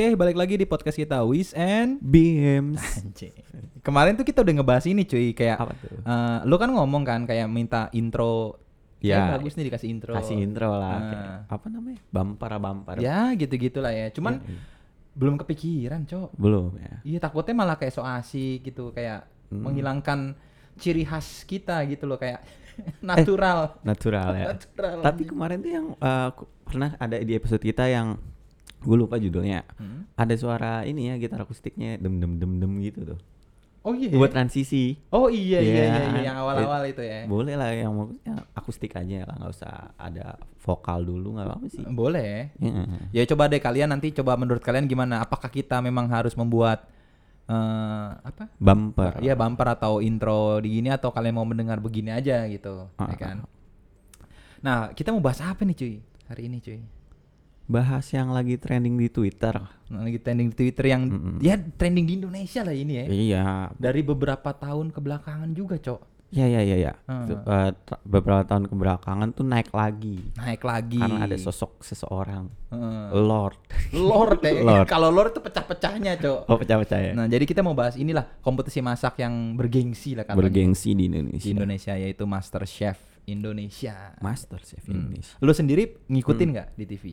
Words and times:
Oke, 0.00 0.16
balik 0.16 0.32
lagi 0.32 0.56
di 0.56 0.64
podcast 0.64 0.96
kita 0.96 1.20
Wis 1.28 1.52
and 1.52 2.00
Beams. 2.00 2.80
Kemarin 3.84 4.16
tuh 4.16 4.24
kita 4.24 4.40
udah 4.40 4.56
ngebahas 4.56 4.88
ini 4.88 5.04
cuy, 5.04 5.36
kayak 5.36 5.60
Apa 5.60 5.76
tuh? 5.76 5.92
eh, 6.00 6.38
lu 6.48 6.56
kan 6.56 6.72
ngomong 6.72 7.04
kan 7.04 7.28
kayak 7.28 7.44
minta 7.52 7.92
intro. 7.92 8.56
Ya. 9.04 9.36
Bagus 9.36 9.60
nih 9.60 9.68
dikasih 9.68 9.92
intro. 9.92 10.16
Kasih 10.16 10.40
intro 10.40 10.72
lah. 10.72 10.88
Ah. 10.88 11.00
kayak 11.04 11.28
apa 11.52 11.66
namanya? 11.68 12.00
Bumper 12.08 12.52
bumper. 12.56 12.96
Ya, 12.96 13.28
gitu-gitulah 13.36 13.92
ya. 13.92 14.08
Cuman 14.08 14.40
Iya, 14.40 14.48
iya. 14.48 14.60
belum 15.20 15.34
kepikiran, 15.36 16.00
Cok. 16.08 16.32
belum 16.32 16.80
ya. 16.80 16.94
Iya, 17.04 17.18
takutnya 17.20 17.60
malah 17.60 17.76
kayak 17.76 17.92
so 17.92 18.00
asik 18.00 18.72
gitu, 18.72 18.96
kayak 18.96 19.28
Hmm. 19.52 19.68
menghilangkan 19.68 20.32
ciri 20.80 21.04
khas 21.04 21.44
kita 21.44 21.76
gitu 21.84 22.08
loh 22.08 22.16
kayak 22.16 22.40
natural. 23.04 23.76
Natural 23.84 24.32
ya. 24.32 24.46
Natural. 24.56 24.96
Tapi 25.04 25.28
kemarin 25.28 25.60
tuh 25.60 25.68
yang 25.68 25.86
eh, 25.92 26.28
ku- 26.32 26.48
pernah 26.64 26.96
ada 26.96 27.20
di 27.20 27.36
episode 27.36 27.60
kita 27.60 27.84
yang 27.84 28.16
gue 28.80 28.96
lupa 28.96 29.16
judulnya. 29.16 29.64
Hmm. 29.76 30.08
Ada 30.16 30.34
suara 30.36 30.72
ini 30.84 31.08
ya 31.08 31.14
gitar 31.16 31.44
akustiknya 31.44 32.00
dem 32.00 32.16
dem 32.20 32.40
dem 32.40 32.56
dem 32.58 32.72
gitu 32.80 33.04
tuh. 33.14 33.20
Oh 33.80 33.96
iya. 33.96 34.12
Buat 34.12 34.36
transisi. 34.36 35.00
Oh 35.08 35.32
iya 35.32 35.56
iya 35.56 35.72
Iya, 35.72 35.84
iya, 35.88 36.00
iya, 36.12 36.20
yang 36.28 36.36
awal-awal 36.36 36.84
itu 36.84 37.00
ya. 37.00 37.24
Boleh 37.24 37.56
lah 37.56 37.72
yang 37.72 37.96
yang 38.28 38.44
akustik 38.52 38.92
aja 38.92 39.24
lah 39.24 39.40
nggak 39.40 39.52
usah 39.56 39.96
ada 39.96 40.36
vokal 40.60 41.00
dulu 41.00 41.40
nggak 41.40 41.46
apa-apa 41.48 41.66
sih. 41.72 41.84
Boleh. 41.88 42.52
Iya. 42.60 42.84
Ya 43.12 43.22
coba 43.24 43.48
deh 43.48 43.56
kalian 43.56 43.88
nanti 43.88 44.12
coba 44.12 44.36
menurut 44.36 44.60
kalian 44.60 44.84
gimana? 44.84 45.24
Apakah 45.24 45.48
kita 45.48 45.80
memang 45.80 46.12
harus 46.12 46.36
membuat 46.36 46.84
eh 47.48 48.08
apa? 48.20 48.52
Bumper. 48.60 49.24
Iya 49.24 49.32
bumper 49.32 49.72
atau 49.72 50.04
intro 50.04 50.60
di 50.60 50.76
gini 50.76 50.92
atau 50.92 51.08
kalian 51.08 51.40
mau 51.40 51.48
mendengar 51.48 51.80
begini 51.80 52.12
aja 52.12 52.44
gitu, 52.52 52.84
ya 53.00 53.00
Ah, 53.00 53.16
kan? 53.16 53.36
Nah, 54.60 54.92
kita 54.92 55.08
mau 55.08 55.24
bahas 55.24 55.40
apa 55.40 55.64
nih 55.64 55.72
cuy? 55.72 55.94
Hari 56.28 56.42
ini 56.52 56.60
cuy. 56.60 56.80
Bahas 57.70 58.10
yang 58.10 58.34
lagi 58.34 58.58
trending 58.58 58.98
di 58.98 59.06
Twitter. 59.06 59.54
Lagi 59.86 60.18
trending 60.18 60.50
di 60.50 60.56
Twitter 60.56 60.90
yang 60.90 61.06
Mm-mm. 61.06 61.38
ya 61.38 61.54
trending 61.54 62.02
di 62.02 62.14
Indonesia 62.18 62.66
lah 62.66 62.74
ini 62.74 62.92
ya. 62.92 63.04
Iya, 63.06 63.44
Dari 63.78 64.02
beberapa 64.02 64.50
tahun 64.50 64.90
kebelakangan 64.90 65.54
juga, 65.54 65.78
Cok. 65.78 66.10
Iya 66.30 66.46
iya 66.46 66.60
iya 66.62 66.76
iya. 66.78 66.92
Hmm. 67.10 67.26
Tra- 67.26 67.74
beberapa 68.06 68.42
tahun 68.42 68.70
kebelakangan 68.70 69.34
tuh 69.34 69.42
naik 69.42 69.74
lagi 69.74 70.22
Naik 70.38 70.62
lagi. 70.62 71.02
karena 71.02 71.26
ada 71.26 71.34
sosok 71.34 71.82
seseorang 71.82 72.46
Heeh. 72.70 73.06
Lord. 73.18 73.58
Lord 73.90 74.38
ya. 74.40 74.54
Lord. 74.62 74.86
Kalau 74.86 75.10
Lord 75.10 75.34
itu 75.34 75.42
pecah-pecahnya, 75.42 76.14
Cok. 76.18 76.46
Oh 76.46 76.54
pecah-pecah 76.54 76.98
ya. 77.02 77.12
Nah, 77.14 77.26
jadi 77.26 77.42
kita 77.42 77.62
mau 77.62 77.74
bahas 77.74 77.94
inilah 77.94 78.26
kompetisi 78.38 78.78
masak 78.78 79.18
yang 79.18 79.54
bergengsi 79.54 80.14
lah 80.14 80.22
katanya. 80.22 80.38
Bergengsi 80.38 80.94
di 80.94 81.02
di 81.02 81.04
Indonesia. 81.08 81.50
Indonesia 81.50 81.92
yaitu 81.94 82.22
Master 82.26 82.62
Chef 82.62 82.98
Indonesia. 83.26 84.14
Master 84.18 84.58
Chef 84.60 84.86
Hmm. 84.86 85.10
Indonesia. 85.10 85.34
Lu 85.38 85.50
sendiri 85.50 85.98
ngikutin 86.06 86.48
nggak 86.48 86.68
di 86.74 86.84
TV? 86.86 87.04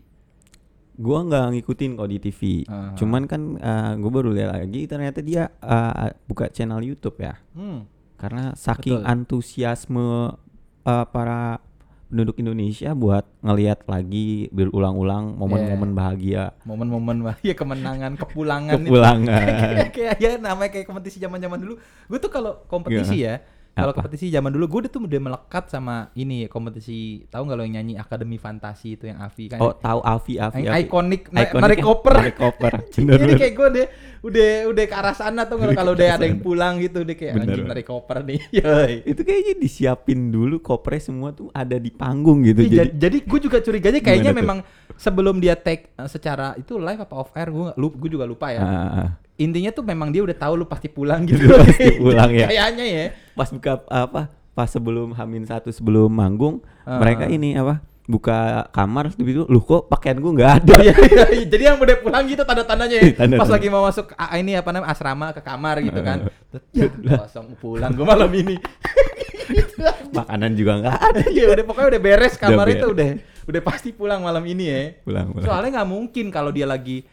Gua 0.97 1.21
nggak 1.21 1.45
ngikutin 1.53 1.91
kok 1.93 2.09
di 2.09 2.17
TV. 2.17 2.41
Aha. 2.65 2.97
Cuman 2.97 3.29
kan 3.29 3.41
eh, 3.57 3.91
gua 4.01 4.11
baru 4.11 4.33
lihat 4.33 4.57
lagi 4.57 4.89
ternyata 4.89 5.21
dia 5.21 5.53
eh, 5.61 6.11
buka 6.25 6.49
channel 6.49 6.81
YouTube 6.81 7.21
ya. 7.21 7.37
Hmm. 7.53 7.85
Karena 8.17 8.57
saking 8.57 9.05
Betul. 9.05 9.11
antusiasme 9.13 10.33
eh, 10.83 11.05
para 11.13 11.61
penduduk 12.07 12.39
Indonesia 12.39 12.95
buat 12.95 13.27
ngelihat 13.43 13.83
lagi 13.83 14.47
berulang-ulang 14.55 15.35
momen-momen 15.35 15.91
bahagia 15.91 16.55
Momen-momen 16.63 17.19
bahagia 17.19 17.53
kemenangan, 17.61 18.15
kepulangan. 18.15 18.79
kepulangan. 18.79 19.43
kayak, 19.75 19.91
kayak 19.91 20.15
ya 20.17 20.31
namanya 20.39 20.71
kayak 20.71 20.87
kompetisi 20.87 21.19
zaman-zaman 21.19 21.59
dulu. 21.59 21.75
Gue 22.07 22.19
tuh 22.23 22.31
kalau 22.31 22.63
kompetisi 22.71 23.27
ya, 23.27 23.43
kalau 23.77 23.93
kompetisi 23.93 24.33
zaman 24.33 24.49
dulu 24.49 24.65
gue 24.65 24.89
tuh 24.89 25.05
udah 25.05 25.21
melekat 25.21 25.69
sama 25.69 26.09
ini 26.17 26.49
kompetisi. 26.49 27.29
Tahu 27.29 27.45
nggak 27.45 27.57
lo 27.57 27.63
yang 27.63 27.75
nyanyi 27.77 27.93
Akademi 28.01 28.41
Fantasi 28.41 28.97
itu 28.97 29.05
yang 29.05 29.21
Avi 29.21 29.53
kan? 29.53 29.61
Oh, 29.61 29.77
tahu 29.77 30.01
Avi 30.01 30.41
Avi. 30.41 30.65
yang 30.65 30.73
ikonik, 30.81 31.29
na- 31.29 31.45
Ikonik 31.45 31.61
narik 31.61 31.79
ya, 31.79 31.85
koper. 31.85 32.15
narik 32.17 32.37
koper. 32.41 32.73
Jadi 32.97 33.33
kayak 33.37 33.53
gue 33.53 33.67
deh 33.77 33.87
udah 34.17 34.49
udah 34.73 34.83
ke 34.89 34.95
arah 34.97 35.13
sana 35.13 35.45
tuh 35.45 35.61
kalau 35.61 35.73
kalau 35.77 35.91
udah 35.93 36.07
ada 36.17 36.25
yang 36.25 36.41
pulang 36.41 36.81
gitu 36.81 37.05
udah 37.05 37.15
kayak 37.15 37.33
Bener. 37.37 37.45
anjing 37.53 37.67
narik 37.69 37.85
koper 37.85 38.17
nih. 38.25 38.39
Yoi. 38.49 38.93
itu 39.13 39.21
kayaknya 39.21 39.53
disiapin 39.61 40.19
dulu 40.33 40.57
kopernya 40.57 41.13
semua 41.13 41.29
tuh 41.37 41.53
ada 41.53 41.77
di 41.77 41.93
panggung 41.93 42.41
gitu 42.41 42.65
Iya, 42.65 42.89
jadi 42.89 42.89
jadi, 42.97 43.17
gue 43.29 43.39
juga 43.45 43.57
curiganya 43.61 44.01
kayaknya 44.01 44.33
memang 44.33 44.65
sebelum 44.97 45.37
dia 45.37 45.53
take 45.53 45.93
uh, 45.95 46.09
secara 46.09 46.57
itu 46.57 46.81
live 46.81 46.97
apa 47.05 47.13
off 47.13 47.29
air 47.37 47.53
gue 47.53 47.69
gue 47.77 48.09
juga 48.09 48.25
lupa 48.25 48.49
ya. 48.49 48.61
Ah, 49.37 49.43
Intinya 49.43 49.69
tuh 49.69 49.83
memang 49.83 50.09
dia 50.09 50.19
udah 50.19 50.33
tahu 50.33 50.53
lu 50.55 50.65
pasti 50.65 50.87
pulang 50.87 51.21
gitu. 51.29 51.45
Udah 51.45 51.61
pasti 51.63 51.93
pulang 52.01 52.29
ya. 52.31 52.47
Kayaknya 52.47 52.85
ya. 52.85 53.05
pas 53.31 53.47
buka 53.47 53.85
apa 53.85 54.21
pas 54.51 54.65
sebelum 54.65 55.13
Hamin 55.13 55.45
satu 55.45 55.69
sebelum 55.69 56.09
manggung 56.09 56.65
Ah. 56.81 56.97
mereka 56.97 57.27
ini 57.27 57.53
apa 57.53 57.77
buka 58.03 58.37
kamar 58.71 59.11
gitu 59.11 59.43
lu 59.45 59.59
kok 59.59 59.85
pakaian 59.85 60.15
gua 60.15 60.31
nggak 60.33 60.51
ada 60.57 60.75
Iya, 60.79 60.95
iya, 60.97 61.25
iya. 61.29 61.45
Jadi 61.45 61.63
yang 61.65 61.77
udah 61.77 61.97
pulang 61.99 62.23
gitu 62.23 62.41
tanda-tandanya 62.41 62.97
ya. 62.97 63.03
Tanda-tanda. 63.19 63.37
Pas 63.37 63.51
lagi 63.51 63.67
mau 63.67 63.83
masuk 63.83 64.09
ah, 64.11 64.33
ini 64.33 64.51
apa 64.53 64.71
namanya 64.71 64.89
asrama 64.89 65.29
ke 65.29 65.41
kamar 65.41 65.75
gitu 65.81 65.99
kan. 66.01 66.17
Terus, 66.49 66.63
Ya, 66.73 66.87
kosong 67.19 67.53
pulang 67.57 67.91
gue 67.91 68.01
malam 68.03 68.31
ini. 68.33 68.55
makanan 70.09 70.55
juga 70.55 70.71
nggak 70.77 70.97
ada 70.97 71.21
Iya 71.27 71.45
udah 71.49 71.63
pokoknya 71.63 71.87
udah 71.89 72.01
beres 72.01 72.35
kamar 72.35 72.65
Udah 72.65 72.73
itu 72.73 72.87
udah 72.89 73.09
udah 73.47 73.61
pasti 73.61 73.89
pulang 73.91 74.19
malam 74.19 74.43
ini 74.43 74.65
ya. 74.65 74.81
pulang 75.01 75.31
pulang 75.31 75.45
Soalnya 75.45 75.69
nggak 75.77 75.89
mungkin 75.89 76.25
kalau 76.27 76.49
dia 76.49 76.65
lagi 76.65 77.03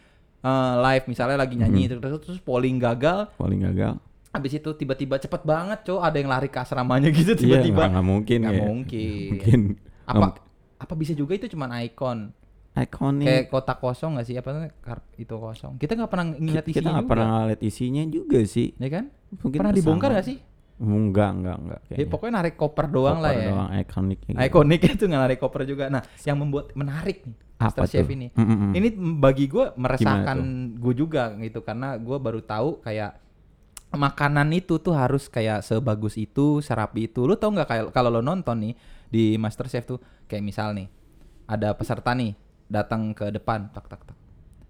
eh, 0.45 0.73
live 0.79 1.05
misalnya 1.05 1.37
lagi 1.37 1.55
nyanyi 1.55 1.83
Mhm. 1.87 1.97
terus, 1.97 2.21
terus 2.21 2.39
polling 2.39 2.77
gagal. 2.77 3.33
Paling 3.33 3.65
gagal. 3.65 3.97
Habis 4.29 4.51
itu 4.53 4.69
tiba-tiba 4.71 5.15
cepet 5.15 5.41
banget 5.41 5.81
cowok 5.81 6.01
ada 6.03 6.17
yang 6.17 6.27
lari 6.27 6.47
ke 6.47 6.59
asramanya 6.59 7.09
gitu 7.09 7.33
iya 7.33 7.39
tiba-tiba. 7.57 7.81
nggak 7.81 7.91
nggak 7.91 8.05
mungkin 8.05 8.39
Nggak 8.39 8.53
ya. 8.53 8.61
mungkin. 8.61 9.29
mungkin. 9.31 9.59
Apa 10.05 10.27
apa 10.75 10.93
bisa 10.93 11.11
juga 11.11 11.33
itu 11.33 11.47
cuman 11.47 11.71
ikon? 11.81 12.29
Ikonik 12.75 13.23
kayak 13.23 13.43
kotak 13.47 13.79
kosong 13.79 14.13
nggak 14.13 14.27
sih? 14.27 14.35
Apa 14.35 14.67
itu 15.15 15.31
kosong. 15.33 15.79
Kita 15.79 15.95
nggak 15.95 16.11
pernah 16.11 16.25
ngeliat 16.29 16.61
kita 16.61 16.75
isinya 16.75 16.91
nggak 16.91 17.01
juga. 17.01 17.13
pernah 17.15 17.31
lihat 17.47 17.61
isinya 17.63 18.03
juga 18.05 18.39
sih. 18.43 18.67
Ya 18.75 18.89
kan? 18.91 19.05
Mungkin 19.31 19.57
pernah 19.57 19.71
dibongkar 19.73 20.09
nggak 20.11 20.27
sih 20.27 20.37
enggak 20.75 21.29
enggak 21.31 21.55
enggak 21.55 21.79
ya, 21.79 21.87
kayaknya. 21.95 22.11
pokoknya 22.11 22.33
narik 22.35 22.55
koper 22.59 22.85
doang 22.91 23.17
lah 23.23 23.31
Koper 23.31 23.39
ya. 23.39 23.49
doang, 23.51 23.69
ikonik 23.79 24.19
gitu. 24.27 24.37
ikonik 24.37 24.81
itu 24.99 25.03
nggak 25.07 25.21
narik 25.23 25.39
koper 25.39 25.61
juga. 25.63 25.83
Nah 25.87 26.01
yang 26.27 26.37
membuat 26.37 26.75
menarik 26.75 27.23
nih 27.23 27.35
apa 27.55 27.67
Master 27.71 27.87
Chef 27.87 28.07
ini. 28.11 28.27
Mm, 28.35 28.43
mm, 28.43 28.57
mm. 28.59 28.71
ini 28.75 28.87
bagi 29.15 29.45
gue 29.47 29.65
meresahkan 29.79 30.37
gue 30.75 30.93
juga 30.93 31.31
gitu 31.39 31.63
karena 31.63 31.95
gue 31.95 32.17
baru 32.19 32.43
tahu 32.43 32.83
kayak 32.83 33.15
makanan 33.95 34.51
itu 34.51 34.75
tuh 34.83 34.91
harus 34.91 35.31
kayak 35.31 35.63
sebagus 35.63 36.19
itu 36.19 36.59
serapi 36.59 37.07
itu. 37.07 37.23
Lu 37.23 37.39
tau 37.39 37.55
nggak 37.55 37.67
kayak 37.67 37.85
kalau 37.95 38.11
lo 38.11 38.19
nonton 38.19 38.59
nih 38.59 38.73
di 39.07 39.39
Master 39.39 39.71
Chef 39.71 39.87
tuh 39.87 40.03
kayak 40.27 40.43
misal 40.43 40.75
nih 40.75 40.91
ada 41.47 41.71
peserta 41.71 42.11
nih 42.11 42.35
datang 42.67 43.15
ke 43.15 43.31
depan 43.31 43.71
tak 43.71 43.87
tak 43.87 44.03
tak. 44.03 44.17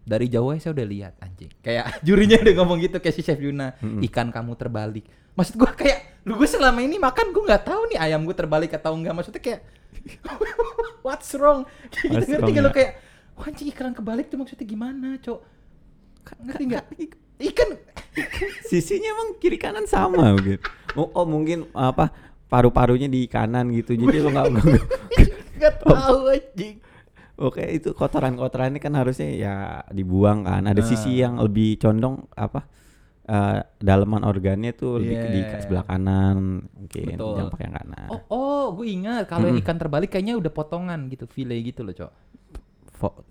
Dari 0.06 0.30
jauh 0.30 0.54
saya 0.62 0.78
udah 0.78 0.86
lihat 0.86 1.14
anjing. 1.18 1.50
Kayak 1.66 1.98
jurinya 2.06 2.38
udah 2.46 2.54
ngomong 2.62 2.78
gitu 2.86 3.02
kayak 3.02 3.16
si 3.18 3.26
Chef 3.26 3.42
Yuna 3.42 3.74
Mm-mm. 3.82 4.06
ikan 4.06 4.30
kamu 4.30 4.54
terbalik 4.54 5.10
maksud 5.36 5.56
gue 5.56 5.70
kayak 5.76 6.00
lu 6.26 6.36
gue 6.36 6.50
selama 6.50 6.80
ini 6.82 6.98
makan 6.98 7.30
gue 7.30 7.44
nggak 7.44 7.64
tahu 7.64 7.82
nih 7.92 8.00
ayam 8.02 8.24
gue 8.24 8.34
terbalik 8.34 8.72
atau 8.74 8.96
enggak 8.96 9.14
maksudnya 9.14 9.40
kayak 9.40 9.62
what's 11.06 11.32
wrong 11.36 11.64
kayak 11.92 12.26
gitu 12.26 12.32
ngerti 12.36 12.52
gak 12.52 12.64
lu 12.64 12.72
ya? 12.72 12.76
kayak 12.76 12.92
wah 13.36 13.46
anjing 13.46 13.68
ikan 13.70 13.94
kebalik 13.94 14.26
tuh 14.32 14.38
maksudnya 14.40 14.66
gimana 14.66 15.20
cok 15.20 15.40
ngerti 16.42 16.64
nggak 16.66 16.86
ikan 17.52 17.70
sisinya 18.72 19.12
emang 19.12 19.30
kiri 19.38 19.60
kanan 19.60 19.86
sama 19.86 20.32
gitu. 20.40 20.64
Oh, 20.96 21.12
oh 21.12 21.28
mungkin 21.28 21.68
apa 21.76 22.08
paru-parunya 22.48 23.12
di 23.12 23.28
kanan 23.28 23.68
gitu. 23.76 23.92
Jadi 23.92 24.24
lo 24.24 24.32
nggak 24.34 24.48
nggak- 25.60 25.78
tahu 25.84 26.32
anjing 26.32 26.80
Oke 27.36 27.60
itu 27.68 27.92
kotoran-kotorannya 27.92 28.80
kan 28.80 28.96
harusnya 28.96 29.28
ya 29.28 29.56
dibuang 29.92 30.48
kan. 30.48 30.64
Ada 30.64 30.80
sisi 30.88 31.20
Ah. 31.20 31.28
yang 31.28 31.34
lebih 31.44 31.76
condong 31.76 32.24
apa 32.32 32.64
eh, 33.26 33.60
daleman 33.80 34.22
organnya 34.22 34.72
tuh 34.72 34.98
lebih 34.98 35.16
ke 35.16 35.28
di 35.28 35.42
Yeah. 35.42 35.60
sebelah 35.60 35.84
kanan 35.84 36.38
mungkin 36.68 37.06
Betul. 37.12 37.36
yang 37.36 37.48
pakai 37.50 37.66
yang 37.66 37.76
kanan. 37.76 38.08
oh 38.08 38.22
oh 38.30 38.66
gue 38.74 38.88
ingat 38.88 39.24
kalau 39.26 39.48
Mm-mm. 39.48 39.60
ikan 39.60 39.76
terbalik 39.76 40.10
kayaknya 40.10 40.36
udah 40.36 40.50
potongan 40.50 41.00
gitu 41.08 41.26
file 41.26 41.58
gitu 41.60 41.82
loh 41.82 41.94
cok 41.94 42.12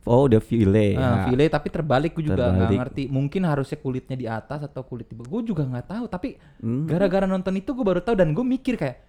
Oh 0.04 0.28
udah 0.28 0.38
file. 0.38 0.94
Ah, 0.94 1.24
ya. 1.24 1.26
file 1.26 1.48
tapi 1.48 1.68
terbalik 1.68 2.12
gue 2.12 2.26
juga 2.26 2.52
nggak 2.52 2.70
ngerti 2.70 3.02
mungkin 3.08 3.42
harusnya 3.42 3.74
kulitnya 3.76 4.14
di 4.14 4.26
atas 4.28 4.60
atau 4.62 4.84
kulit 4.84 5.08
di 5.08 5.16
bawah 5.16 5.26
gue 5.32 5.48
juga 5.48 5.64
nggak 5.64 5.86
tahu 5.88 6.04
tapi 6.06 6.36
Hmm. 6.58 6.84
gara-gara 6.84 7.24
nonton 7.24 7.54
itu 7.54 7.72
gue 7.72 7.82
baru 7.82 7.98
tahu 7.98 8.14
dan 8.14 8.30
gue 8.30 8.44
mikir 8.44 8.76
kayak 8.76 9.00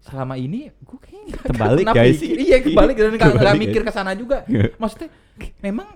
selama 0.00 0.36
ini 0.36 0.70
gue 0.70 0.98
kayaknya 0.98 1.34
Terbalik, 1.42 1.84
guys. 1.98 2.16
mikir. 2.16 2.36
iya 2.38 2.56
kebalik 2.58 2.94
dan 2.94 3.10
nggak 3.16 3.30
nggak 3.34 3.56
mikir 3.58 3.80
ke 3.82 3.90
sana 3.90 4.12
juga 4.12 4.46
maksudnya 4.80 5.08
memang 5.58 5.88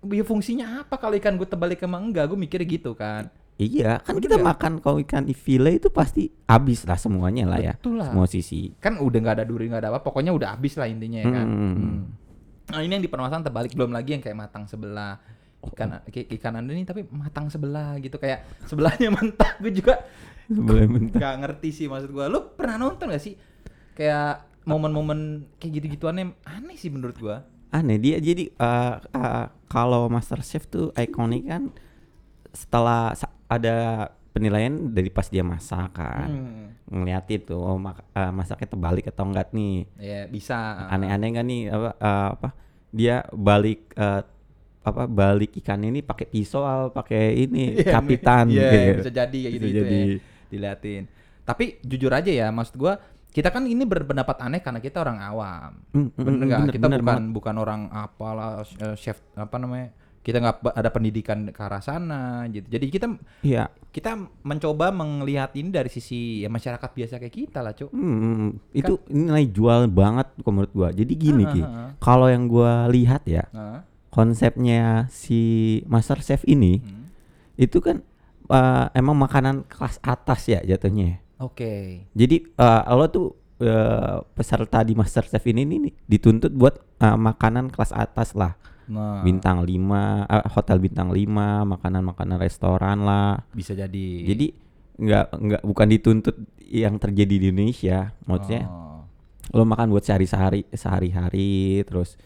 ya 0.00 0.24
fungsinya 0.24 0.66
apa 0.80 0.94
kalau 0.96 1.14
ikan 1.14 1.34
gue 1.34 1.44
terbalik 1.44 1.78
emang 1.80 2.08
enggak 2.08 2.24
gue 2.26 2.38
mikir 2.40 2.60
gitu 2.64 2.94
kan 2.94 3.28
Iya 3.58 3.98
kan 3.98 4.14
Bener 4.14 4.22
kita 4.22 4.36
nggak? 4.36 4.48
makan 4.48 4.72
kalau 4.78 4.98
ikan 5.00 5.26
file 5.28 5.70
itu 5.74 5.90
pasti 5.90 6.30
habis 6.46 6.86
lah 6.86 6.94
semuanya 6.94 7.42
lah 7.44 7.58
ya. 7.58 7.74
Betul 7.74 7.98
lah. 7.98 8.06
Semua 8.08 8.26
sisi. 8.26 8.70
kan 8.78 8.96
udah 8.96 9.18
nggak 9.18 9.36
ada 9.36 9.44
duri 9.44 9.66
nggak 9.66 9.82
ada 9.82 9.90
apa 9.90 10.00
pokoknya 10.00 10.30
udah 10.30 10.54
habis 10.54 10.74
lah 10.74 10.86
intinya 10.86 11.18
ya 11.18 11.28
kan 11.28 11.46
Hmm. 11.46 11.74
Hmm. 11.74 11.98
nah 12.68 12.80
ini 12.80 12.92
yang 12.92 13.02
di 13.02 13.08
permasalahan 13.08 13.42
terbalik 13.42 13.72
belum 13.72 13.90
lagi 13.90 14.14
yang 14.14 14.22
kayak 14.22 14.38
matang 14.38 14.64
sebelah 14.64 15.18
Oh. 15.58 15.74
ikan 15.74 15.90
kayak 16.06 16.30
ikan 16.38 16.54
anda 16.54 16.70
nih 16.70 16.86
tapi 16.86 17.02
matang 17.10 17.50
sebelah 17.50 17.98
gitu 17.98 18.14
kayak 18.14 18.46
sebelahnya 18.62 19.10
mentah 19.18 19.58
gue 19.58 19.74
juga 19.74 20.06
bentar. 20.46 21.18
nggak 21.18 21.34
ngerti 21.42 21.68
sih 21.74 21.86
maksud 21.86 22.08
gue 22.08 22.24
lu 22.24 22.54
pernah 22.54 22.78
nonton 22.78 23.10
gak 23.10 23.18
sih 23.18 23.34
kayak 23.92 24.46
momen-momen 24.62 25.18
kayak 25.56 25.82
gitu-gituannya 25.82 26.30
aneh 26.46 26.76
sih 26.76 26.88
menurut 26.88 27.18
gua 27.18 27.42
aneh 27.68 27.98
dia 27.98 28.16
jadi 28.16 28.46
eh, 28.48 28.94
eh, 29.02 29.46
kalau 29.66 30.06
Master 30.06 30.38
Chef 30.40 30.62
tuh 30.64 30.94
ikonik 30.94 31.44
kan 31.44 31.74
setelah 32.48 33.18
ada 33.48 33.76
penilaian 34.28 34.70
dari 34.92 35.08
pas 35.08 35.26
dia 35.26 35.42
masak 35.42 35.96
kan 35.96 36.28
Hmm. 36.28 36.64
ngeliatin 36.88 37.42
tuh 37.42 37.58
oh, 37.58 37.76
mak- 37.76 38.04
eh, 38.12 38.30
masaknya 38.30 38.68
terbalik 38.68 39.08
atau 39.08 39.24
enggak 39.24 39.50
nih 39.50 39.88
Ya 39.98 40.20
bisa. 40.24 40.86
aneh-aneh 40.86 41.30
kan 41.32 41.44
nih 41.44 41.62
apa 41.68 41.90
eh, 41.98 42.28
apa 42.36 42.48
dia 42.88 43.16
balik 43.28 43.92
eh, 43.92 44.22
apa 44.78 45.04
balik 45.04 45.52
ikan 45.58 45.80
ini 45.82 46.00
pakai 46.00 46.24
pisau 46.24 46.64
pakai 46.88 47.34
ini 47.38 47.72
Iya, 47.76 47.90
capitan 47.90 48.44
Iya, 48.48 48.68
gitu. 48.68 48.92
bisa 49.00 49.10
jadi 49.12 49.38
kayak 49.38 49.52
gitu, 49.52 49.64
Bisa 49.64 49.72
gitu 49.74 49.80
jadi. 49.84 49.98
ya. 49.98 50.16
Diliatin. 50.48 51.02
Tapi 51.44 51.64
jujur 51.82 52.12
aja 52.12 52.30
ya, 52.30 52.48
maksud 52.48 52.76
gua 52.76 52.96
kita 53.28 53.52
kan 53.52 53.64
ini 53.64 53.84
berpendapat 53.84 54.40
aneh 54.40 54.60
karena 54.60 54.80
kita 54.80 55.04
orang 55.04 55.20
awam. 55.20 55.72
Hmm, 55.92 56.08
hmm, 56.08 56.24
Bener 56.24 56.44
nggak? 56.46 56.60
kita 56.72 56.86
bener 56.88 57.00
bukan 57.00 57.22
bukan 57.32 57.54
orang 57.58 57.80
apalah 57.90 58.64
chef 58.96 59.20
apa 59.34 59.56
namanya? 59.56 59.92
Kita 60.28 60.44
nggak 60.44 60.76
ada 60.76 60.90
pendidikan 60.92 61.48
ke 61.48 61.60
arah 61.64 61.80
sana 61.80 62.44
gitu. 62.52 62.68
Jadi 62.68 62.86
kita 62.92 63.06
Iya. 63.40 63.72
kita 63.88 64.28
mencoba 64.44 64.92
melihat 64.92 65.56
ini 65.56 65.72
dari 65.72 65.88
sisi 65.88 66.44
ya 66.44 66.52
masyarakat 66.52 66.90
biasa 66.92 67.16
kayak 67.16 67.32
kita 67.32 67.64
lah, 67.64 67.72
Cuk. 67.72 67.88
Hmm, 67.96 68.60
itu 68.76 69.00
nilai 69.08 69.48
jual 69.48 69.88
banget 69.88 70.28
kok 70.36 70.52
menurut 70.52 70.72
gua. 70.76 70.88
Jadi 70.92 71.16
gini 71.16 71.48
Ki, 71.48 71.64
kalau 71.96 72.28
yang 72.28 72.44
gua 72.44 72.84
lihat 72.92 73.24
ya, 73.24 73.48
Nah, 73.56 73.88
konsepnya 74.12 75.08
si 75.08 75.80
Master 75.88 76.20
Chef 76.20 76.44
ini 76.44 76.84
hmm. 76.84 77.04
itu 77.56 77.80
kan 77.80 78.04
eh, 78.52 78.86
emang 78.92 79.16
makanan 79.16 79.64
kelas 79.64 79.96
atas 80.04 80.44
ya 80.48 80.60
jatuhnya. 80.60 81.24
Oke. 81.40 82.04
Jadi 82.12 82.36
eh, 82.44 82.82
lo 82.92 83.06
tuh 83.08 83.26
eh, 83.62 84.16
peserta 84.34 84.82
di 84.82 84.92
Master 84.98 85.24
Chef 85.24 85.44
ini 85.46 85.64
nih 85.64 85.94
dituntut 86.08 86.52
buat 86.52 86.76
eh, 86.98 87.18
makanan 87.18 87.70
kelas 87.70 87.94
atas 87.94 88.34
lah. 88.34 88.58
Nah, 88.88 89.20
Bintang 89.20 89.60
5, 89.60 90.24
eh, 90.24 90.44
hotel 90.48 90.78
bintang 90.78 91.08
5, 91.08 91.28
makanan-makanan 91.66 92.36
restoran 92.36 92.98
lah. 93.00 93.44
bisa 93.50 93.72
jadi. 93.72 94.08
Jadi 94.24 94.46
nggak 94.96 95.26
nggak 95.30 95.62
bukan 95.62 95.86
dituntut 95.88 96.36
yang 96.64 96.96
terjadi 96.96 97.34
di 97.38 97.46
Indonesia. 97.48 98.10
Maksudnya 98.24 98.64
Oh. 98.66 99.04
lo 99.50 99.64
makan 99.64 99.88
buat 99.88 100.02
sehari-hari 100.02 100.68
sehari-hari 100.70 101.48
terus 101.82 102.20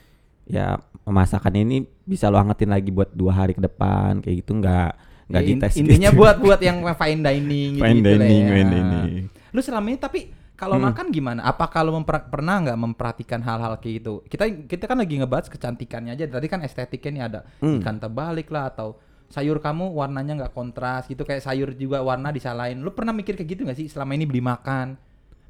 ya 0.44 0.74
masakan 1.02 1.54
ini 1.56 1.76
bisa 2.02 2.26
lo 2.26 2.34
angetin 2.36 2.66
lagi 2.68 2.88
buat 2.88 3.10
dua 3.10 3.30
hari 3.36 3.52
ke 3.52 3.62
depan 3.62 4.18
kayak 4.18 4.36
gitu 4.40 4.56
nggak 4.56 4.90
nggak 5.28 5.38
Ya, 5.40 5.48
dites 5.48 5.74
intinya 5.76 6.10
gitu. 6.10 6.18
buat 6.18 6.36
buat 6.38 6.58
yang 6.58 6.82
fine 6.92 7.20
dining 7.20 7.70
gitu, 7.72 7.82
Fine 7.84 8.00
lah 8.00 8.10
dining, 8.18 8.42
ya. 8.42 8.50
fine 8.50 8.68
dining. 8.68 9.24
Lu 9.48 9.60
selama 9.60 9.86
ini 9.86 9.98
tapi 9.98 10.20
kalau 10.62 10.78
Hmm. 10.78 10.86
makan 10.94 11.10
gimana? 11.10 11.40
Apa 11.42 11.66
kalau 11.66 11.90
pernah 12.06 12.62
nggak 12.62 12.78
memperhatikan 12.78 13.42
hal-hal 13.42 13.74
kayak 13.82 13.94
gitu? 13.98 14.22
Kita 14.30 14.46
kita 14.46 14.86
kan 14.86 15.02
lagi 15.02 15.18
ngebahas 15.18 15.50
kecantikannya 15.50 16.14
aja. 16.14 16.30
Tadi 16.30 16.46
kan 16.46 16.62
estetiknya 16.62 17.10
nih 17.10 17.22
ada 17.26 17.40
Hmm. 17.58 17.82
ikan 17.82 17.98
terbalik 17.98 18.46
lah 18.48 18.70
atau 18.70 18.94
sayur 19.26 19.58
kamu 19.58 19.90
warnanya 19.90 20.38
nggak 20.38 20.54
kontras 20.54 21.10
gitu 21.10 21.26
kayak 21.26 21.42
sayur 21.42 21.74
juga 21.74 21.98
warna 22.00 22.30
disalahin. 22.30 22.78
Lu 22.78 22.94
pernah 22.94 23.10
mikir 23.10 23.34
kayak 23.34 23.50
gitu 23.50 23.60
nggak 23.66 23.74
sih 23.76 23.90
selama 23.90 24.14
ini 24.14 24.22
beli 24.22 24.38
makan 24.38 24.94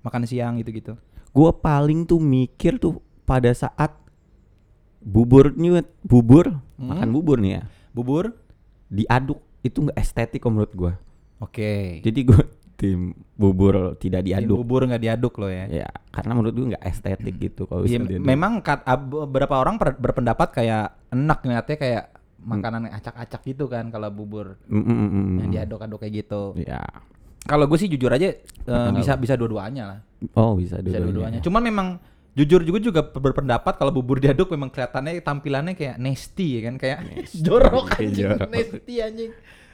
makan 0.01 0.23
siang 0.25 0.57
gitu-gitu? 0.57 0.97
gue 1.33 1.51
paling 1.65 2.05
tuh 2.05 2.21
mikir 2.21 2.77
tuh 2.77 3.01
pada 3.25 3.49
saat 3.53 3.89
buburnya 5.01 5.81
bubur 6.03 6.61
Hmm. 6.77 6.93
makan 6.93 7.09
bubur 7.11 7.39
nih 7.39 7.53
ya 7.57 7.63
Bubur? 7.93 8.37
diaduk 8.89 9.41
itu 9.63 9.81
nggak 9.81 9.97
estetik 9.97 10.45
menurut 10.45 10.73
gue 10.73 10.93
Oke. 11.41 12.05
jadi 12.05 12.21
gue 12.23 12.43
tim 12.83 13.01
bubur 13.33 13.95
tidak 13.95 14.21
Tim 14.21 14.43
diaduk 14.43 14.59
Bubur 14.59 14.83
nggak 14.85 14.99
diaduk 15.01 15.39
loh 15.39 15.47
ya. 15.47 15.71
ya 15.71 15.89
karena 16.11 16.33
menurut 16.35 16.51
gue 16.53 16.67
nggak 16.69 16.85
estetik 16.85 17.35
gitu 17.39 17.63
kalau 17.65 17.87
Iya, 17.87 18.03
diaduk. 18.03 18.27
memang 18.27 18.59
kat- 18.59 18.83
beberapa 19.01 19.55
orang 19.57 19.79
per- 19.79 19.95
berpendapat 19.97 20.49
kayak 20.53 20.99
enak 21.09 21.39
ngeliatnya 21.41 21.77
kayak 21.77 22.05
makanan 22.43 22.91
acak-acak 22.91 23.39
gitu 23.47 23.65
kan 23.67 23.87
kalau 23.89 24.11
bubur 24.11 24.59
Mm, 24.67 24.83
mm, 24.83 25.09
mm, 25.09 25.35
yang 25.39 25.51
diaduk-aduk 25.53 25.99
kayak 25.99 26.15
gitu. 26.21 26.59
ya 26.59 26.83
Kalau 27.43 27.67
gue 27.67 27.75
sih 27.75 27.87
jujur 27.87 28.07
aja 28.09 28.35
Kenapa? 28.61 28.95
bisa 28.95 29.13
bisa 29.15 29.35
dua-duanya 29.35 29.83
lah, 29.85 29.99
oh 30.37 30.55
bisa 30.55 30.79
bisa 30.79 30.95
dua-duanya 30.95 31.03
dua-duanya. 31.05 31.41
Cuman 31.41 31.59
memang 31.61 31.89
jujur 32.33 32.63
juga 32.63 32.79
juga 32.81 33.01
berpendapat 33.05 33.75
kalau 33.75 33.91
bubur 33.91 34.17
diaduk 34.17 34.47
memang 34.49 34.71
kelihatannya 34.71 35.19
tampilannya 35.21 35.75
kayak 35.75 35.99
nasty 35.99 36.59
ya 36.59 36.61
kan 36.65 36.79
kayak 36.79 36.99
jorok 37.47 37.91
anjing, 37.93 38.27
jorok. 38.29 38.47
nasty 38.49 38.95
anjing. 38.99 39.31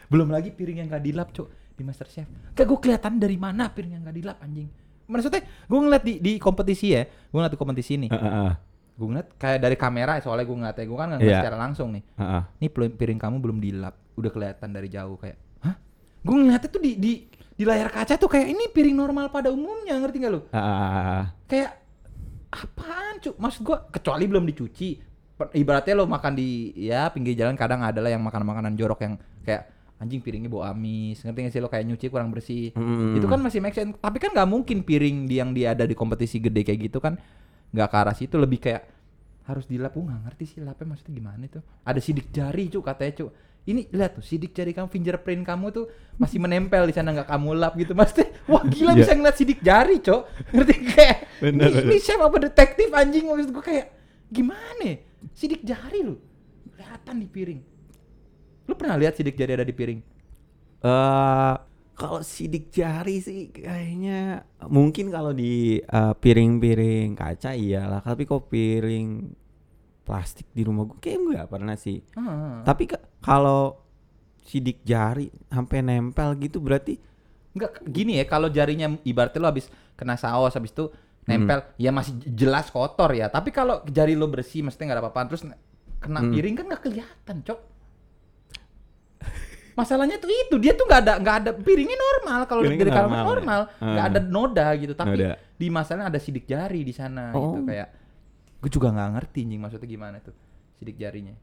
Belum 0.07 0.29
lagi 0.29 0.49
piring 0.51 0.77
yang 0.79 0.89
gak 0.89 1.05
dilap 1.05 1.29
cuk 1.31 1.49
di 1.79 1.87
Master 1.87 2.11
Chef. 2.11 2.27
Kayak 2.53 2.67
gue 2.67 2.79
kelihatan 2.83 3.13
dari 3.17 3.39
mana 3.39 3.71
piring 3.71 3.93
yang 3.95 4.03
gak 4.03 4.17
dilap 4.19 4.39
anjing. 4.43 4.67
Maksudnya 5.07 5.41
gue 5.47 5.79
ngeliat 5.79 6.03
di, 6.03 6.15
di 6.19 6.33
kompetisi 6.37 6.93
ya, 6.93 7.07
gue 7.07 7.39
ngeliat 7.39 7.55
di 7.55 7.61
kompetisi 7.63 7.95
nih. 7.97 8.11
Ah, 8.11 8.19
ah, 8.19 8.35
ah. 8.51 8.55
gue 8.99 9.07
ngeliat 9.07 9.29
kayak 9.39 9.63
dari 9.63 9.77
kamera 9.79 10.19
soalnya 10.19 10.43
gue 10.43 10.57
ngeliatnya 10.59 10.85
gue 10.85 10.99
kan 10.99 11.07
nggak 11.07 11.19
ngeliat 11.23 11.31
Iya. 11.31 11.41
secara 11.47 11.57
langsung 11.63 11.89
nih 11.95 12.03
Ah, 12.19 12.23
ah. 12.27 12.43
nih 12.59 12.69
piring 12.99 13.21
kamu 13.23 13.37
belum 13.39 13.59
dilap 13.63 13.95
udah 14.19 14.31
kelihatan 14.35 14.69
dari 14.75 14.91
jauh 14.91 15.15
kayak 15.15 15.39
hah 15.63 15.79
gue 16.19 16.35
ngeliatnya 16.35 16.67
tuh 16.67 16.83
di 16.83 16.99
di 16.99 17.13
di 17.31 17.63
layar 17.63 17.95
kaca 17.95 18.19
tuh 18.19 18.27
kayak 18.27 18.51
ini 18.51 18.67
piring 18.75 18.99
normal 18.99 19.31
pada 19.31 19.55
umumnya 19.55 19.95
ngerti 20.03 20.19
gak 20.19 20.33
lu 20.35 20.43
ah, 20.51 20.59
ah. 20.59 21.25
kayak 21.47 21.79
apaan 22.51 23.23
cu 23.23 23.31
maksud 23.39 23.63
gue 23.63 23.77
kecuali 23.95 24.25
belum 24.27 24.43
dicuci 24.43 24.89
ibaratnya 25.55 25.95
lo 25.95 26.11
makan 26.11 26.35
di 26.35 26.49
ya 26.75 27.07
pinggir 27.15 27.39
jalan 27.39 27.55
kadang 27.55 27.87
ada 27.87 28.03
lah 28.03 28.11
yang 28.11 28.27
makan 28.27 28.43
makanan 28.43 28.75
jorok 28.75 28.99
yang 29.07 29.15
kayak 29.47 29.71
anjing 29.99 30.19
piringnya 30.19 30.47
bau 30.47 30.63
amis. 30.63 31.21
Ngerti 31.21 31.39
gak 31.41 31.53
sih 31.53 31.61
lo? 31.61 31.67
Kayak 31.67 31.85
nyuci 31.87 32.07
kurang 32.07 32.31
bersih. 32.31 32.71
Mm. 32.73 33.19
itu 33.19 33.27
kan 33.27 33.39
masih 33.39 33.59
make 33.59 33.75
sense. 33.75 33.95
Tapi 33.95 34.17
kan 34.17 34.31
nggak 34.31 34.47
mungkin 34.47 34.81
piring 34.81 35.27
di- 35.27 35.37
yang 35.37 35.51
dia 35.51 35.73
ada 35.73 35.83
di 35.83 35.93
kompetisi 35.93 36.39
gede 36.39 36.63
kayak 36.63 36.81
gitu 36.85 36.99
kan 36.99 37.19
nggak 37.69 37.87
ke 37.87 37.97
arah 37.97 38.15
situ. 38.15 38.35
Lebih 38.35 38.59
kayak 38.61 38.83
harus 39.45 39.65
dilap. 39.65 39.93
Gue 39.93 40.05
nggak 40.05 40.21
ngerti 40.25 40.45
sih 40.47 40.59
lapnya 40.61 40.87
maksudnya 40.89 41.15
gimana 41.15 41.43
itu. 41.43 41.59
Ada 41.83 41.99
sidik 41.99 42.31
jari 42.31 42.67
cu 42.67 42.81
katanya 42.81 43.15
cu 43.17 43.27
ini 43.69 43.85
lihat 43.85 44.17
tuh 44.17 44.25
sidik 44.25 44.57
jari 44.57 44.73
kamu 44.73 44.89
fingerprint 44.89 45.45
kamu 45.45 45.69
tuh 45.69 45.85
masih 46.17 46.41
menempel 46.41 46.89
di 46.89 46.95
sana 46.95 47.13
nggak 47.13 47.29
kamu 47.29 47.53
lap 47.53 47.77
gitu 47.77 47.93
maksudnya 47.93 48.33
wah 48.49 48.65
gila 48.65 48.97
Iya. 48.97 49.05
bisa 49.05 49.13
ngeliat 49.13 49.37
sidik 49.37 49.61
jari 49.61 50.01
cok 50.01 50.23
ngerti 50.57 50.75
kayak 50.89 51.17
Bener, 51.37 51.69
ini, 51.69 51.81
ini 51.85 51.97
chef 52.01 52.17
apa 52.17 52.33
detektif 52.41 52.89
anjing? 52.89 53.29
Maksud 53.29 53.53
gue 53.53 53.61
kayak 53.61 53.87
gimana 54.29 54.81
ya? 54.81 54.97
sidik 55.37 55.61
jari 55.63 56.01
lu. 56.01 56.17
Kelihatan 56.71 57.15
di 57.19 57.27
piring 57.27 57.61
lu 58.69 58.75
pernah 58.75 58.95
lihat 58.95 59.17
sidik 59.17 59.35
jari 59.35 59.53
ada 59.53 59.65
di 59.65 59.73
piring 59.73 60.01
Eh, 60.79 61.55
kalau 61.93 62.23
sidik 62.23 62.71
jari 62.71 63.19
sih 63.19 63.51
kayaknya 63.51 64.47
mungkin 64.65 65.11
kalau 65.11 65.35
di 65.35 65.81
eh, 65.81 66.15
piring-piring 66.15 67.13
kaca 67.13 67.51
iyalah, 67.51 67.99
tapi 67.99 68.23
kok 68.23 68.47
piring 68.47 69.27
plastik 70.01 70.47
di 70.49 70.63
rumah 70.63 70.87
gue 70.87 70.97
kayak 70.97 71.19
nggak 71.19 71.49
pernah 71.51 71.75
sih. 71.75 71.99
Ah. 72.15 72.63
Tapi 72.63 72.87
ke- 72.87 73.03
kalau 73.19 73.83
sidik 74.41 74.81
jari 74.81 75.29
sampai 75.49 75.83
nempel 75.83 76.39
gitu 76.39 76.57
berarti 76.59 76.97
Enggak 77.53 77.83
gini 77.85 78.17
ya 78.17 78.25
kalau 78.25 78.47
jarinya 78.47 78.95
ibaratnya 79.03 79.43
lo 79.43 79.51
habis 79.51 79.67
kena 79.93 80.15
saus 80.15 80.55
habis 80.55 80.71
itu 80.71 80.89
nempel 81.27 81.61
ya 81.75 81.91
masih 81.91 82.15
jelas 82.33 82.71
kotor 82.71 83.13
ya 83.13 83.27
tapi 83.27 83.51
kalau 83.51 83.83
jari 83.85 84.15
lo 84.15 84.25
bersih 84.25 84.63
maksudnya 84.63 84.89
nggak 84.89 84.97
ada 84.97 85.05
apa-apa 85.05 85.21
terus 85.29 85.43
kena 85.99 86.21
Hmm. 86.23 86.31
piring 86.31 86.55
kan 86.55 86.65
nggak 86.65 86.81
kelihatan 86.81 87.37
cok 87.43 87.61
masalahnya 89.79 90.19
tuh 90.19 90.27
itu 90.27 90.59
dia 90.59 90.75
tuh 90.75 90.85
nggak 90.85 91.01
ada 91.01 91.13
nggak 91.17 91.37
ada 91.39 91.51
piringnya 91.55 91.95
normal 91.97 92.41
kalau 92.45 92.61
dari 92.61 92.75
normal 92.83 93.15
ya? 93.15 93.25
normal 93.25 93.61
nggak 93.79 94.05
Ah. 94.05 94.11
ada 94.11 94.21
noda 94.21 94.67
gitu 94.75 94.93
tapi 94.93 95.15
Noda. 95.15 95.39
di 95.55 95.67
masalahnya 95.69 96.07
ada 96.09 96.19
sidik 96.19 96.45
jari 96.45 96.83
di 96.83 96.91
sana 96.91 97.31
gitu 97.31 97.39
Oh. 97.55 97.63
kayak 97.63 97.89
gue 98.59 98.71
juga 98.73 98.91
nggak 98.91 99.09
ngerti 99.15 99.39
anjing 99.41 99.61
maksudnya 99.61 99.87
gimana 99.89 100.17
tuh 100.19 100.35
sidik 100.75 100.97
jarinya 100.97 101.35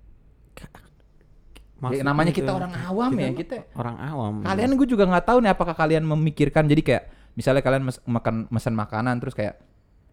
maksudnya 1.78 2.06
namanya 2.06 2.32
itu- 2.32 2.40
kita 2.40 2.52
orang 2.52 2.74
awam 2.74 3.12
ya, 3.14 3.30
kita- 3.32 3.68
orang 3.74 3.98
awam. 4.02 4.34
Kalian 4.42 4.72
gue 4.74 4.88
juga 4.88 5.04
nggak 5.06 5.26
tahu 5.26 5.38
nih 5.40 5.52
apakah 5.52 5.76
kalian 5.76 6.04
memikirkan 6.04 6.64
jadi 6.66 6.82
kayak 6.82 7.04
misalnya 7.34 7.60
kalian 7.62 7.84
mes- 7.86 8.04
makan 8.06 8.48
pesan 8.48 8.74
makanan 8.74 9.16
terus 9.20 9.32
kayak 9.34 9.60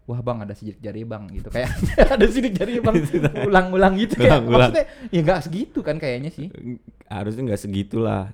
wah 0.03 0.19
bang 0.19 0.37
ada 0.41 0.51
sidik 0.51 0.77
jari 0.77 1.03
bang 1.03 1.23
gitu 1.29 1.47
kayak 1.47 1.71
ada 2.15 2.25
sidik 2.25 2.53
jari 2.53 2.77
bang 2.77 2.95
ulang-ulang 3.47 3.93
gitu 3.95 4.15
kayak 4.15 4.41
Ulang-ulang. 4.41 4.69
maksudnya 4.69 4.85
ya 5.09 5.19
nggak 5.21 5.39
segitu 5.41 5.79
kan 5.79 5.95
kayaknya 5.95 6.29
sih 6.29 6.47
harusnya 7.05 7.41
nggak 7.45 7.61
segitulah. 7.61 8.33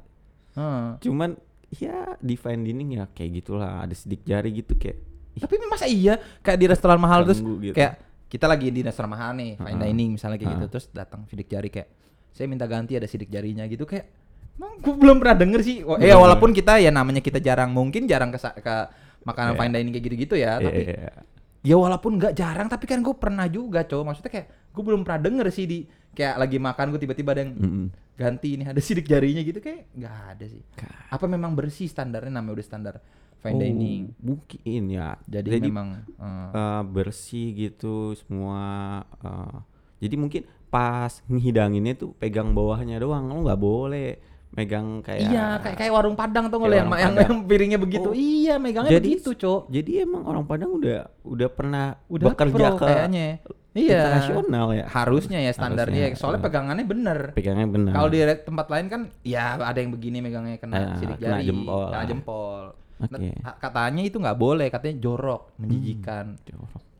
Heeh. 0.51 0.85
Cuman 0.99 1.37
ya 1.71 2.17
di 2.17 2.33
fine 2.33 2.63
dining 2.63 2.89
ya 2.95 3.05
kayak 3.07 3.31
gitulah 3.35 3.83
ada 3.83 3.93
sidik 3.93 4.23
jari 4.23 4.49
gitu 4.51 4.73
kayak 4.73 4.97
tapi 5.37 5.55
masa 5.63 5.85
iya 5.85 6.17
kayak 6.39 6.57
di 6.57 6.65
restoran 6.65 6.97
mahal 6.97 7.21
terus 7.23 7.39
gitu. 7.39 7.71
kayak 7.71 8.01
kita 8.25 8.43
lagi 8.43 8.69
di 8.69 8.81
restoran 8.81 9.07
mahal 9.07 9.31
nih 9.33 9.55
fine 9.55 9.77
dining 9.79 10.09
misalnya 10.11 10.35
kayak 10.35 10.57
gitu 10.57 10.65
terus 10.67 10.89
datang 10.89 11.23
sidik 11.25 11.47
jari 11.47 11.69
kayak 11.69 11.87
saya 12.29 12.45
minta 12.45 12.65
ganti 12.65 12.93
ada 12.93 13.05
sidik 13.05 13.29
jarinya 13.29 13.63
gitu 13.63 13.85
kayak 13.85 14.09
emang 14.57 14.81
gue 14.81 14.91
belum 14.91 15.17
pernah 15.17 15.37
denger 15.37 15.61
sih 15.61 15.77
Wa- 15.81 15.95
ya 15.97 16.17
walaupun 16.17 16.51
kita 16.51 16.77
ya 16.77 16.89
namanya 16.89 17.21
kita 17.21 17.37
jarang 17.37 17.69
mungkin 17.69 18.03
jarang 18.03 18.29
ke 18.29 18.41
ke 18.41 18.75
makanan 19.21 19.53
Iya. 19.53 19.59
fine 19.59 19.71
dining 19.71 19.91
kayak 19.91 20.05
gitu-gitu 20.07 20.35
ya 20.35 20.57
tapi 20.57 20.81
Iya. 20.89 21.09
Ya 21.59 21.75
walaupun 21.75 22.15
nggak 22.15 22.33
jarang 22.33 22.67
tapi 22.67 22.87
kan 22.87 23.03
gue 23.03 23.15
pernah 23.15 23.45
juga 23.47 23.83
cowok 23.83 24.03
maksudnya 24.05 24.31
kayak 24.31 24.47
gue 24.71 24.83
belum 24.83 25.01
pernah 25.03 25.19
denger 25.19 25.47
sih 25.51 25.65
di 25.67 25.79
kayak 26.09 26.35
lagi 26.39 26.57
makan 26.57 26.85
gue 26.95 26.99
tiba-tiba 27.03 27.29
ada 27.35 27.41
yang 27.43 27.53
Mm-mm. 27.55 27.85
ganti 28.15 28.55
ini 28.55 28.63
ada 28.63 28.79
sidik 28.79 29.05
jarinya 29.05 29.43
gitu 29.43 29.59
kayak 29.59 29.91
nggak 29.95 30.15
ada 30.35 30.45
sih. 30.47 30.63
Apa 31.07 31.25
memang 31.27 31.55
bersih 31.55 31.87
standarnya? 31.87 32.31
Namanya 32.31 32.59
udah 32.59 32.65
standar 32.65 32.95
fine 33.39 33.55
Oh, 33.55 33.59
dining. 33.59 34.03
mungkin 34.19 34.81
ya. 34.89 35.15
Jadi, 35.23 35.47
jadi 35.47 35.67
memang 35.71 35.87
eh, 36.19 36.49
eh, 36.51 36.81
bersih 36.83 37.55
gitu 37.55 38.11
semua 38.15 38.59
eh, 39.23 39.57
Jadi 39.99 40.15
mungkin 40.15 40.41
pas 40.71 41.19
ngehidanginnya 41.27 41.93
tuh 41.97 42.15
pegang 42.15 42.55
bawahnya 42.55 42.99
doang, 42.99 43.27
lu 43.27 43.43
nggak 43.43 43.59
boleh 43.59 44.15
megang 44.49 45.05
kayak 45.05 45.29
Iya, 45.29 45.47
kayak 45.61 45.77
kayak 45.77 45.91
warung 45.93 46.17
Padang 46.17 46.49
tuh 46.49 46.57
Kayak 46.57 46.73
yang, 46.81 46.89
yang, 46.89 47.15
yang 47.15 47.35
piringnya 47.49 47.79
begitu. 47.79 48.09
Oh. 48.09 48.15
Iya, 48.17 48.57
megangnya 48.57 48.97
Jadi- 48.97 49.09
begitu, 49.15 49.29
Cok. 49.37 49.61
Jadi 49.69 49.91
emang 50.01 50.23
orang 50.25 50.43
Padang 50.49 50.71
udah 50.75 51.05
udah 51.21 51.49
pernah 51.53 51.85
Udah 52.09 52.25
bekerja 52.33 52.53
pro 52.53 52.77
ke 52.77 52.85
kayaknya. 52.85 53.27
Iya. 53.69 54.01
internasional 54.01 54.67
ya. 54.73 54.85
Harusnya 54.89 55.39
ya 55.45 55.51
standarnya. 55.53 56.09
Harusnya, 56.09 56.19
Soalnya 56.19 56.41
eh. 56.41 56.45
pegangannya 56.49 56.85
bener. 56.89 57.19
Pegangnya 57.37 57.67
benar. 57.69 57.93
Kalau 57.93 58.09
di 58.09 58.17
tempat 58.25 58.67
lain 58.67 58.85
kan 58.89 59.01
ya 59.21 59.55
ada 59.55 59.77
yang 59.77 59.93
begini 59.93 60.17
megangnya 60.19 60.57
kena 60.57 60.75
Ah, 60.75 60.97
sidik 60.97 61.21
kena 61.21 61.37
jari, 61.37 61.45
jempol. 61.53 61.85
kena 61.93 62.05
jempol. 62.09 62.63
Oke. 62.99 63.29
Nah, 63.39 63.55
katanya 63.55 64.01
itu 64.03 64.17
nggak 64.19 64.35
boleh, 64.35 64.67
katanya 64.67 64.95
jorok, 64.99 65.55
menjijikan. 65.55 66.35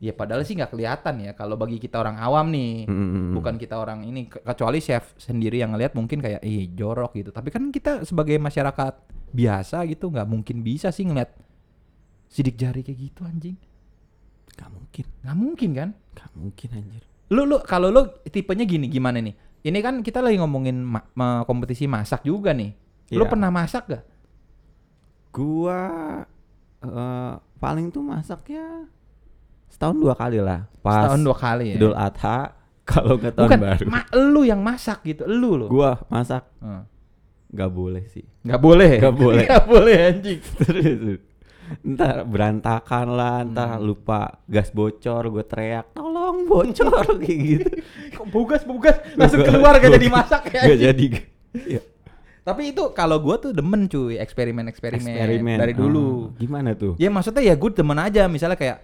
Ya 0.00 0.16
padahal 0.16 0.42
sih 0.42 0.56
nggak 0.56 0.72
kelihatan 0.72 1.20
ya 1.20 1.36
kalau 1.36 1.54
bagi 1.54 1.76
kita 1.76 2.00
orang 2.00 2.16
awam 2.16 2.48
nih. 2.48 2.88
Mm-mm. 2.88 3.36
Bukan 3.36 3.60
kita 3.60 3.76
orang 3.76 4.00
ini 4.02 4.26
ke- 4.26 4.40
kecuali 4.40 4.80
chef 4.80 5.12
sendiri 5.20 5.60
yang 5.60 5.76
ngelihat 5.76 5.92
mungkin 5.92 6.24
kayak 6.24 6.40
ih 6.40 6.72
jorok 6.72 7.12
gitu. 7.14 7.30
Tapi 7.30 7.52
kan 7.52 7.68
kita 7.68 8.02
sebagai 8.02 8.40
masyarakat 8.40 8.94
biasa 9.30 9.84
gitu 9.84 10.08
nggak 10.08 10.24
mungkin 10.24 10.64
bisa 10.64 10.88
sih 10.88 11.04
ngeliat 11.04 11.30
sidik 12.26 12.56
jari 12.56 12.80
kayak 12.80 12.96
gitu 12.98 13.28
anjing. 13.28 13.60
Gak 14.56 14.68
mungkin, 14.68 15.04
Nggak 15.20 15.36
mungkin 15.36 15.70
kan? 15.72 15.88
gak 16.12 16.30
mungkin 16.32 16.68
anjir. 16.74 17.02
Lu 17.30 17.44
lu 17.44 17.60
kalau 17.62 17.88
lu 17.88 18.02
tipenya 18.24 18.64
gini 18.64 18.88
gimana 18.88 19.20
nih? 19.20 19.32
Ini 19.60 19.78
kan 19.80 20.00
kita 20.00 20.24
lagi 20.24 20.40
ngomongin 20.40 20.80
ma- 20.80 21.06
ma- 21.12 21.44
kompetisi 21.44 21.84
masak 21.84 22.24
juga 22.24 22.56
nih. 22.56 22.72
Lu 23.12 23.24
Iya. 23.24 23.30
pernah 23.30 23.52
masak 23.52 23.84
gak? 23.86 24.04
Gua 25.30 25.80
eh, 26.80 27.32
paling 27.60 27.92
tuh 27.92 28.00
masaknya 28.00 28.88
setahun 29.70 29.96
dua 29.96 30.12
kali 30.12 30.38
lah. 30.38 30.66
Pas 30.80 31.06
Setahun 31.06 31.22
dua 31.22 31.36
kali 31.36 31.64
ya. 31.70 31.76
Idul 31.78 31.94
Adha 31.94 32.38
kalau 32.90 33.14
nggak 33.16 33.32
tahun 33.32 33.46
Bukan, 33.46 33.58
baru. 33.60 33.84
ma- 33.86 34.10
lu 34.12 34.42
yang 34.42 34.60
masak 34.60 34.98
gitu, 35.04 35.22
lu 35.24 35.54
lu. 35.56 35.66
Gua 35.66 35.96
masak 36.06 36.42
Heeh. 36.58 36.82
nggak 37.50 37.70
boleh 37.70 38.04
sih. 38.06 38.26
Nggak 38.42 38.60
boleh. 38.60 38.90
Nggak 38.98 39.16
boleh. 39.16 39.44
Nggak 39.48 39.64
boleh 39.66 39.96
anjing. 40.04 40.38
Terus 40.58 41.20
ntar 41.86 42.26
berantakan 42.26 43.14
lah, 43.14 43.46
ntar 43.46 43.78
Hmm. 43.78 43.86
lupa 43.86 44.42
gas 44.44 44.70
bocor, 44.70 45.30
gue 45.30 45.44
teriak 45.44 45.94
tolong 45.94 46.42
bocor 46.44 46.90
kayak 47.16 47.38
gitu. 47.40 47.70
Kok 48.12 48.26
bugas 48.28 48.62
bugas 48.64 48.98
langsung 49.14 49.46
keluar 49.46 49.78
gak 49.78 49.94
jadi 49.94 50.08
masak 50.08 50.50
ya. 50.50 50.66
Gak 50.66 50.78
jadi. 50.82 51.06
Iya. 51.54 51.80
Tapi 52.40 52.74
itu 52.74 52.90
kalau 52.90 53.20
gua 53.20 53.38
tuh 53.38 53.52
demen 53.52 53.86
cuy, 53.86 54.18
eksperimen-eksperimen 54.18 55.14
Eksperimen 55.14 55.56
dari 55.56 55.70
dulu. 55.70 56.02
Oh, 56.02 56.34
gimana 56.34 56.74
tuh? 56.74 56.96
Ya 56.96 57.06
maksudnya 57.06 57.38
ya 57.40 57.54
gue 57.54 57.70
demen 57.70 57.98
aja 58.00 58.26
misalnya 58.26 58.56
kayak 58.56 58.82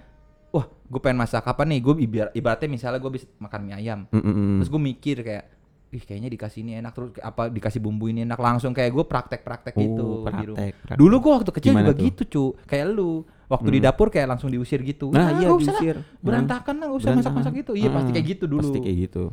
wah, 0.50 0.66
gue 0.66 1.00
pengen 1.00 1.18
masak 1.18 1.42
apa 1.42 1.62
nih? 1.62 1.78
Gue 1.80 1.94
ibaratnya 2.32 2.68
misalnya 2.68 2.98
gue 2.98 3.12
bisa 3.12 3.26
makan 3.36 3.60
mie 3.62 3.74
ayam. 3.74 4.00
Mm-mm. 4.08 4.58
Terus 4.58 4.68
gue 4.68 4.82
mikir 4.82 5.16
kayak 5.20 5.44
ih 5.86 6.02
kayaknya 6.02 6.28
dikasih 6.28 6.60
ini 6.60 6.72
enak 6.76 6.92
terus 6.92 7.14
apa 7.16 7.46
dikasih 7.46 7.78
bumbu 7.78 8.10
ini 8.10 8.26
enak 8.26 8.36
langsung 8.36 8.74
kayak 8.74 8.90
gue 8.90 9.04
praktek-praktek 9.06 9.72
Oh, 9.72 9.80
gitu 9.80 10.04
praktek, 10.20 10.74
praktek. 10.82 10.96
Dulu 10.98 11.14
gue 11.16 11.32
waktu 11.32 11.50
kecil 11.52 11.72
Gimana 11.72 11.84
juga 11.84 11.94
tuh? 11.94 12.04
gitu 12.04 12.22
cu, 12.26 12.44
kayak 12.66 12.86
lu 12.90 13.10
waktu 13.46 13.68
di 13.70 13.78
Hmm. 13.78 13.86
dapur 13.86 14.08
kayak 14.10 14.26
langsung 14.26 14.50
diusir 14.50 14.82
gitu. 14.82 15.14
Nah, 15.14 15.30
"Ah, 15.30 15.38
iya, 15.38 15.48
usah 15.48 15.70
lah, 15.70 15.78
diusir. 15.78 15.96
berantakan 16.18 16.74
lah 16.74 16.86
nggak 16.90 16.98
usah 16.98 17.10
masak-masak 17.14 17.52
gitu. 17.56 17.72
Iya 17.78 17.88
pasti 17.94 18.10
Ah, 18.10 18.14
kayak 18.18 18.26
gitu 18.26 18.44
dulu. 18.50 18.60
Pasti 18.60 18.78
kayak 18.82 18.98
gitu. 19.06 19.24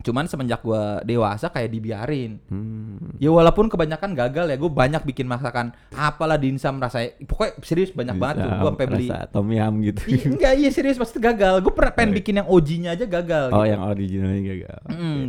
Cuman 0.00 0.24
semenjak 0.24 0.60
gue 0.60 0.80
dewasa 1.04 1.48
kayak 1.48 1.68
dibiarin. 1.68 2.40
Hmm. 2.48 3.20
Ya 3.20 3.28
walaupun 3.28 3.68
kebanyakan 3.68 4.16
gagal 4.16 4.48
ya, 4.48 4.56
gue 4.56 4.70
banyak 4.70 5.04
bikin 5.04 5.24
masakan 5.24 5.76
apalah 5.92 6.34
dimsum 6.34 6.76
rasanya. 6.76 7.20
Pokoknya 7.22 7.52
serius 7.60 7.92
banyak 7.92 8.16
banget 8.16 8.36
tuh. 8.40 8.48
Bisa 8.48 8.56
Gue 8.56 8.70
sampai 8.72 8.86
beli. 8.88 9.08
tom 9.28 9.48
yum 9.48 9.74
gitu. 9.84 10.00
Iya, 10.08 10.24
enggak 10.26 10.52
iya 10.56 10.70
serius 10.72 10.96
pasti 10.96 11.20
gagal. 11.20 11.60
Gue 11.60 11.70
pernah 11.70 11.92
pengen 11.92 12.16
bikin 12.16 12.40
yang 12.40 12.48
OG-nya 12.48 12.96
aja 12.96 13.04
gagal. 13.04 13.52
oh, 13.52 13.60
gitu. 13.60 13.70
yang 13.70 13.82
originalnya 13.84 14.42
gagal. 14.42 14.80
Mm, 14.88 15.24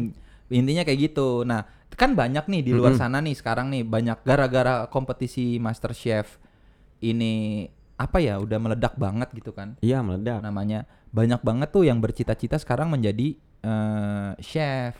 intinya 0.49 0.83
kayak 0.83 0.99
gitu. 1.11 1.43
Nah, 1.43 1.61
kan 1.91 2.15
banyak 2.15 2.47
nih 2.47 2.61
di 2.63 2.71
luar 2.71 2.95
Mm-mm. 2.95 3.01
sana 3.03 3.19
nih 3.19 3.35
sekarang 3.35 3.67
nih 3.69 3.83
banyak 3.83 4.23
gara-gara 4.23 4.87
kompetisi 4.87 5.59
Master 5.59 5.91
Chef 5.91 6.39
ini 6.99 7.67
apa 7.95 8.17
ya 8.17 8.41
udah 8.41 8.57
meledak 8.57 8.97
banget 8.97 9.29
gitu 9.35 9.53
kan 9.53 9.77
Iya, 9.83 10.01
meledak. 10.01 10.41
namanya. 10.41 10.89
Banyak 11.11 11.43
banget 11.43 11.69
tuh 11.69 11.83
yang 11.83 11.99
bercita-cita 11.99 12.55
sekarang 12.55 12.89
menjadi 12.89 13.35
eh, 13.61 14.31
chef. 14.39 14.95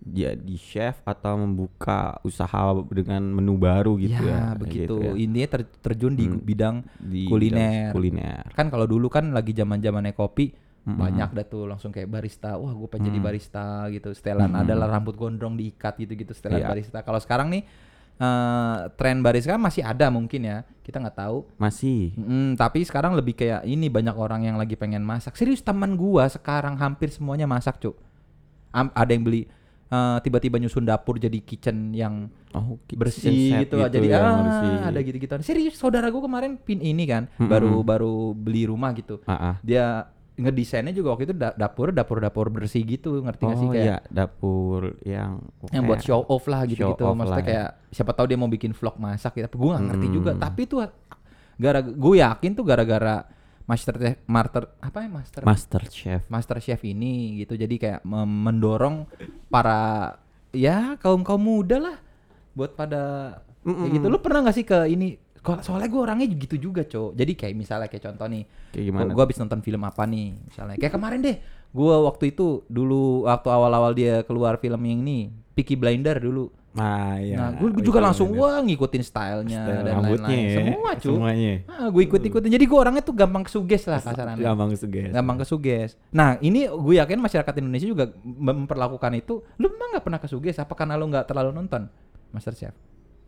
Jadi 0.00 0.56
chef 0.56 1.04
atau 1.04 1.36
membuka 1.36 2.16
usaha 2.22 2.56
dengan 2.88 3.20
menu 3.20 3.54
baru 3.54 4.00
gitu 4.00 4.16
ya. 4.16 4.32
ya, 4.32 4.56
begitu. 4.56 4.96
gitu 4.96 4.96
ya. 5.04 5.12
Intinya 5.12 5.48
ter- 5.50 5.76
terjun 5.78 6.16
di 6.16 6.24
Hmm. 6.24 6.40
bidang 6.40 6.76
Di 6.96 7.28
kuliner. 7.28 7.92
bidang 7.92 7.92
kuliner. 7.92 8.42
kan 8.50 8.66
kalau 8.66 8.88
dulu 8.88 9.12
kan 9.12 9.28
lagi 9.28 9.52
zaman-zamannya 9.52 10.16
kopi 10.16 10.56
Mm-mm. 10.80 10.96
banyak 10.96 11.36
dah 11.36 11.44
tuh 11.44 11.68
langsung 11.68 11.92
kayak 11.92 12.08
barista. 12.08 12.56
Wah, 12.56 12.72
gue 12.72 12.88
pengen 12.88 13.12
jadi 13.12 13.20
Mm. 13.20 13.26
barista 13.28 13.64
gitu. 13.88 14.08
Setelan 14.10 14.48
Mm-mm. 14.48 14.64
adalah 14.64 14.88
rambut 14.88 15.12
gondrong 15.12 15.52
diikat 15.52 16.00
gitu-gitu 16.00 16.32
setelan 16.32 16.64
Iya. 16.64 16.68
barista. 16.72 16.98
Kalau 17.00 17.20
sekarang 17.20 17.52
nih 17.52 17.68
eh, 18.20 18.76
tren 18.94 19.24
barista 19.24 19.56
kan 19.56 19.62
masih 19.62 19.80
ada 19.80 20.12
mungkin 20.12 20.44
ya. 20.44 20.58
Kita 20.80 21.00
nggak 21.00 21.16
tahu. 21.16 21.46
Masih. 21.56 22.12
Mm, 22.14 22.54
tapi 22.54 22.84
sekarang 22.84 23.14
lebih 23.14 23.32
kayak 23.32 23.64
ini 23.64 23.88
banyak 23.88 24.12
orang 24.12 24.44
yang 24.44 24.54
lagi 24.54 24.74
pengen 24.74 25.00
masak. 25.00 25.34
Serius 25.34 25.60
teman 25.60 25.96
gua 25.96 26.28
sekarang 26.28 26.76
hampir 26.76 27.08
semuanya 27.08 27.46
masak, 27.46 27.80
Cuk. 27.80 27.96
Am- 28.70 28.92
ada 28.92 29.10
yang 29.10 29.24
beli 29.24 29.48
eh, 29.90 30.18
tiba-tiba 30.22 30.54
nyusun 30.56 30.86
dapur 30.86 31.16
jadi 31.16 31.40
kitchen 31.40 31.90
yang 31.90 32.30
Oh, 32.50 32.78
kitchen 32.82 32.98
bersih 32.98 33.50
set 33.50 33.60
gitu, 33.64 33.78
jadi 33.80 34.06
ya, 34.06 34.18
ah 34.20 34.38
bersih. 34.42 34.74
ada 34.84 34.98
gitu-gitu. 35.00 35.32
Serius 35.40 35.74
saudara 35.74 36.10
gua 36.10 36.22
kemarin 36.22 36.54
pin 36.54 36.78
ini 36.78 37.06
kan 37.06 37.26
Mm-mm. 37.34 37.46
baru 37.46 37.72
baru 37.80 38.14
beli 38.30 38.66
rumah 38.66 38.90
gitu. 38.92 39.18
Ah, 39.24 39.54
ah. 39.54 39.54
Dia 39.62 40.10
ngedesainnya 40.40 40.90
juga 40.90 41.12
waktu 41.12 41.24
itu 41.24 41.34
da- 41.34 41.52
dapur 41.52 41.90
dapur 41.90 42.18
dapur 42.18 42.46
bersih 42.48 42.80
gitu 42.82 43.20
ngerti 43.20 43.42
nggak 43.42 43.58
sih 43.58 43.64
Oh 43.64 43.72
kayak 43.72 43.84
iya, 43.84 43.98
dapur 44.08 44.80
yang 45.02 45.30
yang 45.68 45.84
buat 45.84 46.00
show 46.00 46.24
off 46.24 46.44
lah 46.44 46.64
gitu 46.64 46.88
gitu 46.88 47.04
maksudnya 47.10 47.28
lah 47.30 47.38
ya. 47.38 47.44
kayak 47.44 47.68
siapa 47.90 48.12
tahu 48.12 48.26
dia 48.26 48.36
mau 48.36 48.46
bikin 48.46 48.70
vlog 48.70 48.96
masak 48.96 49.34
gitu 49.34 49.44
tapi 49.44 49.56
gue 49.56 49.68
nggak 49.68 49.84
ngerti 49.86 50.06
Hmm. 50.06 50.14
juga 50.14 50.30
tapi 50.34 50.60
itu 50.62 50.76
gara 51.56 51.80
gue 51.80 52.14
yakin 52.16 52.50
tuh 52.52 52.64
gara-gara 52.64 53.16
master 53.62 53.94
master 54.26 54.62
apa 54.78 54.98
ya 54.98 55.08
master 55.08 55.40
Master 55.42 55.82
Chef. 55.86 56.22
master 56.26 56.58
chef 56.58 56.80
ini 56.82 57.12
gitu 57.38 57.54
jadi 57.54 57.70
kayak 57.72 58.00
mendorong 58.26 59.06
para 59.46 60.16
ya 60.50 60.96
kaum 60.96 61.20
kaum 61.20 61.38
muda 61.38 61.78
lah 61.78 61.96
buat 62.52 62.74
pada 62.74 63.02
kayak 63.60 63.76
Mm-mm. 63.78 63.94
gitu 63.94 64.06
lu 64.06 64.18
pernah 64.18 64.42
nggak 64.42 64.56
sih 64.56 64.64
ke 64.64 64.88
ini 64.88 65.14
soalnya 65.40 65.88
gue 65.88 66.00
orangnya 66.00 66.26
gitu 66.28 66.56
juga 66.60 66.84
cowok 66.84 67.16
jadi 67.16 67.32
kayak 67.32 67.54
misalnya 67.56 67.88
kayak 67.88 68.04
contoh 68.06 68.28
nih 68.28 68.44
Kayak 68.70 68.84
gimana? 68.86 69.10
gue 69.10 69.22
habis 69.24 69.38
nonton 69.40 69.60
film 69.60 69.82
apa 69.82 70.02
nih 70.04 70.26
misalnya. 70.44 70.76
Kayak 70.76 70.92
kemarin 70.94 71.18
deh 71.20 71.36
gue 71.70 71.94
waktu 72.02 72.24
itu 72.30 72.46
dulu 72.66 73.24
waktu 73.24 73.48
awal-awal 73.48 73.92
dia 73.92 74.20
keluar 74.22 74.56
film 74.56 74.80
yang 74.82 75.00
ini 75.00 75.32
Peaky 75.54 75.74
Blinder 75.74 76.18
dulu. 76.18 76.52
Ah, 76.70 77.18
iya. 77.18 77.34
nah 77.34 77.48
gue 77.50 77.82
juga 77.82 77.98
langsung 77.98 78.30
wah 78.38 78.62
ngikutin 78.62 79.02
stylenya 79.02 79.58
Style 79.66 79.82
dan 79.82 79.94
lain-lain 80.06 80.38
ya. 80.38 80.54
semua 80.54 80.90
cuy 80.94 81.02
Semuanya. 81.02 81.54
ah, 81.66 81.88
gue 81.90 82.02
ikut-ikutin. 82.06 82.46
Jadi 82.46 82.64
gue 82.64 82.78
orangnya 82.78 83.02
tuh 83.02 83.10
gampang 83.10 83.42
kesuges 83.42 83.90
lah 83.90 83.98
kasarannya. 83.98 84.38
Gampang 84.46 84.70
suges. 84.78 85.10
gampang 85.10 85.38
kesuges. 85.42 85.98
Nah 86.14 86.38
ini 86.38 86.70
gue 86.70 86.94
yakin 86.94 87.18
masyarakat 87.18 87.54
Indonesia 87.58 87.88
juga 87.90 88.04
memperlakukan 88.22 89.12
itu. 89.18 89.42
Lu 89.58 89.66
memang 89.66 89.98
nggak 89.98 90.04
pernah 90.06 90.20
kesuges? 90.22 90.62
Apa 90.62 90.78
karena 90.78 90.94
lu 90.94 91.10
nggak 91.10 91.26
terlalu 91.26 91.50
nonton 91.50 91.90
Master 92.30 92.54
Chef 92.54 92.74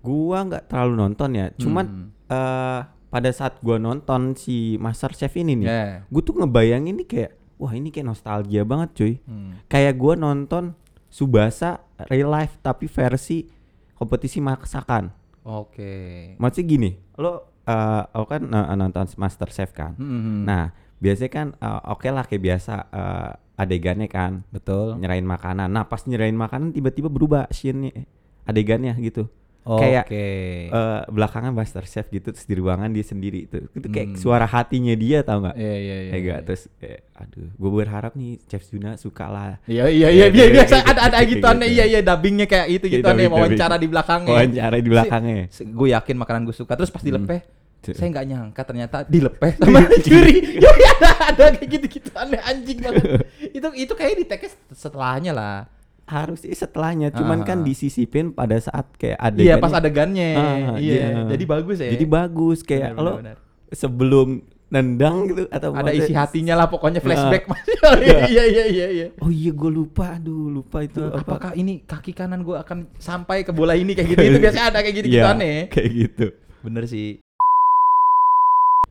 Gua 0.03 0.43
nggak 0.43 0.67
terlalu 0.69 0.95
nonton 0.99 1.31
ya. 1.33 1.47
Cuman 1.55 1.87
Hmm. 1.87 2.07
eh 2.29 2.81
pada 3.09 3.31
saat 3.31 3.61
gua 3.61 3.77
nonton 3.77 4.35
si 4.35 4.75
Master 4.77 5.13
Chef 5.13 5.33
ini 5.37 5.53
nih, 5.55 5.67
Ya. 5.69 5.85
gue 6.03 6.23
tuh 6.23 6.33
ngebayangin 6.33 6.97
nih 6.97 7.07
kayak 7.07 7.31
wah 7.57 7.71
ini 7.71 7.93
kayak 7.93 8.09
nostalgia 8.09 8.65
banget 8.65 8.89
cuy. 8.93 9.13
Hmm. 9.23 9.61
Kayak 9.67 9.95
gua 9.97 10.15
nonton 10.17 10.73
Subasa 11.07 11.77
real 12.09 12.27
life 12.27 12.57
tapi 12.59 12.89
versi 12.89 13.45
kompetisi 13.93 14.41
masakan. 14.41 15.13
oke 15.45 15.93
Maksudnya 16.41 16.65
gini, 16.65 16.91
lo 17.17 17.53
eh 17.63 18.03
lo 18.09 18.25
kan 18.25 18.43
eh, 18.43 18.75
nonton 18.75 19.05
Master 19.15 19.53
Chef 19.53 19.71
kan. 19.71 19.93
Hmm. 19.95 20.43
Nah, 20.43 20.73
biasanya 20.99 21.31
kan 21.31 21.47
eh, 21.53 21.81
oke 21.87 22.09
lah 22.09 22.25
kayak 22.25 22.43
biasa 22.43 22.75
eh, 22.89 23.31
adegannya 23.61 24.09
kan 24.09 24.41
betul 24.49 24.97
nyerahin 24.97 25.29
makanan. 25.29 25.69
Nah, 25.69 25.85
pas 25.85 26.01
nyerahin 26.03 26.35
makanan 26.35 26.73
tiba-tiba 26.73 27.13
berubah 27.13 27.45
scene-nya 27.53 28.09
adegannya 28.43 28.97
gitu. 28.99 29.29
Oke 29.63 29.79
kayak, 29.83 30.05
Eh 30.11 31.01
belakangan 31.09 31.53
Master 31.53 31.85
Chef 31.85 32.07
gitu 32.09 32.35
terus 32.35 32.45
di 32.45 32.55
ruangan 32.55 32.91
dia 32.91 33.03
sendiri 33.03 33.47
itu. 33.47 33.63
Itu 33.71 33.87
Hmm. 33.87 33.95
kayak 33.95 34.09
suara 34.19 34.45
hatinya 34.45 34.95
dia 34.95 35.23
tau 35.23 35.43
nggak? 35.43 35.55
Iya 35.55 35.75
iya 35.75 35.97
iya. 35.97 36.11
Kayak 36.11 36.23
iya. 36.23 36.33
gak 36.33 36.41
terus 36.47 36.63
eh, 36.79 36.99
aduh, 37.15 37.49
gue 37.55 37.71
berharap 37.71 38.13
nih 38.15 38.33
Chef 38.47 38.63
Juna 38.67 38.99
suka 38.99 39.27
lah. 39.31 39.53
Iya 39.67 39.87
iya 39.87 40.09
iya 40.11 40.27
iya, 40.31 40.47
biasa 40.51 40.77
gitu, 40.83 40.91
ada 40.91 41.01
ada 41.07 41.19
gitu, 41.23 41.31
gitu 41.39 41.47
aneh 41.47 41.69
gitu. 41.71 41.77
iya 41.79 41.85
iya 41.87 42.01
dubbingnya 42.03 42.47
kayak 42.51 42.67
itu 42.71 42.87
Iya, 42.91 42.95
gitu 42.99 43.07
aneh 43.07 43.27
wawancara 43.31 43.77
di 43.79 43.87
belakangnya. 43.87 44.33
Wawancara 44.35 44.75
di 44.79 44.91
belakangnya. 44.91 45.35
Gue 45.71 45.89
yakin 45.95 46.17
makanan 46.19 46.41
gue 46.47 46.57
suka 46.57 46.73
terus 46.75 46.91
pas 46.91 47.03
dilepeh 47.03 47.41
Tuh. 47.83 47.99
saya 47.99 48.15
nggak 48.15 48.27
nyangka 48.31 48.63
ternyata 48.63 48.97
dilepeh 49.11 49.59
sama 49.59 49.83
juri. 50.07 50.55
Ya 50.63 50.71
ada 50.71 51.11
ada 51.35 51.45
kayak 51.59 51.67
gitu-gitu 51.67 52.11
aneh 52.15 52.39
anjing 52.39 52.79
banget. 52.79 53.27
itu 53.59 53.67
itu 53.75 53.93
kayak 53.99 54.15
di 54.23 54.25
setelahnya 54.71 55.35
lah. 55.35 55.67
Harus 56.05 56.43
sih 56.43 56.53
setelahnya, 56.53 57.09
cuman 57.11 57.41
Ah, 57.41 57.47
kan 57.47 57.59
ah. 57.59 57.65
disisipin 57.65 58.31
pada 58.31 58.59
saat 58.59 58.91
kayak 58.95 59.17
ada 59.17 59.39
Iya 59.39 59.55
pas 59.57 59.73
adegannya. 59.73 60.31
Ah, 60.35 60.57
iya. 60.77 60.95
iya. 61.09 61.25
Jadi 61.29 61.45
bagus 61.45 61.79
ya. 61.79 61.89
Jadi 61.89 62.05
bagus 62.05 62.59
kayak 62.61 62.93
Benar, 62.93 63.01
lo 63.01 63.13
benar, 63.15 63.37
benar. 63.37 63.37
sebelum 63.73 64.29
nendang 64.69 65.17
gitu 65.27 65.43
atau 65.47 65.71
Ada 65.71 65.93
isi 65.93 66.13
hatinya 66.13 66.55
lah 66.55 66.67
pokoknya 66.67 66.99
flashback 66.99 67.45
Mas. 67.45 67.61
Iya. 68.03 68.19
Iya 68.25 68.45
iya 68.47 68.65
iya 68.67 68.87
iya. 68.91 69.07
Oh 69.19 69.29
iya 69.29 69.53
gue 69.53 69.71
lupa, 69.71 70.17
aduh 70.17 70.49
lupa 70.51 70.81
itu 70.81 70.97
Tuh, 70.97 71.13
apa? 71.13 71.23
apakah 71.23 71.53
ini 71.53 71.83
kaki 71.83 72.11
kanan 72.11 72.41
gue 72.41 72.57
akan 72.57 72.89
sampai 72.97 73.43
ke 73.43 73.53
bola 73.53 73.75
ini 73.75 73.93
kayak 73.93 74.09
gitu 74.11 74.23
itu 74.25 74.39
biasanya 74.45 74.67
ada 74.71 74.79
kayak 74.81 74.97
gitu 74.97 75.09
gitu 75.09 75.21
Iya, 75.21 75.33
aneh 75.33 75.59
Kayak 75.69 75.91
gitu. 75.93 76.27
bener 76.63 76.85
sih 76.87 77.21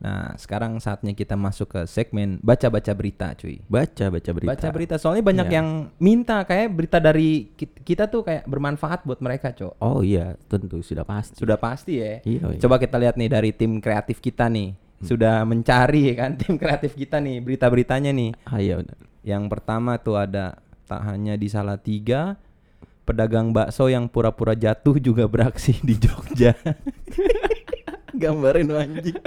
nah 0.02 0.34
sekarang 0.34 0.76
saatnya 0.76 1.14
kita 1.14 1.34
masuk 1.34 1.70
ke 1.70 1.82
segmen 1.86 2.42
baca-baca 2.42 2.90
berita 2.92 3.32
cuy 3.32 3.62
Baca 3.64 4.10
baca 4.10 4.30
berita. 4.32 4.50
baca 4.50 4.68
berita 4.68 4.96
soalnya 4.98 5.22
banyak 5.22 5.46
Iya. 5.46 5.56
yang 5.56 5.68
minta 5.96 6.42
kayak 6.42 6.68
berita 6.72 6.98
dari 6.98 7.54
ki- 7.54 7.86
kita 7.86 8.06
tuh 8.06 8.22
kayak 8.22 8.44
bermanfaat 8.44 9.02
buat 9.02 9.20
mereka 9.20 9.50
cok 9.52 9.78
Oh 9.80 10.02
iya, 10.02 10.34
tentu 10.44 10.82
sudah 10.82 11.06
pasti. 11.06 11.38
sudah 11.38 11.56
pasti 11.56 11.94
ya 11.96 12.18
Iya, 12.20 12.42
iya. 12.48 12.60
coba 12.60 12.76
kita 12.76 12.98
lihat 12.98 13.14
nih 13.14 13.30
dari 13.30 13.50
tim 13.52 13.78
kreatif 13.78 14.18
kita 14.18 14.46
nih 14.48 14.74
sudah 15.00 15.42
mencari 15.44 16.10
kan 16.18 16.34
tim 16.34 16.58
kreatif 16.58 16.94
kita 16.94 17.18
nih 17.18 17.38
berita-beritanya 17.40 18.10
nih 18.10 18.34
Ah 18.44 18.58
iya 18.58 18.76
benar. 18.76 18.98
Yang 19.22 19.44
pertama 19.48 19.96
tuh 19.96 20.18
ada 20.18 20.58
tak 20.84 21.06
hanya 21.06 21.34
di 21.34 21.46
Salatiga, 21.46 22.42
pedagang 23.04 23.50
bakso 23.50 23.86
yang 23.86 24.06
pura-pura 24.06 24.54
jatuh 24.54 24.98
juga 24.98 25.24
beraksi 25.26 25.78
di 25.80 25.94
Jogja. 25.96 26.58
Gambarin 28.14 28.70
anjing. 28.72 29.18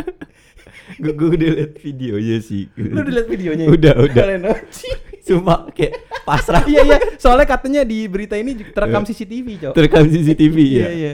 Gue 0.95 1.13
gue 1.13 1.29
udah 1.33 1.51
liat 1.57 1.75
videonya 1.77 2.37
sih. 2.39 2.69
Lu 2.75 3.01
udah 3.01 3.15
liat 3.15 3.29
videonya? 3.29 3.65
Udah, 3.67 3.95
udah. 3.99 4.25
Anjing. 4.53 4.99
Sumpah 5.25 5.73
kayak 5.73 6.05
pasrah 6.23 6.61
Iya 6.65 6.85
iya, 6.85 6.99
soalnya 7.17 7.49
katanya 7.49 7.81
di 7.81 8.05
berita 8.05 8.37
ini 8.37 8.61
terekam 8.61 9.03
CCTV, 9.03 9.47
Cok. 9.59 9.73
terekam 9.73 10.05
CCTV 10.05 10.57
ya. 10.69 10.77
Iya 10.77 10.91
iya. 10.93 11.13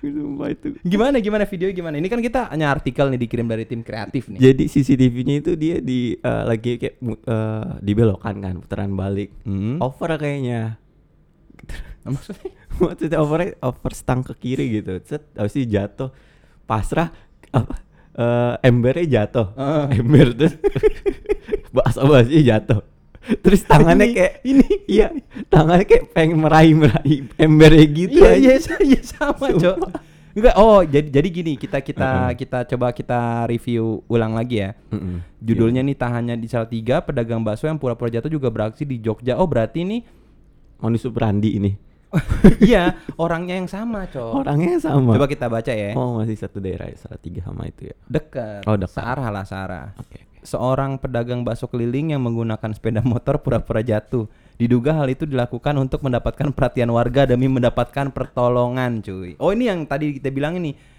Sumpah 0.00 0.48
itu. 0.48 0.66
Gimana 0.80 1.20
gimana 1.20 1.44
video 1.44 1.68
gimana? 1.68 1.94
Ini 1.94 2.08
kan 2.08 2.18
kita 2.18 2.48
hanya 2.48 2.72
artikel 2.72 3.06
nih 3.06 3.20
dikirim 3.20 3.44
dari 3.44 3.62
tim 3.62 3.84
kreatif 3.84 4.26
nih. 4.26 4.40
Jadi 4.40 4.64
CCTV-nya 4.66 5.34
itu 5.38 5.52
dia 5.54 5.76
di 5.78 6.16
eh, 6.16 6.42
lagi 6.42 6.80
kayak 6.80 6.96
mu- 6.98 7.20
eh, 7.20 7.66
dibelokan 7.78 8.40
kan, 8.40 8.54
putaran 8.58 8.92
balik. 8.92 9.36
Hmm. 9.44 9.76
Over 9.78 10.16
kayaknya. 10.16 10.80
Maksudnya? 12.02 12.50
Maksudnya 12.72 13.18
over 13.20 13.40
over 13.60 13.92
stang 13.92 14.24
ke 14.24 14.32
kiri 14.34 14.80
gitu. 14.80 14.96
Set, 15.04 15.28
habis 15.36 15.54
itu 15.54 15.70
jatuh. 15.70 16.08
Pasrah 16.64 17.12
apa? 17.52 17.78
Eh, 18.14 18.52
embernya 18.60 19.06
jatuh. 19.20 19.46
Heeh. 19.54 19.84
Ember 19.98 20.28
terus 20.32 20.54
bakso 21.74 22.04
baksonya 22.04 22.42
jatuh. 22.56 22.80
Terus 23.38 23.62
tangannya 23.62 24.10
Ini- 24.10 24.16
kayak 24.18 24.34
ini 24.42 24.66
iya, 24.84 25.08
tangannya 25.46 25.86
kayak 25.86 26.10
pengen 26.10 26.42
meraih-meraih 26.42 27.30
embernya 27.38 27.86
gitu 27.86 28.18
Iya 28.18 28.28
aja. 28.28 28.38
iya 28.42 28.54
sa- 28.58 28.82
iya 28.82 29.00
sama, 29.00 29.46
Cok. 29.48 29.78
Enggak, 30.32 30.54
oh 30.56 30.80
jadi 30.80 31.08
jadi 31.12 31.28
gini, 31.28 31.52
kita 31.54 31.78
kita 31.78 32.02
Heeh. 32.02 32.34
kita 32.34 32.58
coba 32.66 32.90
kita 32.90 33.20
review 33.46 34.02
ulang 34.08 34.32
lagi 34.32 34.58
ya. 34.58 34.72
Mm-mm. 34.88 35.20
Judulnya 35.38 35.80
nih 35.80 35.94
tak 35.94 36.10
hanya 36.10 36.34
di 36.34 36.48
Salatiga, 36.48 36.98
pedagang 36.98 37.44
bakso 37.44 37.68
yang 37.68 37.76
pura-pura 37.76 38.10
jatuh 38.10 38.32
juga 38.32 38.48
beraksi 38.48 38.82
di 38.82 38.96
Jogja. 38.96 39.36
Oh, 39.36 39.44
berarti 39.44 39.84
ini 39.84 39.98
Modus 40.80 41.06
operandi 41.06 41.54
ini. 41.54 41.70
iya, 42.68 43.00
orangnya 43.16 43.56
yang 43.56 43.70
sama, 43.70 44.04
Cok. 44.04 44.44
Orangnya 44.44 44.76
sama. 44.80 45.16
Coba 45.16 45.28
kita 45.28 45.46
baca 45.48 45.72
ya. 45.72 45.96
Oh, 45.96 46.20
masih 46.20 46.36
satu 46.36 46.60
daerah 46.60 46.88
ya, 46.92 46.96
salah 47.00 47.16
tiga 47.16 47.40
sama 47.44 47.68
itu 47.68 47.88
ya. 47.88 47.96
Dekat. 48.08 48.68
Oh, 48.68 48.76
dekat. 48.76 48.96
Searah 49.00 49.28
lah, 49.32 49.44
searah. 49.48 49.86
Oke. 49.96 50.20
oke. 50.20 50.20
Seorang 50.42 50.98
pedagang 50.98 51.46
bakso 51.46 51.70
keliling 51.70 52.18
yang 52.18 52.22
menggunakan 52.26 52.74
sepeda 52.74 53.00
motor 53.00 53.38
pura-pura 53.40 53.80
jatuh. 53.80 54.26
Diduga 54.58 54.94
hal 54.94 55.08
itu 55.08 55.24
dilakukan 55.24 55.74
untuk 55.80 56.04
mendapatkan 56.04 56.52
perhatian 56.52 56.92
warga 56.92 57.24
demi 57.24 57.48
mendapatkan 57.48 58.12
pertolongan, 58.12 59.00
cuy. 59.00 59.38
Oh, 59.40 59.54
ini 59.54 59.70
yang 59.70 59.88
tadi 59.88 60.18
kita 60.18 60.28
bilang 60.28 60.58
ini. 60.60 60.91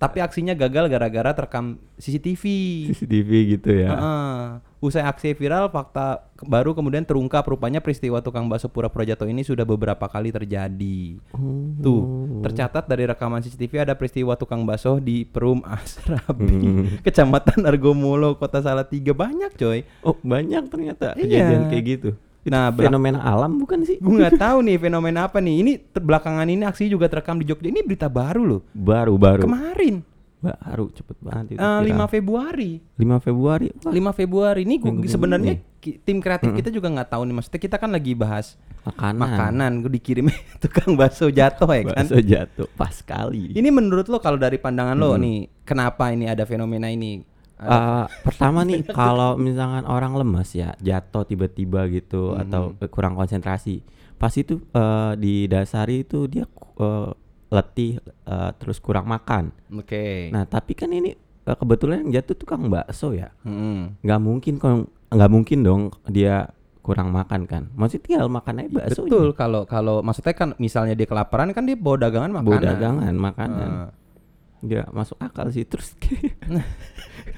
Tapi 0.00 0.24
aksinya 0.24 0.56
gagal 0.56 0.88
gara-gara 0.88 1.36
terekam 1.36 1.76
CCTV. 2.00 2.42
CCTV 2.88 3.30
gitu 3.52 3.68
ya. 3.68 3.92
Heeh. 3.92 4.40
Usai 4.80 5.04
aksi 5.04 5.36
viral, 5.36 5.68
fakta 5.68 6.24
baru 6.40 6.72
kemudian 6.72 7.04
terungkap 7.04 7.44
rupanya 7.44 7.84
peristiwa 7.84 8.24
tukang 8.24 8.48
bakso 8.48 8.72
pura-pura 8.72 9.04
jatuh 9.04 9.28
ini 9.28 9.44
sudah 9.44 9.68
beberapa 9.68 10.08
kali 10.08 10.32
terjadi. 10.32 11.20
Oh. 11.36 11.76
Tuh, 11.84 12.00
tercatat 12.40 12.88
dari 12.88 13.04
rekaman 13.04 13.44
CCTV 13.44 13.84
ada 13.84 13.92
peristiwa 13.92 14.40
tukang 14.40 14.64
bakso 14.64 14.96
di 14.96 15.28
Perum 15.28 15.60
Asrabi, 15.68 16.48
Hmm. 16.48 16.84
Kecamatan 17.04 17.68
Argomolo, 17.68 18.40
Kota 18.40 18.64
Salatiga 18.64 19.12
banyak, 19.12 19.52
coy. 19.52 19.84
Oh, 20.00 20.16
banyak 20.16 20.64
ternyata 20.72 21.12
Iya. 21.12 21.28
kejadian 21.44 21.62
kayak 21.68 21.84
gitu. 21.84 22.10
Nah, 22.42 22.72
Fenomena 22.72 23.20
alam 23.20 23.56
bukan 23.56 23.84
sih? 23.84 23.96
gue 23.96 24.14
nggak 24.16 24.40
tahu 24.44 24.62
nih 24.62 24.76
fenomena 24.78 25.28
apa 25.28 25.38
nih. 25.38 25.60
Ini 25.60 25.72
belakangan 25.92 26.46
ini 26.46 26.62
aksi 26.62 26.88
juga 26.88 27.04
terekam 27.04 27.36
di 27.36 27.44
Jogja. 27.44 27.68
Ini 27.68 27.82
berita 27.82 28.06
baru 28.06 28.42
loh. 28.42 28.60
Baru 28.70 29.14
baru. 29.14 29.44
Kemarin, 29.44 30.00
Baru 30.40 30.88
cepet 30.88 31.20
banget 31.20 31.52
itu. 31.52 31.58
eh, 31.58 31.80
5 31.82 31.84
viral. 31.84 32.08
Februari. 32.08 32.70
5 32.96 33.20
Februari. 33.20 33.66
Wah, 33.76 33.92
5 33.92 34.08
Februari 34.14 34.60
ini 34.62 34.74
Minggu-minggu 34.74 35.04
sebenarnya 35.06 35.54
tim 35.80 36.16
kreatif 36.18 36.52
kita 36.54 36.68
juga 36.68 36.88
nggak 36.88 37.08
tahu 37.10 37.24
nih 37.24 37.34
maksudnya 37.34 37.56
kita 37.58 37.76
kan 37.76 37.88
lagi 37.88 38.12
bahas 38.12 38.56
makanan. 38.82 39.16
makanan 39.18 39.70
gue 39.80 39.92
dikirim 39.94 40.28
tukang 40.64 40.92
bakso 40.92 41.28
jatuh 41.28 41.68
ya 41.70 41.82
kan 41.86 42.04
Bakso 42.04 42.20
jatuh 42.20 42.68
pas 42.70 42.96
kali. 42.98 43.52
ini 43.52 43.68
menurut 43.68 44.04
lo 44.06 44.16
kalau 44.16 44.36
dari 44.36 44.56
pandangan 44.56 44.92
lo 44.92 45.16
nih 45.16 45.48
kenapa 45.62 46.08
ini 46.08 46.24
ada 46.24 46.44
fenomena 46.44 46.88
ini 46.88 47.20
Eh, 47.60 47.68
Ada- 47.68 48.08
pertama 48.24 48.64
nih 48.64 48.80
kalau 48.96 49.36
misalkan 49.36 49.84
orang 49.84 50.16
lemas 50.16 50.56
ya 50.56 50.72
jatuh 50.80 51.28
tiba-tiba 51.28 51.84
gitu 51.92 52.32
atau 52.32 52.72
eh, 52.80 52.88
kurang 52.88 53.12
konsentrasi 53.12 53.84
pas 54.16 54.32
itu 54.32 54.64
eh, 54.72 55.12
didasari 55.14 56.08
itu 56.08 56.24
dia 56.24 56.48
eh, 56.80 57.10
letih 57.52 58.00
eh, 58.04 58.50
terus 58.56 58.80
kurang 58.80 59.04
makan. 59.04 59.52
Oke. 59.76 60.32
Nah 60.32 60.48
tapi 60.48 60.72
kan 60.72 60.88
ini 60.88 61.12
eh, 61.44 61.56
kebetulan 61.56 62.08
yang 62.08 62.20
jatuh 62.20 62.36
tukang 62.36 62.72
bakso 62.72 63.12
ya. 63.12 63.28
Mm-mm. 63.44 64.00
nggak 64.00 64.20
mungkin 64.20 64.54
kalau 64.56 64.88
nggak 65.12 65.30
mungkin 65.30 65.58
dong 65.60 65.82
dia 66.08 66.48
kurang 66.80 67.12
makan 67.12 67.44
kan. 67.44 67.68
Maksudnya 67.76 68.02
tinggal 68.08 68.28
makan 68.32 68.54
aja 68.56 68.70
bakso 68.72 69.04
betul 69.04 69.36
kalau 69.36 69.68
kalau 69.68 70.00
maksudnya 70.00 70.32
kan 70.32 70.56
misalnya 70.56 70.96
dia 70.96 71.04
kelaparan 71.04 71.52
kan 71.52 71.68
dia 71.68 71.76
bawa 71.76 72.08
dagangan 72.08 72.32
makanan. 72.32 72.48
Bawa 72.48 72.60
dagangan 72.64 73.14
makanan. 73.14 73.68
Ah. 73.68 73.88
Dia 74.60 74.84
masuk 74.90 75.16
akal 75.16 75.48
sih 75.48 75.64
terus 75.64 75.96
kayak 76.02 76.36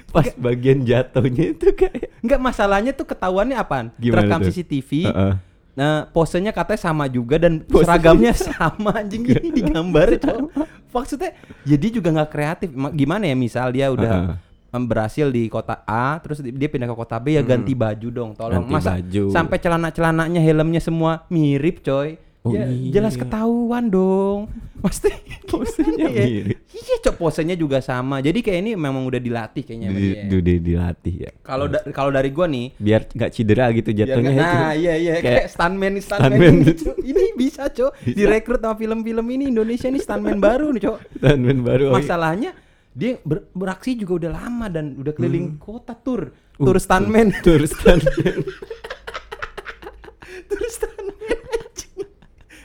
pas 0.09 0.27
bagian 0.35 0.81
jatuhnya 0.81 1.45
itu 1.51 1.71
kayak 1.71 2.11
Enggak 2.19 2.39
masalahnya 2.39 2.91
tuh 2.91 3.03
ketahuannya 3.05 3.55
apaan? 3.55 3.89
Gimana 3.95 4.23
Terekam 4.23 4.39
tuh? 4.39 4.47
CCTV. 4.49 4.89
Heeh. 5.05 5.33
Nah, 5.73 6.05
posenya 6.07 6.53
katanya 6.53 6.81
sama 6.83 7.05
juga 7.07 7.35
dan 7.35 7.59
Posenya 7.59 7.83
seragamnya 7.89 8.33
sama 8.47 8.91
anjing 8.95 9.25
ini 9.25 9.49
digambar 9.51 10.15
Cok. 10.15 10.39
Maksudnya 10.87 11.33
jadi 11.63 11.87
juga 11.91 12.13
nggak 12.13 12.29
kreatif. 12.29 12.69
Ma- 12.71 12.93
Gimana 12.93 13.25
ya 13.25 13.33
misal 13.33 13.73
dia 13.73 13.89
udah 13.89 14.11
Heeh. 14.29 14.35
em, 14.71 14.83
berhasil 14.83 15.27
di 15.27 15.49
kota 15.49 15.81
A 15.81 16.15
terus 16.17 16.39
di- 16.39 16.53
dia 16.53 16.69
pindah 16.69 16.85
ke 16.85 16.95
kota 16.95 17.17
B 17.17 17.33
ya 17.33 17.41
ganti 17.41 17.73
baju 17.73 18.07
dong. 18.07 18.31
Tolong 18.33 18.61
Ganti 18.61 18.71
masa 18.71 18.91
baju. 18.95 19.23
sampai 19.29 19.57
celana-celananya 19.57 20.39
helmnya 20.39 20.79
semua 20.79 21.25
mirip 21.27 21.81
coy. 21.81 22.21
Oh, 22.43 22.51
ya, 22.51 22.67
iya. 22.67 22.91
jelas 22.91 23.15
ketahuan 23.15 23.87
dong. 23.87 24.51
Pasti 24.83 25.07
Posenya 25.47 26.11
Iya. 26.11 26.23
mirip. 26.27 26.57
Iya, 26.67 26.95
cok 26.99 27.15
posenya 27.15 27.55
juga 27.55 27.79
sama. 27.79 28.19
Jadi 28.19 28.43
kayak 28.43 28.59
ini 28.59 28.71
memang 28.75 29.05
udah 29.05 29.15
dilatih 29.15 29.63
kayaknya 29.63 29.89
Di- 29.89 30.27
di- 30.27 30.43
di- 30.43 30.61
dilatih 30.65 31.15
ya 31.21 31.31
Kalau 31.39 31.71
da- 31.71 31.87
kalau 31.87 32.11
dari 32.11 32.27
gua 32.27 32.43
nih 32.45 32.75
biar 32.75 33.07
nggak 33.07 33.31
cedera 33.31 33.71
gitu 33.71 33.93
jatuhnya 33.93 34.27
nggak- 34.29 34.43
itu. 34.43 34.57
nah 34.59 34.73
iya 34.73 34.93
iya 34.97 35.13
kayak, 35.15 35.23
Kayak 35.23 35.47
stuntman 35.47 35.93
stuntman, 35.95 36.27
stuntman 36.27 36.51
ini, 36.51 36.67
gitu. 36.67 36.87
Ini 36.99 37.23
bisa 37.33 37.63
cok 37.65 37.91
direkrut 38.03 38.59
sama 38.59 38.75
film-film 38.75 39.25
ini 39.29 39.43
Indonesia 39.47 39.87
ini 39.87 39.99
stuntman 39.99 40.37
baru 40.37 40.67
nih 40.69 40.81
cok 40.83 40.97
Stuntman 41.15 41.59
baru 41.61 41.83
oh, 41.85 41.89
iya. 41.89 41.95
masalahnya 41.95 42.51
dia 42.91 43.11
ber- 43.21 43.47
beraksi 43.49 43.95
juga 43.95 44.13
udah 44.19 44.31
lama 44.35 44.67
dan 44.67 44.99
udah 44.99 45.13
keliling 45.13 45.55
kota 45.55 45.95
tur 45.95 46.35
Uh, 46.53 46.69
tur 46.69 46.77
stuntman 46.77 47.31
tur 47.39 47.63
stuntman 47.63 48.43
tur 50.45 50.61
stuntman. 50.67 50.91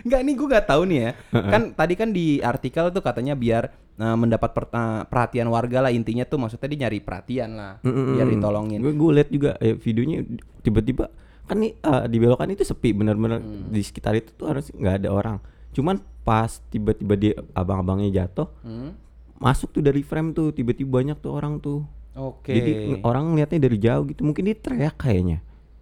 Nggak 0.09 0.21
nih 0.21 0.35
gue 0.35 0.49
nggak 0.49 0.66
tahu 0.66 0.83
nih 0.85 0.99
ya. 0.99 1.11
Kan 1.31 1.62
tadi 1.73 1.94
kan 1.94 2.09
di 2.11 2.27
artikel 2.40 2.88
tuh 2.88 3.01
katanya 3.01 3.35
biar 3.35 3.68
eh, 3.94 4.16
mendapat 4.16 4.51
per- 4.51 4.71
eh, 4.71 5.03
perhatian 5.05 5.47
warga 5.47 5.79
lah 5.81 5.90
intinya 5.90 6.25
tuh. 6.25 6.38
Maksudnya 6.38 6.66
dia 6.66 6.81
nyari 6.83 6.99
perhatian 6.99 7.51
lah 7.53 7.73
biar 7.83 8.27
ditolongin. 8.27 8.81
Gue 8.81 8.92
gue 8.92 9.11
liat 9.14 9.29
juga 9.29 9.51
eh, 9.59 9.75
videonya 9.75 10.25
tiba-tiba 10.61 11.12
kan 11.44 11.57
nih 11.57 11.77
eh, 11.77 12.05
di 12.07 12.16
belokan 12.16 12.49
itu 12.49 12.61
sepi 12.62 12.92
bener-bener 12.92 13.38
Hmm. 13.38 13.68
di 13.68 13.81
sekitar 13.81 14.12
itu 14.14 14.33
tuh 14.33 14.49
harus 14.49 14.68
nggak 14.71 14.94
ada 14.99 15.09
orang. 15.09 15.37
Cuman 15.71 15.97
pas 16.23 16.61
tiba-tiba 16.66 17.14
dia 17.14 17.35
abang-abangnya 17.53 18.25
jatuh 18.25 18.49
Hmm? 18.61 18.92
masuk 19.37 19.71
tuh 19.71 19.81
dari 19.81 20.03
frame 20.03 20.33
tuh 20.33 20.51
tiba-tiba 20.51 20.90
banyak 20.94 21.16
tuh 21.16 21.31
orang 21.31 21.57
tuh. 21.57 21.87
Oke. 22.12 22.51
Jadi 22.51 22.71
nge- 22.90 23.03
orang 23.03 23.31
ngeliatnya 23.31 23.61
dari 23.61 23.79
jauh 23.79 24.03
gitu. 24.05 24.21
Mungkin 24.23 24.42
dia 24.42 24.57
teriak 24.57 24.97
kayaknya 24.97 25.38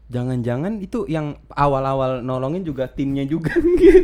Jangan-jangan 0.07 0.79
itu 0.79 1.03
yang 1.11 1.35
awal-awal 1.51 2.23
nolongin 2.23 2.63
juga 2.63 2.87
timnya 2.87 3.27
juga. 3.27 3.51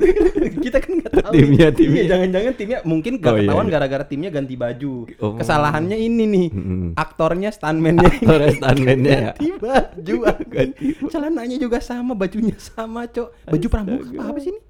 Kita 0.67 0.83
kan 0.83 0.99
nggak 0.99 1.15
tahu. 1.15 1.31
Timnya, 1.31 1.71
Iya, 1.71 1.79
timnya. 1.79 2.03
jangan-jangan 2.11 2.53
timnya 2.59 2.79
mungkin 2.83 3.13
gak 3.23 3.31
Oh, 3.31 3.37
iya, 3.39 3.47
ketahuan 3.47 3.67
iya. 3.71 3.75
gara-gara 3.79 4.05
timnya 4.11 4.31
ganti 4.35 4.55
baju. 4.59 4.95
Oh. 5.23 5.39
Kesalahannya 5.39 5.95
ini 5.95 6.25
nih. 6.27 6.49
Mm-mm. 6.51 6.99
Aktornya 6.99 7.55
stuntman-nya 7.55 8.11
ini. 8.19 8.27
Aktor 8.27 8.41
stuntman-nya 8.51 9.11
ya. 9.15 9.31
Ganti 9.31 9.49
baju. 9.63 10.17
Ganti 10.59 10.87
Celananya 11.07 11.57
juga 11.63 11.79
sama, 11.79 12.19
bajunya 12.19 12.59
sama, 12.59 13.07
Cok. 13.07 13.47
Baju 13.47 13.67
pramuka 13.71 14.07
apa, 14.11 14.23
apa 14.35 14.39
sih 14.43 14.51
ini? 14.51 14.61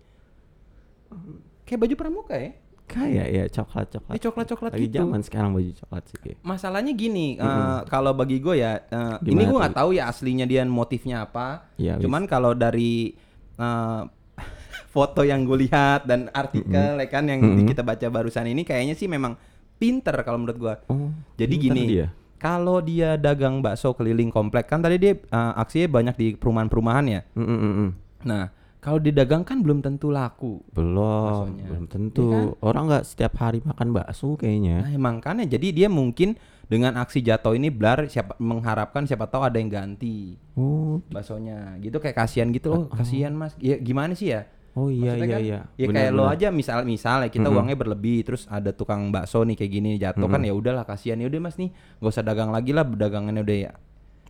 Kayak 1.65 1.81
baju 1.81 1.95
pramuka 1.97 2.35
ya? 2.37 2.53
Kayak 2.93 3.27
ya 3.33 3.45
coklat-coklat. 3.49 4.13
Ya, 4.13 4.21
coklat-coklat 4.21 4.71
Lagi 4.77 4.85
gitu. 4.85 4.97
zaman 5.01 5.21
sekarang 5.25 5.51
baju 5.57 5.73
coklat 5.73 6.03
sih. 6.13 6.37
Masalahnya 6.45 6.93
gini, 6.93 7.35
eh, 7.37 7.45
Mm-mm. 7.45 7.89
kalau 7.89 8.13
bagi 8.13 8.37
gue 8.37 8.61
ya, 8.61 8.85
eh, 8.85 9.17
ini 9.25 9.49
gue 9.49 9.59
nggak 9.59 9.77
tahu 9.77 9.97
ya 9.97 10.13
aslinya 10.13 10.45
dia 10.45 10.63
motifnya 10.69 11.25
apa. 11.25 11.73
Wis. 11.81 11.97
Cuman 11.99 12.29
kalau 12.29 12.53
dari 12.53 13.17
eh, 13.57 14.03
foto 14.95 15.25
yang 15.25 15.49
gue 15.49 15.65
lihat 15.65 16.05
dan 16.05 16.29
artikel 16.31 17.01
ya 17.01 17.09
kan 17.09 17.25
yang 17.25 17.41
Mm-mm. 17.41 17.65
kita 17.65 17.81
baca 17.81 18.07
barusan 18.13 18.45
ini 18.45 18.61
kayaknya 18.63 18.93
sih 18.93 19.09
memang 19.09 19.35
pinter 19.81 20.15
kalau 20.23 20.39
menurut 20.39 20.59
gue. 20.61 20.75
Oh, 20.93 21.11
Jadi 21.35 21.55
gini, 21.59 21.83
dia. 21.89 22.07
kalau 22.39 22.79
dia 22.79 23.17
dagang 23.17 23.59
bakso 23.59 23.91
keliling 23.97 24.31
komplek 24.31 24.69
kan 24.69 24.79
tadi 24.79 25.01
dia 25.01 25.17
eh, 25.17 25.53
aksinya 25.57 25.89
banyak 25.89 26.15
di 26.15 26.27
perumahan-perumahan 26.37 27.05
ya. 27.09 27.21
Mm, 27.35 27.43
mm, 27.43 27.59
mm, 27.59 27.75
mm. 27.75 27.91
Nah, 28.23 28.45
kalau 28.83 28.99
didagang 28.99 29.47
kan 29.47 29.63
belum 29.63 29.79
tentu 29.79 30.11
laku. 30.11 30.59
Belum, 30.75 31.47
Baksonya. 31.47 31.65
belum 31.71 31.85
Iya 31.87 31.93
tentu. 31.95 32.27
kan? 32.29 32.45
Orang 32.59 32.91
nggak 32.91 33.05
setiap 33.07 33.33
hari 33.39 33.63
makan 33.63 33.95
bakso 33.95 34.35
kayaknya. 34.35 34.83
Nah, 34.83 34.91
emang 34.91 35.23
kan 35.23 35.39
ya, 35.39 35.47
jadi 35.47 35.71
dia 35.71 35.87
mungkin 35.87 36.35
dengan 36.67 36.99
aksi 36.99 37.21
jatuh 37.21 37.55
ini 37.55 37.69
blar 37.69 38.09
siapa 38.09 38.35
mengharapkan 38.37 39.05
siapa 39.05 39.29
tahu 39.29 39.45
ada 39.45 39.61
yang 39.61 39.69
ganti 39.69 40.41
Oh, 40.57 41.05
baksonya 41.07 41.77
gitu 41.79 42.01
kayak 42.01 42.17
kasihan 42.17 42.49
gitu 42.49 42.73
loh 42.73 42.83
kasihan 42.89 43.29
mas 43.31 43.53
ya 43.61 43.77
gimana 43.77 44.17
sih 44.17 44.33
ya 44.33 44.49
oh 44.73 44.89
iya 44.89 45.13
Maksudnya 45.13 45.21
iya 45.21 45.37
kan, 45.37 45.41
iya. 45.45 45.61
ya 45.77 45.87
kayak 45.93 46.11
lo 46.17 46.25
aja 46.25 46.49
misal 46.49 46.89
misal 46.89 47.21
ya 47.23 47.29
kita 47.29 47.53
Mm-mm. 47.53 47.61
uangnya 47.61 47.77
berlebih 47.77 48.25
terus 48.25 48.49
ada 48.49 48.73
tukang 48.73 49.13
bakso 49.13 49.45
nih 49.45 49.53
kayak 49.53 49.69
gini 49.71 49.91
jatuh 50.01 50.25
kan 50.27 50.41
ya 50.41 50.57
udahlah 50.57 50.89
kasihan 50.89 51.21
ya 51.21 51.29
udah 51.29 51.41
mas 51.45 51.61
nih 51.61 51.77
gak 52.01 52.09
usah 52.09 52.25
dagang 52.25 52.49
lagi 52.49 52.73
lah 52.73 52.89
dagangannya 52.89 53.45
udah 53.45 53.59
ya 53.69 53.73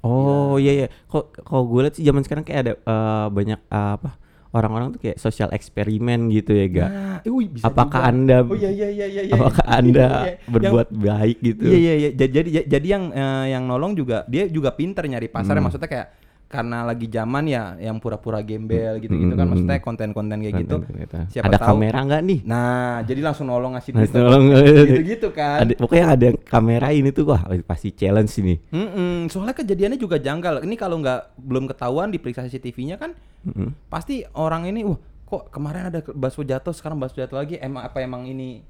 Oh 0.02 0.58
iya 0.58 0.72
iya. 0.74 0.86
Kok 1.06 1.46
kalau 1.46 1.62
gue 1.70 1.86
lihat 1.86 1.94
sih 1.94 2.02
zaman 2.02 2.26
sekarang 2.26 2.42
kayak 2.42 2.60
ada 2.60 2.72
eh, 2.74 3.26
banyak 3.30 3.60
eh, 3.62 3.90
apa 3.94 4.18
orang-orang 4.52 4.92
tuh 4.92 5.00
kayak 5.00 5.16
sosial 5.16 5.48
eksperimen 5.50 6.28
gitu 6.28 6.52
ya, 6.52 6.66
ga? 6.68 6.86
nah, 6.86 7.18
eh, 7.24 7.48
bisa 7.48 7.64
Apakah 7.66 8.00
juga. 8.04 8.10
Anda 8.12 8.36
oh 8.44 8.52
iya 8.52 8.70
iya 8.70 8.88
iya 8.88 9.06
iya 9.08 9.22
iya. 9.24 9.34
apakah 9.34 9.64
Iya, 9.64 9.74
Anda 9.74 10.06
iya. 10.06 10.12
Yang- 10.22 10.38
berbuat 10.52 10.88
baik 10.92 11.36
gitu? 11.40 11.62
Iya 11.64 11.78
iya 11.78 11.94
iya. 11.96 12.08
Jadi 12.12 12.32
jadi, 12.32 12.48
jadi 12.68 12.86
yang 12.86 13.04
eh, 13.10 13.44
yang 13.50 13.64
nolong 13.64 13.92
juga 13.92 14.28
dia 14.28 14.44
juga 14.46 14.70
pinter 14.70 15.04
nyari 15.04 15.26
pasar 15.26 15.56
Hmm. 15.56 15.64
maksudnya 15.64 15.88
kayak 15.88 16.06
karena 16.52 16.84
lagi 16.84 17.08
zaman 17.08 17.48
ya 17.48 17.80
yang 17.80 17.96
pura-pura 17.96 18.44
gembel 18.44 19.00
gitu-gitu 19.00 19.32
kan 19.32 19.48
Hmm. 19.48 19.56
maksudnya 19.56 19.80
konten-konten 19.80 20.36
kayak 20.38 20.54
gitu. 20.60 20.76
Konten 20.78 20.96
kita. 21.00 21.20
Siapa 21.32 21.48
ada 21.48 21.56
tahu. 21.56 21.68
kamera 21.72 21.98
nggak 22.04 22.22
nih? 22.22 22.38
Nah, 22.44 23.00
jadi 23.02 23.20
langsung 23.24 23.48
nolong 23.48 23.72
ngasih 23.72 23.90
duit. 23.90 24.12
tolong 24.12 24.44
Gitu-gitu 24.52 25.28
kan. 25.40 25.64
ada 25.64 25.72
pokoknya 25.74 26.06
ada 26.12 26.28
kamera 26.44 26.92
ini 26.92 27.08
tuh 27.08 27.24
wah 27.26 27.40
pasti 27.64 27.88
challenge 27.90 28.36
ini. 28.38 28.60
Mm-mm, 28.68 29.26
soalnya 29.26 29.56
kejadiannya 29.56 29.96
juga 29.96 30.20
janggal. 30.20 30.60
Ini 30.60 30.74
kalau 30.76 31.00
nggak 31.00 31.40
belum 31.40 31.64
ketahuan 31.66 32.12
diperiksa 32.12 32.44
CCTV-nya 32.44 33.00
kan 33.00 33.16
Mm-mm. 33.42 33.72
pasti 33.88 34.22
orang 34.34 34.68
ini 34.68 34.84
wah 34.84 35.00
kok 35.24 35.48
kemarin 35.48 35.88
ada 35.88 36.04
bakso 36.12 36.44
jatuh 36.44 36.70
sekarang 36.70 37.00
bakso 37.00 37.16
jatuh 37.16 37.40
lagi 37.40 37.56
emang 37.56 37.82
apa 37.82 37.98
emang 37.98 38.28
ini 38.28 38.60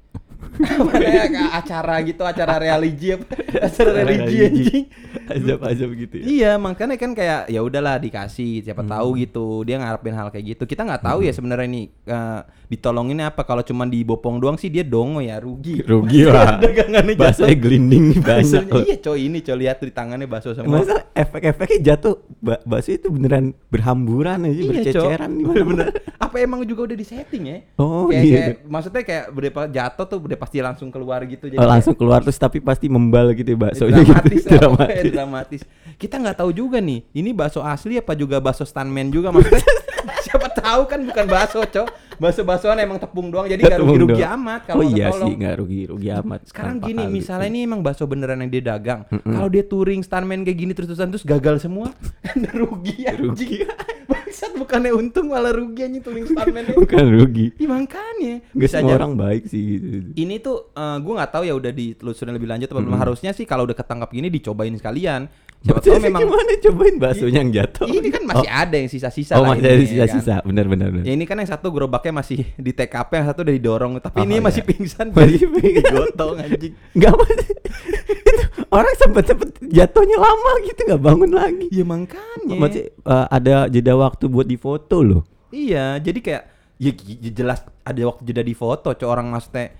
kayak 0.55 1.25
acara 1.53 1.95
gitu 2.01 2.21
acara 2.21 2.55
religi 2.57 3.07
apa 3.11 3.25
acara 3.67 3.91
religi 3.95 4.37
anjing 4.39 4.85
Azab-azab 5.23 5.89
gitu 5.95 6.19
ya. 6.19 6.23
Iya, 6.25 6.51
makanya 6.57 6.99
kan 6.99 7.15
kayak 7.15 7.47
ya 7.47 7.63
udahlah 7.63 7.95
dikasih, 7.95 8.59
siapa 8.59 8.83
tahu 8.83 9.15
gitu. 9.15 9.63
Dia 9.63 9.79
ngarepin 9.79 10.11
hal 10.11 10.27
kayak 10.27 10.45
gitu. 10.51 10.63
Kita 10.65 10.83
nggak 10.83 10.99
tahu 11.01 11.23
ya 11.23 11.31
sebenarnya 11.31 11.63
ini 11.65 11.81
eh, 12.03 12.41
ditolonginnya 12.67 13.31
apa. 13.31 13.41
Kalau 13.43 13.63
cuma 13.63 13.87
dibopong 13.87 14.35
doang 14.35 14.59
sih 14.59 14.67
dia 14.67 14.83
dongo 14.83 15.23
ya, 15.23 15.39
rugi. 15.39 15.79
Rugi 15.79 16.27
lah. 16.27 16.59
Dagangannya 16.59 17.15
Bahasa 17.15 17.47
jatuh. 17.47 17.55
glinding 17.55 18.03
nih 18.09 18.19
banyak. 18.19 18.63
Iya, 18.83 18.95
coy 18.99 19.19
ini 19.23 19.39
coy 19.39 19.55
lihat 19.57 19.79
di 19.79 19.93
tangannya 19.95 20.27
bakso 20.27 20.51
semua. 20.51 20.83
Masa 20.83 21.07
efek-efeknya 21.09 21.95
jatuh 21.95 22.19
ba 22.37 22.59
bakso 22.61 22.91
itu 22.91 23.07
beneran 23.07 23.55
berhamburan 23.69 24.43
aja 24.43 24.51
Iya, 24.51 24.69
berceceran 24.75 25.29
di 25.31 25.41
mana 25.41 25.55
Bener-bener. 25.55 25.87
Apa 26.19 26.35
emang 26.37 26.67
juga 26.67 26.83
udah 26.85 26.97
disetting 26.97 27.43
ya? 27.45 27.57
Oh, 27.77 28.07
kayak, 28.07 28.23
iya. 28.23 28.37
kayak- 28.49 28.59
maksudnya 28.65 29.01
kayak 29.03 29.23
udah 29.31 29.51
pa- 29.51 29.71
jatuh 29.71 30.05
tuh 30.05 30.19
udah 30.19 30.37
pasti 30.43 30.59
langsung 30.59 30.91
keluar 30.91 31.23
gitu. 31.23 31.47
Oh, 31.55 31.63
langsung 31.63 31.95
keluar 31.95 32.19
terus 32.19 32.35
tapi 32.35 32.59
pasti 32.59 32.91
membal 32.91 33.31
gitu 33.31 33.55
ya 33.55 33.59
baksonya 33.71 34.03
dramatis, 34.03 34.43
gitu. 34.43 34.59
dramatis. 34.59 35.03
dramatis. 35.15 35.61
Kita 35.95 36.19
nggak 36.19 36.43
tahu 36.43 36.51
juga 36.51 36.83
nih, 36.83 36.99
ini 37.15 37.31
bakso 37.31 37.63
asli 37.63 37.95
apa 37.95 38.11
juga 38.11 38.43
bakso 38.43 38.67
stuntman 38.67 39.07
juga 39.07 39.31
maksudnya. 39.31 39.63
siapa 40.27 40.51
tahu 40.51 40.81
kan 40.91 40.99
bukan 41.07 41.25
bakso, 41.31 41.63
Cok. 41.63 42.02
Bakso-baksoan 42.15 42.77
emang 42.77 42.97
tepung 42.97 43.27
doang 43.27 43.45
jadi 43.45 43.59
nggak 43.59 43.79
rugi-rugi 43.79 44.23
amat 44.23 44.61
kalau 44.65 44.79
Oh 44.79 44.85
iya 44.85 45.09
ketolong. 45.09 45.27
sih 45.27 45.33
nggak 45.35 45.55
rugi-rugi 45.57 46.09
amat. 46.19 46.39
Sekarang 46.45 46.75
gini, 46.79 47.03
misalnya 47.07 47.47
ini 47.47 47.59
emang 47.63 47.79
bakso 47.79 48.05
beneran 48.05 48.39
yang 48.39 48.51
dia 48.51 48.63
dagang. 48.63 49.01
Mm-mm. 49.07 49.33
Kalau 49.33 49.49
dia 49.49 49.63
touring 49.63 50.01
stuntman 50.01 50.41
kayak 50.41 50.57
gini 50.57 50.71
terus-terusan 50.71 51.09
terus 51.09 51.25
gagal 51.25 51.61
semua, 51.61 51.89
kan 52.25 52.37
rugi 52.51 53.05
anjing. 53.05 53.25
Rugi. 53.25 53.57
Bangsat 54.03 54.51
bukannya 54.53 54.91
untung 54.91 55.31
malah 55.31 55.55
rugi 55.55 55.81
anjing 55.83 56.03
touring 56.03 56.25
stuntman. 56.27 56.63
bukan 56.83 57.05
rugi. 57.09 57.45
Iya 57.57 57.67
makanya. 57.67 58.33
Gak 58.51 58.59
Bisa 58.59 58.77
semua 58.79 58.89
aja. 58.91 58.95
orang 58.99 59.13
baik 59.15 59.43
sih 59.47 59.61
gitu. 59.79 59.87
Ini 60.13 60.35
tuh 60.39 60.57
eh, 60.71 60.97
gue 60.99 61.13
nggak 61.17 61.31
tahu 61.31 61.43
ya 61.47 61.53
udah 61.55 61.71
ditelusurin 61.71 62.33
lebih 62.35 62.49
lanjut 62.49 62.67
apa 62.69 62.79
belum. 62.79 62.99
Harusnya 62.99 63.31
sih 63.31 63.43
kalau 63.43 63.63
udah 63.65 63.75
ketangkap 63.75 64.09
gini 64.11 64.27
dicobain 64.27 64.75
sekalian. 64.75 65.27
Siapa 65.63 65.79
tahu 65.79 65.95
memang 65.95 66.27
gimana 66.27 66.51
cobain 66.59 66.95
baksonya 66.99 67.39
yang 67.39 67.51
jatuh? 67.55 67.87
ini 67.87 68.11
kan 68.11 68.27
masih 68.27 68.51
oh. 68.51 68.59
ada 68.67 68.75
yang 68.75 68.89
sisa-sisa 68.91 69.39
Oh, 69.39 69.47
masih 69.47 69.63
ada 69.63 69.71
ya 69.71 69.87
sisa-sisa. 69.87 70.35
kan. 70.43 70.51
Benar 70.51 70.65
benar 70.67 70.87
benar. 70.91 71.07
Ya 71.07 71.15
ini 71.15 71.23
kan 71.23 71.39
yang 71.39 71.47
satu 71.47 71.71
gerobaknya 72.03 72.13
masih 72.19 72.37
di 72.59 72.71
TKP, 72.75 73.09
yang 73.15 73.27
satu 73.31 73.39
udah 73.47 73.55
didorong, 73.55 73.91
tapi 74.03 74.17
Oh, 74.19 74.25
ini 74.27 74.35
iya. 74.37 74.43
masih 74.43 74.61
pingsan, 74.67 75.05
Masih 75.15 75.39
jadi 75.39 75.47
pingsan. 75.55 75.91
gotong 75.95 76.35
anjing. 76.35 76.73
Enggak 76.95 77.11
itu 77.23 78.43
orang 78.73 78.95
sempet 78.97 79.23
sempet 79.29 79.49
jatuhnya 79.69 80.17
lama 80.19 80.51
gitu 80.65 80.79
nggak 80.83 81.01
bangun 81.01 81.31
lagi. 81.31 81.67
Ya 81.71 81.85
makanya. 81.87 82.55
Maksudnya 82.59 82.85
eh, 82.91 83.25
ada 83.31 83.55
jeda 83.71 83.93
waktu 83.95 84.25
buat 84.27 84.47
difoto 84.47 84.97
loh. 84.99 85.21
Iya, 85.53 86.01
jadi 86.01 86.19
kayak 86.19 86.43
ya, 86.81 86.91
ya 86.91 87.31
jelas 87.31 87.63
ada 87.85 88.01
waktu 88.09 88.21
jeda 88.27 88.43
di 88.43 88.55
foto, 88.57 88.91
cok 88.91 89.07
orang 89.07 89.29
maksudnya 89.31 89.71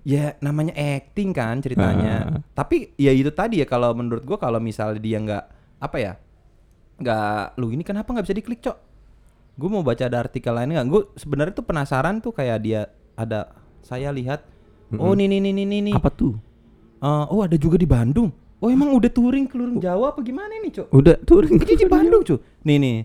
ya 0.00 0.32
namanya 0.40 0.72
acting 0.74 1.30
kan 1.30 1.60
ceritanya. 1.60 2.14
Ah. 2.26 2.40
Tapi 2.56 2.96
ya 2.96 3.12
itu 3.12 3.30
tadi 3.30 3.60
ya 3.62 3.66
kalau 3.68 3.92
menurut 3.94 4.24
gua 4.24 4.40
kalau 4.40 4.58
misalnya 4.58 4.98
dia 4.98 5.20
nggak 5.20 5.44
apa 5.80 5.96
ya 6.00 6.12
nggak 7.00 7.56
lu 7.56 7.72
ini 7.72 7.80
kenapa 7.80 8.12
nggak 8.12 8.24
bisa 8.28 8.36
diklik 8.36 8.60
cok? 8.60 8.76
Gue 9.54 9.68
mau 9.68 9.82
baca 9.82 10.04
ada 10.04 10.18
artikel 10.18 10.50
lainnya 10.50 10.80
nggak? 10.80 10.88
Gue 10.88 11.02
sebenarnya 11.16 11.54
tuh 11.54 11.66
penasaran 11.66 12.18
tuh 12.18 12.32
kayak 12.32 12.58
dia 12.60 12.80
ada 13.14 13.50
saya 13.80 14.10
lihat 14.10 14.44
oh 14.92 15.14
nih 15.14 15.26
nih 15.26 15.40
nih 15.40 15.52
nih 15.54 15.66
nih 15.66 15.80
nih. 15.90 15.94
Apa 15.94 16.10
tuh? 16.10 16.34
Eh, 17.00 17.24
oh 17.30 17.40
ada 17.40 17.56
juga 17.56 17.76
di 17.76 17.88
Bandung. 17.88 18.30
Oh 18.60 18.68
emang 18.68 18.92
udah 18.92 19.08
touring 19.08 19.48
ke 19.48 19.56
luar 19.56 19.72
Jawa 19.80 20.12
apa 20.12 20.20
gimana 20.20 20.52
nih 20.60 20.68
cok? 20.68 20.86
Udah 20.92 21.16
touring 21.24 21.56
Ini 21.56 21.74
di 21.80 21.88
Bandung 21.88 22.20
cuy. 22.20 22.36
Nih 22.68 22.76
nih. 22.76 22.98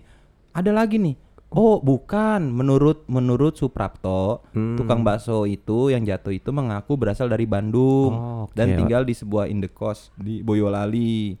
Ada 0.52 0.68
lagi 0.72 1.00
nih. 1.00 1.16
Oh, 1.48 1.80
bukan. 1.80 2.52
Menurut 2.52 3.06
menurut 3.08 3.56
Suprapto, 3.56 4.44
Hmm. 4.52 4.76
tukang 4.76 5.00
bakso 5.00 5.46
itu 5.46 5.88
yang 5.88 6.04
jatuh 6.04 6.34
itu 6.34 6.50
mengaku 6.50 6.98
berasal 6.98 7.30
dari 7.30 7.46
Bandung 7.46 8.12
Oh, 8.12 8.44
oke. 8.44 8.52
dan 8.52 8.76
tinggal 8.76 9.06
di 9.06 9.14
sebuah 9.14 9.48
indekos 9.48 10.12
di 10.18 10.44
Boyolali. 10.44 11.38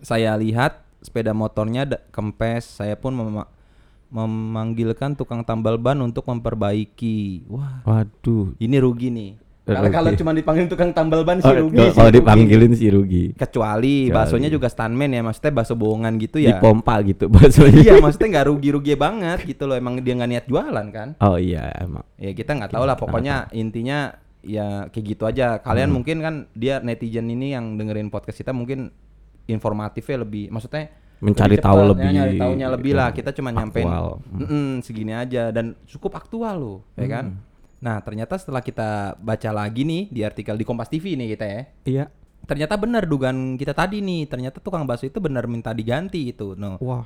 Saya 0.00 0.34
lihat 0.34 0.82
sepeda 0.98 1.30
motornya 1.30 1.86
kempes. 2.10 2.80
Saya 2.80 2.96
pun 2.96 3.14
memanggilkan 4.10 5.14
tukang 5.14 5.40
tambal 5.40 5.74
ban 5.76 5.98
untuk 5.98 6.26
memperbaiki. 6.26 7.46
Wah, 7.46 7.80
Waduh. 7.82 8.54
ini 8.56 8.76
rugi 8.76 9.08
nih. 9.08 9.32
Kalau 9.60 9.86
Rugi. 9.86 9.94
kalau 9.94 10.10
cuma 10.14 10.32
dipanggil 10.32 10.66
tukang 10.66 10.90
tambal 10.90 11.22
ban 11.22 11.38
sih 11.38 11.46
Oh, 11.46 11.54
rugi 11.62 11.78
kalau 11.94 12.10
rugi. 12.10 12.18
dipanggilin 12.18 12.72
sih 12.74 12.88
rugi. 12.88 13.24
Kecuali 13.32 13.38
Kecuali. 14.04 14.10
baksonya 14.10 14.48
juga 14.48 14.66
stuntman 14.66 15.06
ya, 15.08 15.22
maksudnya 15.22 15.52
bakso 15.52 15.74
bohongan 15.74 16.18
gitu 16.18 16.36
ya. 16.38 16.58
Dipompa 16.58 16.98
gitu 17.04 17.30
baksonya. 17.30 17.78
iya 17.78 17.94
maksudnya 17.96 18.28
nggak 18.32 18.46
rugi-rugi 18.48 18.94
banget 18.94 19.38
gitu 19.44 19.64
loh 19.64 19.74
emang 19.74 19.98
dia 19.98 20.12
nggak 20.12 20.26
niat 20.28 20.44
jualan 20.44 20.86
kan 20.90 21.08
Oh 21.18 21.38
iya 21.38 21.70
emang. 21.76 22.02
ya 22.16 22.30
kita 22.32 22.50
nggak 22.52 22.70
tahu 22.70 22.82
lah 22.82 22.96
pokoknya 22.96 23.46
intinya 23.52 24.10
ya 24.40 24.88
kayak 24.88 25.06
gitu 25.06 25.22
aja 25.24 25.60
kalian 25.60 25.86
Hmm. 25.86 25.96
mungkin 25.96 26.16
kan 26.18 26.34
dia 26.50 26.80
netizen 26.80 27.28
ini 27.28 27.52
yang 27.52 27.76
dengerin 27.76 28.08
podcast 28.08 28.40
kita 28.40 28.50
mungkin 28.50 28.90
informatifnya 29.46 30.18
lebih 30.18 30.48
maksudnya 30.48 30.90
Mencari 31.20 31.54
lebih 31.54 31.64
tahu 31.64 31.76
cepat, 31.76 31.84
ya, 31.84 31.90
lebih, 31.92 32.08
nyari 32.10 32.38
taunya 32.40 32.66
lebih 32.68 32.92
lah 32.96 33.08
kita 33.12 33.30
cuma 33.30 33.52
nyampein. 33.52 33.84
Hmm. 33.84 34.40
"Mm-mm, 34.40 34.68
segini 34.80 35.12
aja 35.12 35.52
dan 35.52 35.76
cukup 35.84 36.16
aktual 36.16 36.56
loh 36.56 36.78
ya 36.96 37.06
kan 37.06 37.24
nah 37.80 37.96
ternyata 38.00 38.36
setelah 38.36 38.60
kita 38.60 39.16
baca 39.16 39.50
lagi 39.52 39.84
nih 39.84 40.02
di 40.08 40.20
artikel 40.20 40.52
di 40.52 40.64
Kompas 40.64 40.88
TV 40.88 41.16
nih 41.16 41.28
kita 41.32 41.44
ya 41.44 41.60
Iya. 41.84 42.04
ternyata 42.44 42.76
benar 42.76 43.04
dugaan 43.04 43.56
kita 43.56 43.72
tadi 43.72 44.00
nih 44.00 44.28
ternyata 44.28 44.60
tukang 44.60 44.84
bakso 44.84 45.04
itu 45.04 45.16
benar 45.16 45.48
minta 45.48 45.72
diganti 45.72 46.28
itu 46.28 46.52
no 46.56 46.76
Wah. 46.80 47.04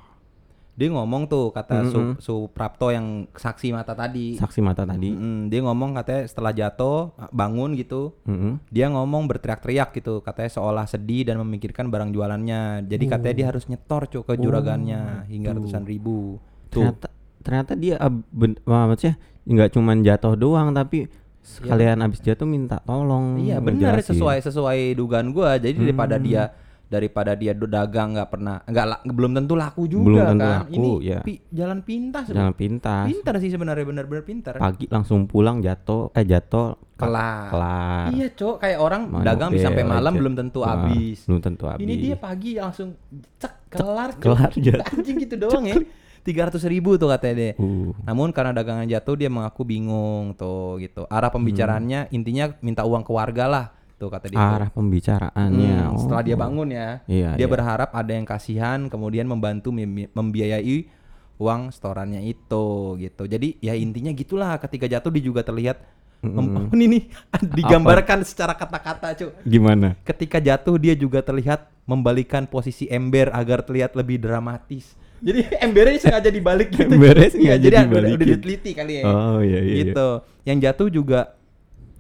Dia 0.75 0.91
ngomong 0.91 1.31
tuh 1.31 1.55
kata 1.55 1.87
Mm-mm. 1.87 2.19
Su, 2.19 2.47
Suprapto 2.51 2.91
yang 2.91 3.31
saksi 3.31 3.71
mata 3.71 3.95
tadi. 3.95 4.35
Saksi 4.35 4.59
mata 4.59 4.83
tadi. 4.83 5.15
Mm-mm, 5.15 5.47
dia 5.47 5.63
ngomong 5.63 5.95
katanya 5.95 6.23
setelah 6.27 6.51
jatuh 6.51 7.15
bangun 7.31 7.79
gitu, 7.79 8.19
Mm-mm. 8.27 8.59
dia 8.75 8.91
ngomong 8.91 9.31
berteriak-teriak 9.31 9.95
gitu, 9.95 10.19
katanya 10.19 10.51
seolah 10.51 10.87
sedih 10.91 11.31
dan 11.31 11.39
memikirkan 11.39 11.87
barang 11.95 12.11
jualannya. 12.11 12.91
Jadi 12.91 13.05
katanya 13.07 13.35
dia 13.39 13.47
harus 13.55 13.71
nyetor 13.71 14.11
cuy 14.11 14.23
ke 14.27 14.35
juragannya 14.35 15.31
hingga 15.31 15.55
tuh. 15.55 15.63
ratusan 15.63 15.83
ribu. 15.87 16.43
Tuh. 16.75 16.91
Ternyata 16.91 17.07
ternyata 17.45 17.73
dia 17.79 17.95
ben, 18.35 18.59
wah, 18.67 18.91
maksudnya 18.91 19.15
nggak 19.47 19.71
cuman 19.77 20.03
jatuh 20.03 20.35
doang 20.35 20.73
tapi 20.73 21.07
sekalian 21.45 22.01
abis 22.01 22.25
jatuh 22.25 22.49
minta 22.49 22.81
tolong. 22.83 23.37
Iya 23.37 23.61
benar 23.61 24.01
sesuai 24.01 24.41
sesuai 24.43 24.97
dugaan 24.97 25.31
gua. 25.31 25.61
Jadi 25.61 25.77
daripada 25.77 26.17
Hmm. 26.17 26.25
dia 26.25 26.43
daripada 26.95 27.35
dia 27.35 27.51
dagang 27.53 28.15
nggak 28.15 28.29
pernah 28.29 28.63
nggak 28.63 28.87
belum 29.05 29.35
tentu 29.35 29.55
laku 29.55 29.83
juga 29.85 30.07
Belum 30.07 30.25
tentu 30.31 30.41
kan. 30.41 30.55
laku, 30.63 30.73
Ini 30.73 30.91
ya. 31.03 31.19
pi- 31.21 31.43
jalan 31.51 31.79
pintas. 31.81 32.25
Jalan 32.27 32.55
pintas. 32.55 33.05
Pintar 33.05 33.35
sih 33.37 33.51
sebenarnya 33.51 33.83
benar-benar 33.83 34.23
pintar. 34.23 34.55
Pagi 34.57 34.87
langsung 34.87 35.27
pulang 35.27 35.59
jatuh 35.59 36.09
eh 36.11 36.23
jatuh 36.23 36.79
Kelar. 36.95 37.51
kelar. 37.51 38.07
Iya, 38.09 38.29
Cok, 38.31 38.57
kayak 38.57 38.79
orang 38.79 39.03
Main 39.11 39.27
dagang 39.27 39.51
bisa 39.51 39.67
sampai 39.67 39.83
malam 39.83 40.09
aja. 40.09 40.21
belum 40.23 40.35
tentu 40.35 40.61
habis. 40.63 41.19
Belum 41.27 41.41
tentu 41.43 41.65
habis. 41.67 41.83
Ini 41.83 41.95
dia 41.99 42.15
pagi 42.15 42.55
langsung 42.55 42.95
cek 43.37 43.55
kelar. 43.69 44.11
Cok. 44.13 44.23
kelar 44.23 44.51
jatuh. 44.65 44.95
Anjing 44.95 45.17
gitu 45.19 45.35
doang 45.37 45.67
ya. 45.67 45.77
300 46.25 46.57
ribu 46.65 46.97
tuh 46.97 47.11
katanya 47.11 47.35
deh. 47.37 47.53
Uh. 47.59 47.93
Namun 48.03 48.31
karena 48.31 48.55
dagangan 48.55 48.87
jatuh 48.87 49.13
dia 49.13 49.29
mengaku 49.29 49.61
bingung 49.63 50.33
tuh 50.33 50.79
gitu. 50.79 51.05
Arah 51.07 51.29
pembicaraannya 51.29 52.09
intinya 52.11 52.49
minta 52.61 52.81
uang 52.81 53.03
ke 53.03 53.13
warga 53.13 53.45
lah 53.45 53.67
tuh 54.05 54.13
kata 54.13 54.29
dia. 54.29 54.37
Arah 54.37 54.69
pembicaraannya. 54.69 55.77
Hmm, 55.87 55.97
setelah 55.97 56.21
Oh. 56.21 56.27
dia 56.27 56.37
bangun 56.37 56.69
ya, 56.69 56.89
Iya, 57.07 57.31
dia 57.35 57.41
iya. 57.41 57.49
berharap 57.49 57.89
ada 57.91 58.13
yang 58.13 58.25
kasihan 58.25 58.87
kemudian 58.87 59.25
membantu 59.25 59.71
mem- 59.71 60.11
membiayai 60.11 60.85
uang 61.35 61.73
setorannya 61.73 62.21
itu 62.23 62.67
gitu. 62.99 63.25
Jadi 63.25 63.57
ya 63.59 63.73
intinya 63.75 64.13
gitulah 64.13 64.55
ketika 64.59 64.85
jatuh 64.87 65.09
dia 65.09 65.25
juga 65.25 65.41
terlihat 65.41 65.81
mem- 66.21 66.69
ini 66.77 66.85
nih 66.87 67.03
digambarkan 67.59 68.21
secara 68.23 68.53
kata-kata 68.53 69.13
cuy. 69.15 69.33
Gimana? 69.43 69.97
Ketika 70.03 70.39
jatuh 70.39 70.77
dia 70.77 70.93
juga 70.93 71.21
terlihat 71.21 71.73
membalikan 71.85 72.45
posisi 72.45 72.85
ember 72.87 73.29
agar 73.31 73.61
terlihat 73.61 73.93
lebih 73.93 74.17
dramatis. 74.19 74.93
Jadi 75.19 75.41
embernya 75.67 75.99
sengaja 75.99 76.29
dibalik 76.29 76.69
gitu. 76.71 76.85
Embernya 76.87 77.27
Iya, 77.27 77.33
sengaja 77.33 77.57
jadi 77.59 77.75
udah, 77.75 77.83
udah 77.83 78.01
dibalikin. 78.05 78.29
diteliti 78.31 78.71
kali 78.73 78.93
ya. 78.95 79.05
Oh 79.05 79.41
iya 79.41 79.59
iya. 79.59 79.61
iya. 79.65 79.77
gitu. 79.83 80.09
Yang 80.45 80.59
jatuh 80.63 80.89
juga 80.89 81.21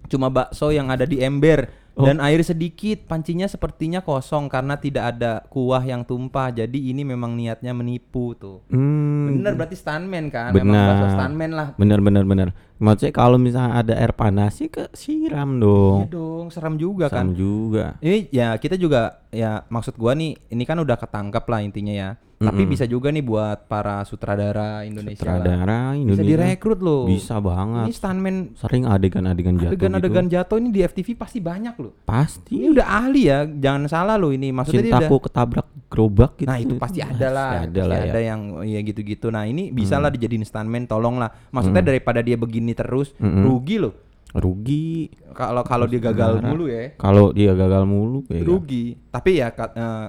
cuma 0.04 0.28
bakso 0.28 0.68
yang 0.68 0.88
ada 0.88 1.02
di 1.02 1.16
ember 1.18 1.64
Oh. 1.94 2.02
dan 2.02 2.18
air 2.18 2.42
sedikit. 2.42 3.06
Pancinya 3.06 3.46
sepertinya 3.46 4.02
kosong 4.02 4.50
karena 4.50 4.74
tidak 4.74 5.14
ada 5.14 5.46
kuah 5.46 5.82
yang 5.82 6.02
tumpah. 6.02 6.50
Jadi 6.50 6.90
ini 6.90 7.06
memang 7.06 7.38
niatnya 7.38 7.70
menipu 7.70 8.34
tuh. 8.34 8.66
Hmm. 8.66 9.30
Bener 9.30 9.54
berarti 9.54 9.78
stuntman 9.78 10.26
kan? 10.28 10.50
Memang 10.50 10.74
Benar. 10.74 10.86
bakso 10.90 11.06
stuntman 11.14 11.50
lah. 11.54 11.68
Bener 11.78 11.98
bener 12.02 12.24
bener. 12.26 12.48
Maksudnya 12.82 13.14
kalau 13.14 13.38
misalnya 13.38 13.78
ada 13.78 13.94
air 13.94 14.10
panas 14.10 14.58
sih 14.58 14.66
ke 14.66 14.90
siram 14.90 15.56
Iya 15.56 15.62
dong. 15.62 15.98
dong, 16.10 16.46
seram 16.50 16.74
juga 16.74 17.06
kan. 17.06 17.30
Sama 17.30 17.38
juga. 17.38 17.84
Ini 18.02 18.18
ya 18.34 18.58
kita 18.58 18.74
juga 18.74 19.22
ya 19.30 19.62
maksud 19.70 19.94
gua 19.94 20.18
nih 20.18 20.34
ini 20.50 20.62
kan 20.66 20.82
udah 20.82 20.98
ketangkap 20.98 21.46
lah 21.46 21.62
intinya 21.62 21.94
ya. 21.94 22.10
Tapi 22.44 22.62
bisa 22.64 22.84
juga 22.84 23.08
nih 23.08 23.20
buat 23.20 23.64
para 23.64 24.04
sutradara 24.04 24.82
Indonesia 24.82 25.24
lah. 25.24 25.40
Sutradara 25.40 25.80
Bisa 25.90 26.00
Indonesia. 26.00 26.24
direkrut 26.28 26.80
loh. 26.80 27.02
Bisa 27.04 27.34
banget. 27.38 27.84
Ini 27.88 27.94
stuntman 27.94 28.36
Sering 28.54 28.84
adegan-adegan 28.84 29.54
jatuh 29.56 29.70
adegan-adegan 29.72 30.26
gitu. 30.26 30.34
jatuh 30.36 30.56
ini 30.58 30.68
di 30.70 30.80
FTV 30.82 31.08
pasti 31.14 31.38
banyak 31.40 31.74
loh. 31.80 31.92
Pasti. 32.04 32.52
Ini 32.60 32.66
udah 32.70 32.86
ahli 32.86 33.22
ya, 33.26 33.38
jangan 33.46 33.82
salah 33.88 34.16
loh 34.16 34.30
ini. 34.30 34.52
Maksudnya 34.52 34.82
dia 34.82 34.92
udah 34.92 35.00
Cintaku 35.04 35.16
ketabrak 35.26 35.66
gerobak 35.88 36.32
gitu. 36.36 36.48
Nah 36.50 36.58
itu 36.58 36.74
pasti 36.74 37.00
ada 37.00 37.28
lah, 37.30 37.50
Pasti 37.50 37.62
ada 37.62 37.70
pasti 37.70 37.88
lah 37.88 37.96
ya. 37.96 38.02
Hmm. 38.02 38.10
ada 38.10 38.20
yang 38.20 38.40
ya 38.66 38.80
gitu-gitu. 38.82 39.26
Nah 39.30 39.44
ini 39.46 39.70
bisa 39.70 39.96
lah 40.02 40.10
dijadiin 40.10 40.42
stuntman, 40.42 40.84
tolong 40.84 41.16
lah. 41.18 41.30
Maksudnya 41.50 41.82
daripada 41.82 42.18
dia 42.20 42.34
begini 42.34 42.74
terus, 42.74 43.14
Mm-mm. 43.16 43.42
rugi 43.46 43.78
loh. 43.78 43.94
Rugi. 44.34 45.14
Kalau 45.30 45.62
kalau 45.62 45.86
dia 45.86 46.02
gagal 46.02 46.42
mulu 46.42 46.66
ya, 46.66 46.98
Kalau 46.98 47.30
dia 47.30 47.54
gagal 47.54 47.86
mulu 47.86 48.26
kayak 48.26 48.42
rugi. 48.42 48.98
Tapi 49.08 49.30
ya 49.38 49.54
eh, 49.54 50.06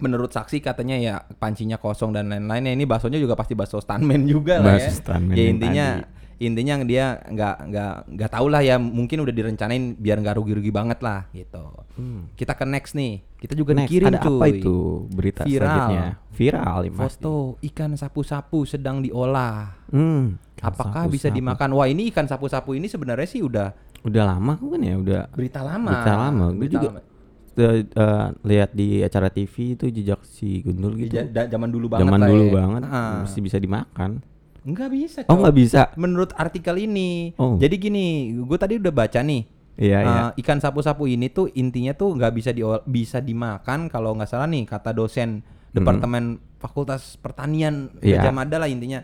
menurut 0.00 0.30
saksi 0.30 0.58
katanya 0.58 0.96
ya 0.96 1.14
pancinya 1.36 1.76
kosong 1.76 2.10
dan 2.10 2.28
lain-lain. 2.28 2.64
Ya 2.64 2.72
ini 2.74 2.84
baksonya 2.84 3.16
juga 3.16 3.34
pasti 3.34 3.52
bakso 3.52 3.78
stuntman 3.78 4.24
juga 4.24 4.58
lah 4.58 4.76
ya. 4.76 4.90
Stuntman 4.90 5.34
Ya 5.34 5.46
intinya 5.46 5.86
intinya 6.38 6.74
dia 6.86 7.18
nggak 7.18 7.56
nggak 7.66 7.92
nggak 8.14 8.30
tahu 8.30 8.46
lah 8.46 8.62
ya 8.62 8.78
mungkin 8.78 9.26
udah 9.26 9.34
direncanain 9.34 9.98
biar 9.98 10.22
nggak 10.22 10.38
rugi-rugi 10.38 10.70
banget 10.70 11.02
lah 11.02 11.26
gitu. 11.30 11.66
Hmm. 11.98 12.30
Kita 12.32 12.54
ke 12.54 12.62
next 12.62 12.94
nih. 12.94 13.26
Kita 13.38 13.54
juga 13.54 13.70
Next, 13.70 13.90
dikirim 13.90 14.06
ada 14.08 14.18
cuy. 14.18 14.34
apa 14.34 14.46
itu 14.50 14.76
berita 15.10 15.42
Viral. 15.42 15.62
selanjutnya? 15.62 16.04
Viral 16.32 16.78
ya. 16.82 16.90
Foto 16.92 17.34
ikan 17.60 17.90
sapu-sapu 17.94 18.66
sedang 18.66 18.98
diolah. 18.98 19.78
Hmm. 19.90 20.38
Apakah 20.58 21.06
bisa 21.06 21.30
Sapu-sapu. 21.30 21.38
dimakan? 21.38 21.68
Wah 21.74 21.86
ini 21.86 22.10
ikan 22.10 22.26
sapu-sapu 22.26 22.74
ini 22.74 22.86
sebenarnya 22.86 23.26
sih 23.26 23.42
udah 23.42 23.70
Udah 23.98 24.30
lama 24.30 24.54
kan 24.54 24.78
ya, 24.78 24.94
udah 24.94 25.20
berita 25.34 25.58
lama. 25.58 25.90
Berita 25.90 26.14
lama. 26.14 26.44
Gue 26.54 26.68
juga 26.68 26.86
lama. 26.94 27.00
Eh, 27.58 27.82
eh, 27.84 28.26
lihat 28.42 28.70
di 28.72 29.00
acara 29.00 29.28
TV 29.28 29.74
itu 29.74 29.84
jejak 29.88 30.22
si 30.22 30.62
Gundul 30.62 30.94
Di 30.94 31.06
gitu. 31.06 31.18
da- 31.28 31.44
zaman 31.46 31.68
dulu 31.68 31.86
banget 31.88 32.06
Zaman 32.06 32.20
dulu 32.22 32.44
ya. 32.44 32.52
banget 32.54 32.82
Ah. 32.84 33.20
mesti 33.20 33.38
bisa 33.40 33.56
dimakan. 33.56 34.10
Nggak 34.60 34.90
bisa. 34.90 35.18
Oh 35.26 35.36
nggak 35.36 35.56
bisa. 35.56 35.80
Menurut 35.94 36.30
artikel 36.32 36.78
ini. 36.78 37.32
Oh. 37.34 37.56
Jadi 37.56 37.74
gini, 37.78 38.06
gue 38.32 38.56
tadi 38.56 38.76
udah 38.76 38.90
baca 38.90 39.18
nih. 39.18 39.42
Iya 39.74 39.98
iya. 40.00 40.18
eh, 40.28 40.40
ikan 40.40 40.58
sapu-sapu 40.58 41.06
ini 41.06 41.28
tuh 41.28 41.46
intinya 41.52 41.92
tuh 41.92 42.10
nggak 42.12 42.32
bisa 42.32 42.50
di 42.50 42.60
bisa 42.84 43.18
dimakan 43.18 43.86
kalau 43.86 44.10
nggak 44.12 44.26
salah 44.26 44.44
nih 44.44 44.64
kata 44.64 44.90
dosen 44.90 45.38
departemen 45.70 46.38
Fakultas 46.56 47.14
Pertanian 47.14 47.86
Hmm. 47.88 48.02
Iya. 48.02 48.18
Gajah 48.20 48.34
Mada 48.34 48.56
lah 48.56 48.66
intinya. 48.66 48.98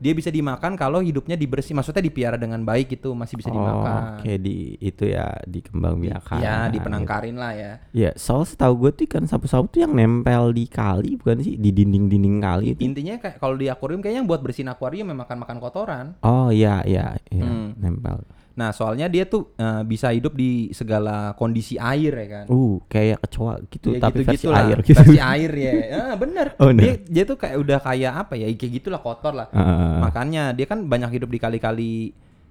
Dia 0.00 0.12
bisa 0.16 0.32
dimakan 0.32 0.74
kalau 0.74 1.04
hidupnya 1.04 1.36
dibersih, 1.36 1.76
maksudnya 1.76 2.00
dipiara 2.00 2.40
dengan 2.40 2.64
baik 2.64 2.96
itu 2.96 3.12
masih 3.12 3.36
bisa 3.36 3.52
oh, 3.52 3.56
dimakan. 3.56 4.00
Oke 4.20 4.32
di 4.40 4.76
itu 4.80 5.04
ya 5.08 5.36
dikembang 5.44 6.00
biakan. 6.00 6.40
Ya, 6.40 6.72
dipenangkarin 6.72 7.36
lah 7.36 7.52
ya. 7.52 7.72
Ya, 7.92 8.10
soal 8.16 8.48
setahu 8.48 8.88
gue 8.88 8.90
tuh 8.96 9.04
ikan 9.08 9.24
sapu-sapu 9.28 9.68
tuh 9.68 9.84
yang 9.84 9.92
nempel 9.92 10.52
di 10.56 10.64
kali 10.68 11.20
bukan 11.20 11.44
sih 11.44 11.56
di 11.60 11.70
dinding-dinding 11.72 12.36
kali 12.40 12.64
itu. 12.72 12.80
Intinya 12.84 13.20
kayak 13.20 13.36
kalau 13.36 13.56
di 13.56 13.68
akuarium 13.68 14.00
kayaknya 14.00 14.24
buat 14.24 14.40
bersihin 14.40 14.72
akuarium 14.72 15.08
memang 15.12 15.26
makan 15.26 15.38
makan 15.42 15.56
kotoran. 15.58 16.06
Oh 16.22 16.54
iya 16.54 16.86
iya 16.86 17.18
iya 17.34 17.44
Hmm. 17.46 17.74
nempel. 17.80 18.22
Nah, 18.56 18.72
soalnya 18.72 19.04
dia 19.06 19.24
tuh 19.24 19.52
eh, 19.52 19.84
bisa 19.84 20.08
hidup 20.08 20.32
di 20.32 20.72
segala 20.72 21.36
kondisi 21.36 21.76
air 21.76 22.08
ya 22.10 22.26
kan. 22.32 22.44
Uh 22.48 22.80
kayak 22.86 23.20
kecoa 23.20 23.60
gitu 23.68 23.92
Ya 23.92 24.00
tapi 24.00 24.24
versi 24.24 24.44
gitu-gitu 24.44 24.48
lah, 24.48 24.64
air 24.64 24.78
gitu. 24.80 24.96
Versi 24.96 25.18
air 25.20 25.50
ya. 25.52 25.72
Ah, 25.92 26.14
bener. 26.16 26.46
Oh, 26.60 26.72
dia, 26.72 26.96
bener. 26.96 27.04
dia 27.04 27.22
tuh 27.22 27.36
kayak 27.36 27.56
udah 27.60 27.78
kayak 27.78 28.12
apa 28.16 28.34
ya? 28.34 28.48
Kayak 28.50 28.72
gitulah 28.74 28.98
kotor 28.98 29.36
lah. 29.36 29.48
Heeh. 29.52 29.94
Makanya 30.00 30.42
dia 30.50 30.64
kan 30.64 30.80
banyak 30.82 31.10
hidup 31.12 31.28
di 31.28 31.36
kali-kali 31.36 31.92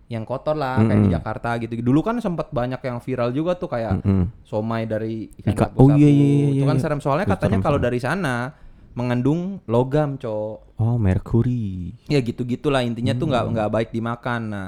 yang 0.06 0.22
kotor 0.22 0.54
lah 0.54 0.78
kayak 0.80 1.02
di. 1.02 1.10
Jakarta 1.10 1.50
gitu. 1.58 1.74
Dulu 1.82 2.00
kan 2.00 2.22
sempat 2.22 2.54
banyak 2.54 2.78
yang 2.78 3.02
viral 3.02 3.34
juga 3.34 3.58
tuh 3.58 3.66
kayak 3.66 3.98
Mm-mm. 4.00 4.46
somai 4.46 4.86
dari 4.86 5.34
ikan 5.42 5.52
Ika- 5.52 5.74
sapu-sapu. 5.74 5.82
oh, 5.82 5.98
iya, 5.98 6.06
iya, 6.06 6.26
iya, 6.30 6.48
Itu 6.54 6.66
kan 6.66 6.78
iya. 6.78 6.84
serem 6.86 7.02
soalnya 7.02 7.26
katanya 7.28 7.58
kalau 7.60 7.82
dari 7.82 7.98
sana 7.98 8.54
mengandung 8.94 9.60
logam, 9.66 10.16
Cok. 10.16 10.78
Oh 10.78 10.96
merkuri. 10.96 11.98
Ya 12.06 12.22
gitu-gitulah 12.22 12.80
intinya 12.80 13.12
tuh 13.12 13.26
Hmm. 13.26 13.34
nggak 13.34 13.46
nggak 13.52 13.70
baik 13.74 13.90
dimakan. 13.90 14.42
Nah, 14.46 14.68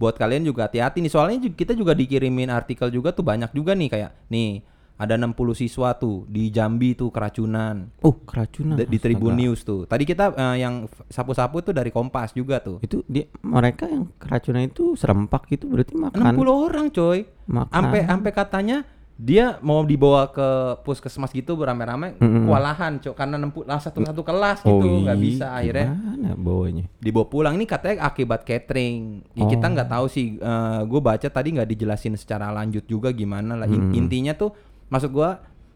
buat 0.00 0.16
kalian 0.16 0.48
juga 0.48 0.64
hati-hati 0.64 1.04
nih 1.04 1.12
soalnya 1.12 1.36
kita 1.52 1.76
juga 1.76 1.92
dikirimin 1.92 2.48
artikel 2.48 2.88
juga 2.88 3.12
tuh 3.12 3.20
banyak 3.20 3.52
juga 3.52 3.76
nih 3.76 3.88
kayak 3.92 4.10
nih 4.32 4.64
ada 5.00 5.16
60 5.16 5.36
siswa 5.56 5.96
tuh 5.96 6.28
di 6.28 6.52
Jambi 6.52 6.92
tuh 6.92 7.08
keracunan 7.08 7.88
Oh 8.04 8.20
keracunan. 8.20 8.76
di, 8.76 8.84
di 8.84 8.98
Tribun. 9.00 9.32
News 9.32 9.64
tuh. 9.64 9.88
Tadi 9.88 10.04
kita 10.04 10.36
eh, 10.36 10.60
yang 10.60 10.84
sapu-sapu 11.08 11.64
tuh 11.64 11.72
dari 11.72 11.88
Kompas 11.88 12.36
juga 12.36 12.60
tuh. 12.60 12.84
Itu 12.84 13.00
dia 13.08 13.24
mereka 13.40 13.88
yang 13.88 14.12
keracunan 14.20 14.68
itu 14.68 14.92
serempak 15.00 15.48
itu 15.56 15.64
berarti 15.72 15.96
makan 15.96 16.36
60 16.36 16.52
orang 16.52 16.86
coy. 16.92 17.24
Sampai 17.48 18.00
sampai 18.04 18.30
katanya 18.36 18.84
dia 19.20 19.60
mau 19.60 19.84
dibawa 19.84 20.24
ke 20.26 20.48
puskesmas 20.80 21.28
gitu 21.28 21.52
beramai-ramai 21.52 22.16
Mm-mm. 22.16 22.48
kewalahan 22.48 22.96
cok 22.96 23.12
karena 23.12 23.36
60 23.38 23.68
lah 23.68 23.76
satu 23.78 24.00
satu 24.00 24.22
kelas 24.22 24.64
Oh, 24.64 24.80
gitu 24.80 25.04
nggak 25.04 25.12
iya, 25.12 25.22
bisa 25.22 25.46
akhirnya 25.52 25.86
Gimana 25.92 26.28
bawanya? 26.34 26.84
dibawa 26.96 27.26
pulang 27.26 27.54
ini 27.54 27.64
katanya 27.64 28.00
akibat 28.02 28.42
catering 28.42 29.20
ya, 29.30 29.44
kita 29.46 29.60
Oh. 29.62 29.70
nggak 29.70 29.88
tahu 29.90 30.06
sih 30.06 30.40
gue 30.82 31.00
baca 31.00 31.28
tadi 31.28 31.48
nggak 31.52 31.68
dijelasin 31.68 32.16
secara 32.16 32.48
lanjut 32.50 32.82
juga 32.84 33.12
gimana 33.12 33.54
lah 33.54 33.68
In- 33.68 33.92
Hmm. 33.92 33.98
intinya 33.98 34.32
tuh 34.32 34.56
maksud 34.88 35.10
gue 35.10 35.30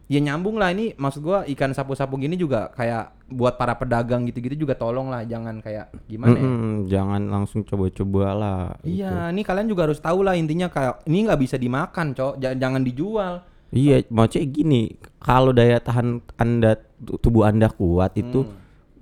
ya 0.05 0.19
nyambung 0.19 0.57
lah 0.57 0.69
ini 0.69 0.93
maksud 0.93 1.21
gua 1.21 1.43
ikan 1.47 1.71
sapu-sapu 1.71 2.17
gini 2.17 2.35
juga 2.35 2.69
kayak 2.71 3.11
buat 3.27 3.55
para 3.55 3.73
pedagang 3.73 4.25
gitu-gitu 4.25 4.55
juga 4.59 4.75
tolong 4.75 5.09
lah 5.09 5.23
jangan 5.23 5.59
kayak 5.59 5.89
gimana 6.05 6.35
ya 6.35 6.45
Mm-mm, 6.45 6.75
jangan 6.87 7.23
langsung 7.25 7.61
coba-coba 7.63 8.25
lah. 8.31 8.61
Iya, 8.81 9.29
ini 9.29 9.41
kalian 9.41 9.65
juga 9.65 9.85
harus 9.85 9.97
tahu 9.99 10.21
lah 10.21 10.35
intinya 10.35 10.69
kayak 10.69 11.05
ini 11.05 11.25
nggak 11.25 11.41
bisa 11.41 11.57
dimakan, 11.57 12.13
cok. 12.13 12.37
Ja- 12.37 12.53
Jangan 12.55 12.83
dijual. 12.83 13.41
Iya, 13.71 14.05
maksudnya 14.07 14.47
gini, 14.47 14.83
kalau 15.19 15.51
daya 15.51 15.81
tahan 15.81 16.21
anda 16.37 16.77
tu- 17.01 17.17
tubuh 17.19 17.43
anda 17.43 17.67
kuat 17.67 18.15
itu, 18.15 18.45
Hmm. 18.45 18.55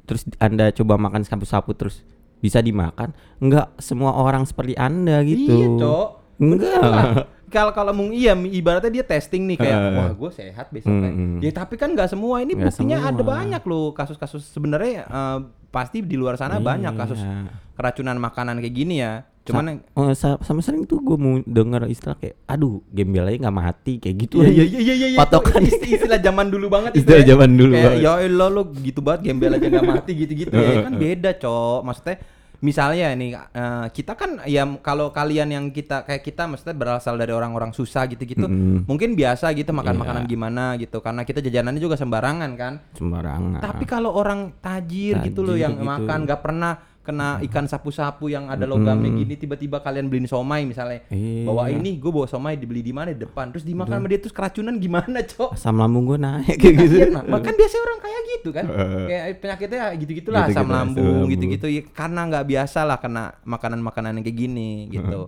terus 0.02 0.22
anda 0.38 0.70
coba 0.70 0.96
makan 0.96 1.22
sapu-sapu 1.22 1.74
terus 1.74 2.00
bisa 2.38 2.58
dimakan, 2.58 3.10
enggak 3.36 3.74
semua 3.76 4.14
orang 4.14 4.42
seperti 4.42 4.72
anda 4.74 5.18
gitu. 5.22 5.50
Iya, 5.50 5.66
cok. 5.76 6.08
Enggak. 6.38 7.26
Kalau 7.52 7.70
kalau 7.70 7.92
mung 7.92 8.10
iya 8.10 8.32
ibaratnya 8.32 8.88
dia 8.90 9.04
testing 9.04 9.44
nih 9.44 9.56
kayak 9.56 9.76
wah 9.92 10.10
gue 10.10 10.30
sehat 10.32 10.66
besok 10.68 10.88
kayak. 10.90 11.12
Mm-mm. 11.12 11.38
Ya 11.38 11.52
tapi 11.52 11.76
kan 11.76 11.92
nggak 11.92 12.08
semua 12.08 12.40
ini 12.40 12.52
Nggak 12.52 12.72
buktinya 12.72 12.98
ada 13.04 13.12
semua. 13.14 13.30
banyak 13.30 13.62
loh 13.62 13.92
kasus-kasus 13.92 14.42
sebenarnya 14.46 15.04
eh, 15.04 15.38
pasti 15.68 16.00
di 16.00 16.16
luar 16.16 16.34
sana 16.34 16.56
banyak 16.58 16.92
kasus 16.94 17.16
Iya. 17.18 17.52
keracunan 17.72 18.16
makanan 18.16 18.58
kayak 18.58 18.72
gini 18.74 18.96
ya. 18.98 19.28
Cuman 19.42 19.64
yang- 19.74 20.14
sa- 20.14 20.38
sama 20.38 20.62
sering 20.62 20.84
tuh 20.84 20.98
gue 20.98 21.16
mau 21.16 21.34
denger 21.40 21.84
istilah 21.86 22.14
kayak, 22.14 22.38
aduh, 22.46 22.78
gembel 22.88 23.26
aja 23.26 23.42
nggak 23.42 23.56
mati 23.56 23.98
kayak 23.98 24.16
gitu. 24.20 24.38
Iya 24.38 24.46
aja. 24.46 24.62
iya 24.62 24.78
iya 24.78 24.94
iya 24.94 25.08
iya. 25.08 25.18
Patokan. 25.18 25.60
itu 25.60 25.74
istilah, 25.74 25.94
istilah 25.98 26.20
zaman 26.22 26.46
dulu 26.46 26.66
banget 26.68 26.90
itu 26.92 26.98
Istilah 27.02 27.18
ya. 27.18 27.28
zaman 27.28 27.50
dulu 27.52 27.72
Kayak, 27.74 27.94
ya 27.98 28.12
Allah 28.14 28.48
lu 28.48 28.62
gitu 28.78 29.00
banget 29.00 29.20
gembel 29.24 29.50
aja 29.52 29.66
gak 29.68 29.82
mati 29.84 30.12
gitu-gitu 30.14 30.54
ya 30.54 30.86
kan 30.86 30.94
beda, 30.94 31.30
Cok. 31.34 31.78
Maksudnya 31.82 32.16
misalnya 32.62 33.10
nih 33.12 33.30
eh, 33.34 33.86
kita 33.90 34.14
kan 34.14 34.38
ya 34.46 34.62
kalau 34.78 35.10
kalian 35.10 35.50
yang 35.50 35.64
kita 35.68 36.02
kayak 36.02 36.22
kita 36.22 36.46
maksudnya 36.46 36.72
berasal 36.72 37.18
dari 37.18 37.34
orang-orang 37.34 37.70
susah 37.70 38.06
gitu-gitu, 38.06 38.46
Mm-mm. 38.46 38.86
mungkin 38.86 39.12
biasa 39.12 39.50
gitu 39.52 39.70
makan 39.70 39.92
Iya. 39.92 40.00
makanan 40.00 40.24
gimana 40.24 40.64
gitu 40.78 41.02
karena 41.02 41.22
kita 41.22 41.42
jajanannya 41.42 41.82
juga 41.82 41.98
sembarangan 41.98 42.50
kan. 42.54 42.74
sembarangan. 42.94 43.58
Tapi 43.58 43.84
kalau 43.84 44.14
orang 44.14 44.54
tajir, 44.62 45.18
gitu 45.26 45.42
loh 45.42 45.52
Tajir 45.52 45.64
yang 45.66 45.74
gitu. 45.74 45.84
makan 45.84 46.18
nggak 46.22 46.40
pernah 46.40 46.72
kena 47.02 47.42
ikan 47.50 47.66
sapu-sapu 47.66 48.30
yang 48.30 48.46
ada 48.46 48.62
logamnya 48.62 49.10
gini 49.10 49.34
tiba-tiba 49.34 49.82
kalian 49.82 50.06
beliin 50.06 50.30
somai 50.30 50.62
misalnya. 50.62 51.02
Iya. 51.10 51.50
bawa 51.50 51.66
ini 51.66 51.98
gue 51.98 52.10
bawa 52.14 52.30
somai 52.30 52.54
dibeli 52.54 52.78
di 52.78 52.94
mana? 52.94 53.10
Di 53.10 53.26
depan. 53.26 53.50
Terus 53.50 53.66
dimakan 53.66 53.98
sama 53.98 54.06
dia 54.06 54.20
terus 54.22 54.34
keracunan 54.34 54.78
gimana 54.78 55.18
cok? 55.18 55.58
Asam 55.58 55.82
lambung 55.82 56.06
gue 56.06 56.18
naik 56.18 56.56
kayak 56.62 56.74
gitu. 56.78 56.94
Iya, 57.02 57.06
nah, 57.10 57.40
kan 57.42 57.54
biasanya 57.58 57.82
orang 57.82 58.00
kayak 58.00 58.22
gitu 58.30 58.48
kan. 58.54 58.64
Heeh. 58.70 59.04
kayak 59.10 59.24
penyakitnya 59.42 59.84
gitu-gitulah 59.98 60.40
Gitu-gitu, 60.46 60.58
asam 60.58 60.66
asam 60.70 60.76
lambung 60.78 61.02
lambung. 61.02 61.30
gitu-gitu. 61.34 61.66
Ya, 61.66 61.82
karena 61.90 62.20
nggak 62.30 62.44
biasa 62.46 62.78
lah 62.86 62.98
kena 63.02 63.24
makanan-makanan 63.42 64.10
yang 64.16 64.24
kayak 64.24 64.38
gini 64.38 64.70
gitu. 64.94 65.20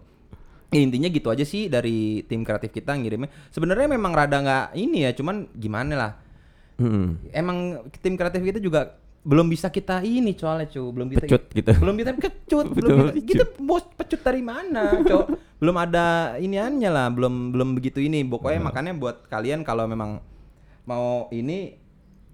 Ya, 0.70 0.80
intinya 0.82 1.08
gitu 1.10 1.28
aja 1.30 1.42
sih 1.42 1.66
dari 1.66 2.22
tim 2.30 2.46
kreatif 2.46 2.70
kita 2.70 2.94
ngirimnya. 2.94 3.30
Sebenarnya 3.50 3.90
memang 3.90 4.14
rada 4.14 4.38
nggak 4.38 4.66
ini 4.78 5.06
ya 5.06 5.10
cuman 5.10 5.50
gimana 5.58 5.94
lah. 5.94 6.12
Mm-mm. 6.74 7.30
emang 7.30 7.87
tim 8.02 8.18
kreatif 8.18 8.42
kita 8.42 8.58
juga 8.58 8.98
belum 9.24 9.48
bisa 9.48 9.68
kita 9.68 10.04
ini 10.04 10.37
soalnya 10.37 10.68
cu 10.68 10.92
belum 10.92 11.08
kita 11.08 11.24
Pecut 11.24 11.42
gitu. 11.50 11.72
belum 11.80 11.96
kita 11.96 12.12
kecut 12.14 12.66
belum 12.70 12.88
kita, 12.92 13.04
pecut. 13.10 13.24
kita 13.24 13.44
bos 13.58 13.84
pecut 13.90 14.20
dari 14.20 14.42
mana 14.44 15.00
cok 15.00 15.24
belum 15.56 15.76
ada 15.80 16.06
iniannya 16.37 16.90
lah 16.92 17.08
belum 17.08 17.50
belum 17.50 17.68
begitu 17.72 17.98
ini 17.98 18.20
pokoknya 18.22 18.60
makanya 18.60 18.92
buat 18.92 19.24
kalian 19.26 19.64
kalau 19.64 19.88
memang 19.88 20.20
mau 20.84 21.26
ini 21.30 21.80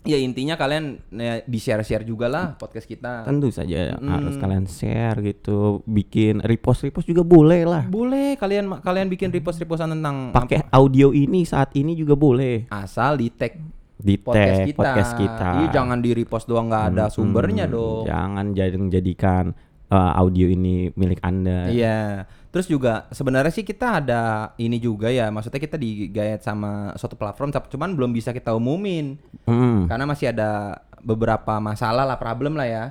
ya 0.00 0.16
intinya 0.16 0.56
kalian 0.56 0.98
ya, 1.12 1.44
di 1.44 1.58
share 1.60 1.84
share 1.84 2.02
juga 2.02 2.26
lah 2.26 2.56
podcast 2.56 2.84
kita 2.84 3.22
Tentu 3.22 3.52
saja 3.52 3.94
Mm. 3.94 4.08
harus 4.08 4.34
kalian 4.34 4.64
share 4.64 5.20
gitu, 5.20 5.84
bikin 5.84 6.40
repost 6.40 6.82
repost 6.82 7.04
juga 7.04 7.20
boleh 7.20 7.62
lah. 7.62 7.84
boleh 7.84 8.34
kalian 8.34 8.80
kalian 8.80 9.06
bikin 9.06 9.28
repost 9.28 9.60
repostan 9.60 9.92
tentang 9.92 10.32
Pakai 10.32 10.64
audio 10.70 11.12
ini 11.12 11.44
saat 11.44 11.70
ini 11.76 11.92
juga 11.92 12.16
boleh. 12.16 12.64
asal 12.66 13.14
di 13.14 13.28
tag 13.28 13.60
Di 14.00 14.16
podcast 14.16 14.64
kita 14.64 14.78
podcast 14.80 15.12
kita. 15.14 15.48
Iya, 15.60 15.68
jangan 15.76 15.98
di 16.00 16.10
repost 16.16 16.48
doang 16.48 16.72
nggak 16.72 16.84
ada 16.96 17.04
Mm-mm. 17.06 17.14
sumbernya 17.14 17.64
dong 17.68 18.08
Jangan 18.08 18.56
jadi 18.56 18.76
jadikan 18.88 19.52
uh, 19.92 20.12
audio 20.16 20.48
ini 20.48 20.88
milik 20.96 21.20
anda. 21.20 21.68
Iya. 21.68 22.24
Terus 22.50 22.66
juga 22.66 23.06
sebenarnya 23.14 23.52
sih 23.54 23.62
kita 23.62 24.02
ada 24.02 24.50
ini 24.58 24.82
juga 24.82 25.06
ya, 25.12 25.30
maksudnya 25.30 25.62
kita 25.62 25.78
digayat 25.78 26.42
sama 26.42 26.90
suatu 26.98 27.14
platform, 27.14 27.54
cuman 27.54 27.94
belum 27.94 28.10
bisa 28.10 28.34
kita 28.34 28.56
umumin 28.56 29.20
Mm. 29.46 29.86
karena 29.90 30.04
masih 30.06 30.30
ada 30.34 30.80
beberapa 31.02 31.58
masalah 31.58 32.02
lah, 32.04 32.18
problem 32.18 32.54
lah 32.58 32.66
ya. 32.66 32.84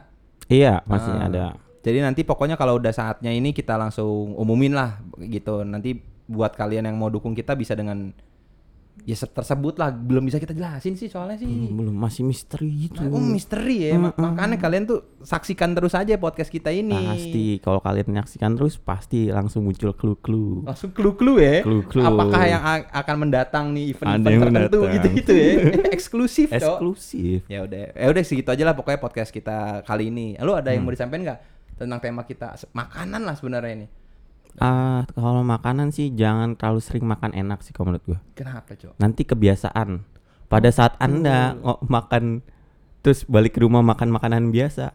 Iya 0.48 0.82
masih 0.86 1.14
Ah. 1.14 1.26
ada. 1.28 1.46
Jadi 1.80 2.00
nanti 2.04 2.22
pokoknya 2.28 2.60
kalau 2.60 2.76
udah 2.76 2.92
saatnya 2.92 3.32
ini 3.32 3.56
kita 3.56 3.80
langsung 3.80 4.36
umumin 4.36 4.76
lah 4.76 5.00
gitu. 5.20 5.64
Nanti 5.64 5.96
buat 6.28 6.54
kalian 6.54 6.86
yang 6.92 6.98
mau 7.00 7.08
dukung 7.08 7.32
kita 7.34 7.56
bisa 7.56 7.74
dengan 7.74 8.12
ya 9.04 9.14
se- 9.14 9.28
tersebut 9.28 9.76
lah. 9.76 9.90
Belum 9.90 10.22
bisa 10.22 10.36
kita 10.36 10.52
jelasin 10.52 10.94
sih 10.94 11.06
soalnya 11.06 11.36
sih. 11.36 11.46
Hmm, 11.46 11.74
belum 11.74 11.94
masih 11.94 12.24
misteri 12.24 12.70
gitu. 12.86 13.00
Nah, 13.00 13.12
oh, 13.12 13.22
misteri 13.22 13.88
ya. 13.88 13.96
Ma- 13.96 14.12
Makanya 14.12 14.56
kalian 14.56 14.84
tuh 14.84 15.00
saksikan 15.20 15.72
terus 15.72 15.92
aja 15.92 16.16
podcast 16.16 16.48
kita 16.48 16.70
ini. 16.70 16.96
Pasti 16.96 17.46
kalau 17.60 17.80
kalian 17.80 18.08
menyaksikan 18.08 18.54
terus 18.54 18.76
pasti 18.76 19.28
langsung 19.28 19.64
muncul 19.64 19.92
clue-clue. 19.92 20.64
Langsung 20.64 20.90
clue-clue 20.90 21.38
ya. 21.38 21.56
Clue-clue. 21.62 22.04
Apakah 22.04 22.44
yang 22.44 22.64
akan 22.86 23.16
mendatang 23.18 23.72
nih 23.72 23.92
event-event 23.92 24.26
yang 24.26 24.42
tertentu 24.42 24.80
gitu-gitu 24.90 25.32
ya. 25.32 25.52
Eksklusif. 25.96 26.48
Eksklusif. 26.50 27.46
Ya 27.46 27.64
udah. 27.64 27.94
Ya 27.94 28.08
udah 28.08 28.24
segitu 28.24 28.50
aja 28.50 28.64
lah 28.64 28.74
pokoknya 28.74 28.98
podcast 28.98 29.30
kita 29.30 29.84
kali 29.84 30.08
ini. 30.08 30.34
Lu 30.38 30.52
ada 30.52 30.70
yang 30.70 30.82
Hmm. 30.82 30.86
mau 30.86 30.94
disampaikan 30.94 31.24
nggak 31.26 31.40
tentang 31.76 32.00
tema 32.00 32.22
kita 32.24 32.56
makanan 32.72 33.22
lah 33.22 33.36
sebenarnya 33.36 33.74
ini. 33.74 33.88
Ah, 34.56 35.06
kalau 35.10 35.40
makanan 35.40 35.90
sih 35.90 36.10
jangan 36.10 36.54
terlalu 36.54 36.80
sering 36.80 37.06
makan 37.06 37.32
enak 37.32 37.62
sih 37.62 37.70
kalau 37.70 37.94
menurut 37.94 38.06
gua. 38.06 38.20
Kenapa, 38.34 38.74
Cok? 38.74 38.98
Nanti 38.98 39.22
kebiasaan. 39.24 40.02
Pada 40.46 40.70
saat 40.70 40.98
Anda 40.98 41.54
ngo- 41.56 41.86
makan 41.86 42.42
terus 43.00 43.24
balik 43.24 43.54
ke 43.54 43.62
rumah 43.62 43.80
makan 43.80 44.10
makanan 44.10 44.50
biasa, 44.50 44.92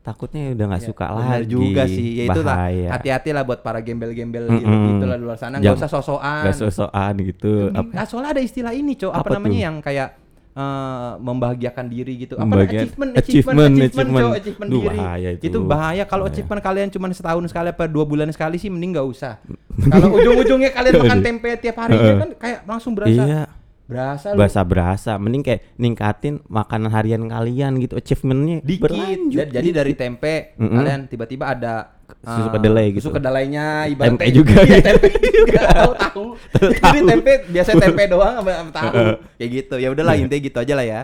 takutnya 0.00 0.52
udah 0.52 0.66
nggak 0.68 0.82
Ya, 0.82 0.86
suka 0.86 1.06
lagi. 1.08 1.48
juga 1.48 1.82
sih. 1.84 2.08
Ya 2.16 2.24
itu 2.28 2.40
lah. 2.40 2.68
Hati-hati 2.68 3.30
lah 3.30 3.42
buat 3.42 3.58
para 3.60 3.80
gembel-gembel 3.80 4.46
Mm-mm. 4.46 4.60
gitu, 4.60 4.76
gitu 4.92 5.04
lah 5.04 5.16
di 5.16 5.24
luar 5.24 5.34
sana. 5.36 5.56
Jangan- 5.56 5.80
usah 5.80 5.90
sosokan. 5.90 6.42
Nggak 6.44 6.56
sosokan 6.60 7.12
gitu. 7.24 7.52
Di- 7.64 7.74
Apa- 7.74 7.94
ah, 7.96 8.06
soalnya 8.06 8.30
ada 8.30 8.42
istilah 8.42 8.70
ini, 8.70 8.94
Cok. 8.94 9.10
Apa, 9.10 9.20
Apa 9.20 9.30
namanya 9.34 9.50
tuh? 9.52 9.64
yang 9.64 9.76
kayak 9.80 10.08
eh, 10.52 11.12
membahagiakan 11.18 11.84
diri 11.86 12.14
gitu. 12.20 12.34
Apa 12.34 12.62
achievement, 12.62 13.12
achievement, 13.12 13.16
achievement, 13.16 13.72
achievement, 13.80 14.08
achievement. 14.08 14.36
Achievement 14.36 14.68
Duh, 14.68 14.80
diri. 14.80 14.88
bahaya 14.94 15.28
itu. 15.30 15.42
Itu 15.42 15.58
bahaya 15.62 16.04
kalau 16.04 16.24
achievement 16.24 16.60
kalian 16.60 16.88
cuma 16.88 17.06
setahun 17.10 17.44
sekali 17.46 17.68
apa 17.68 17.84
dua 17.86 18.04
bulan 18.04 18.28
sekali 18.28 18.56
sih 18.56 18.68
mending 18.68 18.92
nggak 18.92 19.08
usah. 19.08 19.40
kalau 19.92 20.12
ujung-ujungnya 20.12 20.70
kalian 20.70 20.92
makan 20.98 21.20
tempe 21.20 21.48
tiap 21.58 21.76
hari 21.78 21.96
kan 21.96 22.30
kayak 22.36 22.58
langsung 22.62 22.92
berasa 22.92 23.22
Iya, 23.22 23.42
berasa 23.82 24.26
lu 24.28 24.36
berasa 24.36 24.60
berasa. 24.62 25.12
Mending 25.16 25.42
kayak 25.42 25.60
ningkatin 25.74 26.34
makanan 26.46 26.90
harian 26.90 27.22
kalian 27.24 27.72
gitu, 27.78 27.96
achievementnya 27.96 28.60
dikit. 28.60 28.84
berlanjut. 28.86 29.32
Ja- 29.34 29.48
Jadi 29.50 29.68
dari 29.70 29.92
tempe 29.94 30.52
Mm-mm. 30.54 30.76
kalian 30.76 31.00
tiba-tiba 31.06 31.44
ada 31.48 32.01
Susu 32.20 32.48
kedelai 32.50 32.86
gitu. 32.92 33.08
Susu 33.08 33.16
kedelainya 33.16 33.64
Tempe 33.88 33.96
ibaratnya 33.96 34.30
juga 34.30 34.54
Iya, 34.60 34.66
gitu. 34.68 34.86
tempe 34.86 35.06
juga 35.32 35.60
tahu 35.74 35.92
tahu. 35.96 36.24
Jadi 36.70 36.98
tempe 37.02 37.32
biasa 37.48 37.70
tempe 37.74 38.02
doang 38.06 38.34
sama 38.38 38.52
tahu. 38.70 38.92
Kayak 39.38 39.48
gitu. 39.50 39.74
Ya 39.76 39.88
udahlah 39.90 40.14
intinya 40.14 40.40
gitu 40.40 40.58
aja 40.58 40.74
lah 40.76 40.86
ya. 40.86 41.00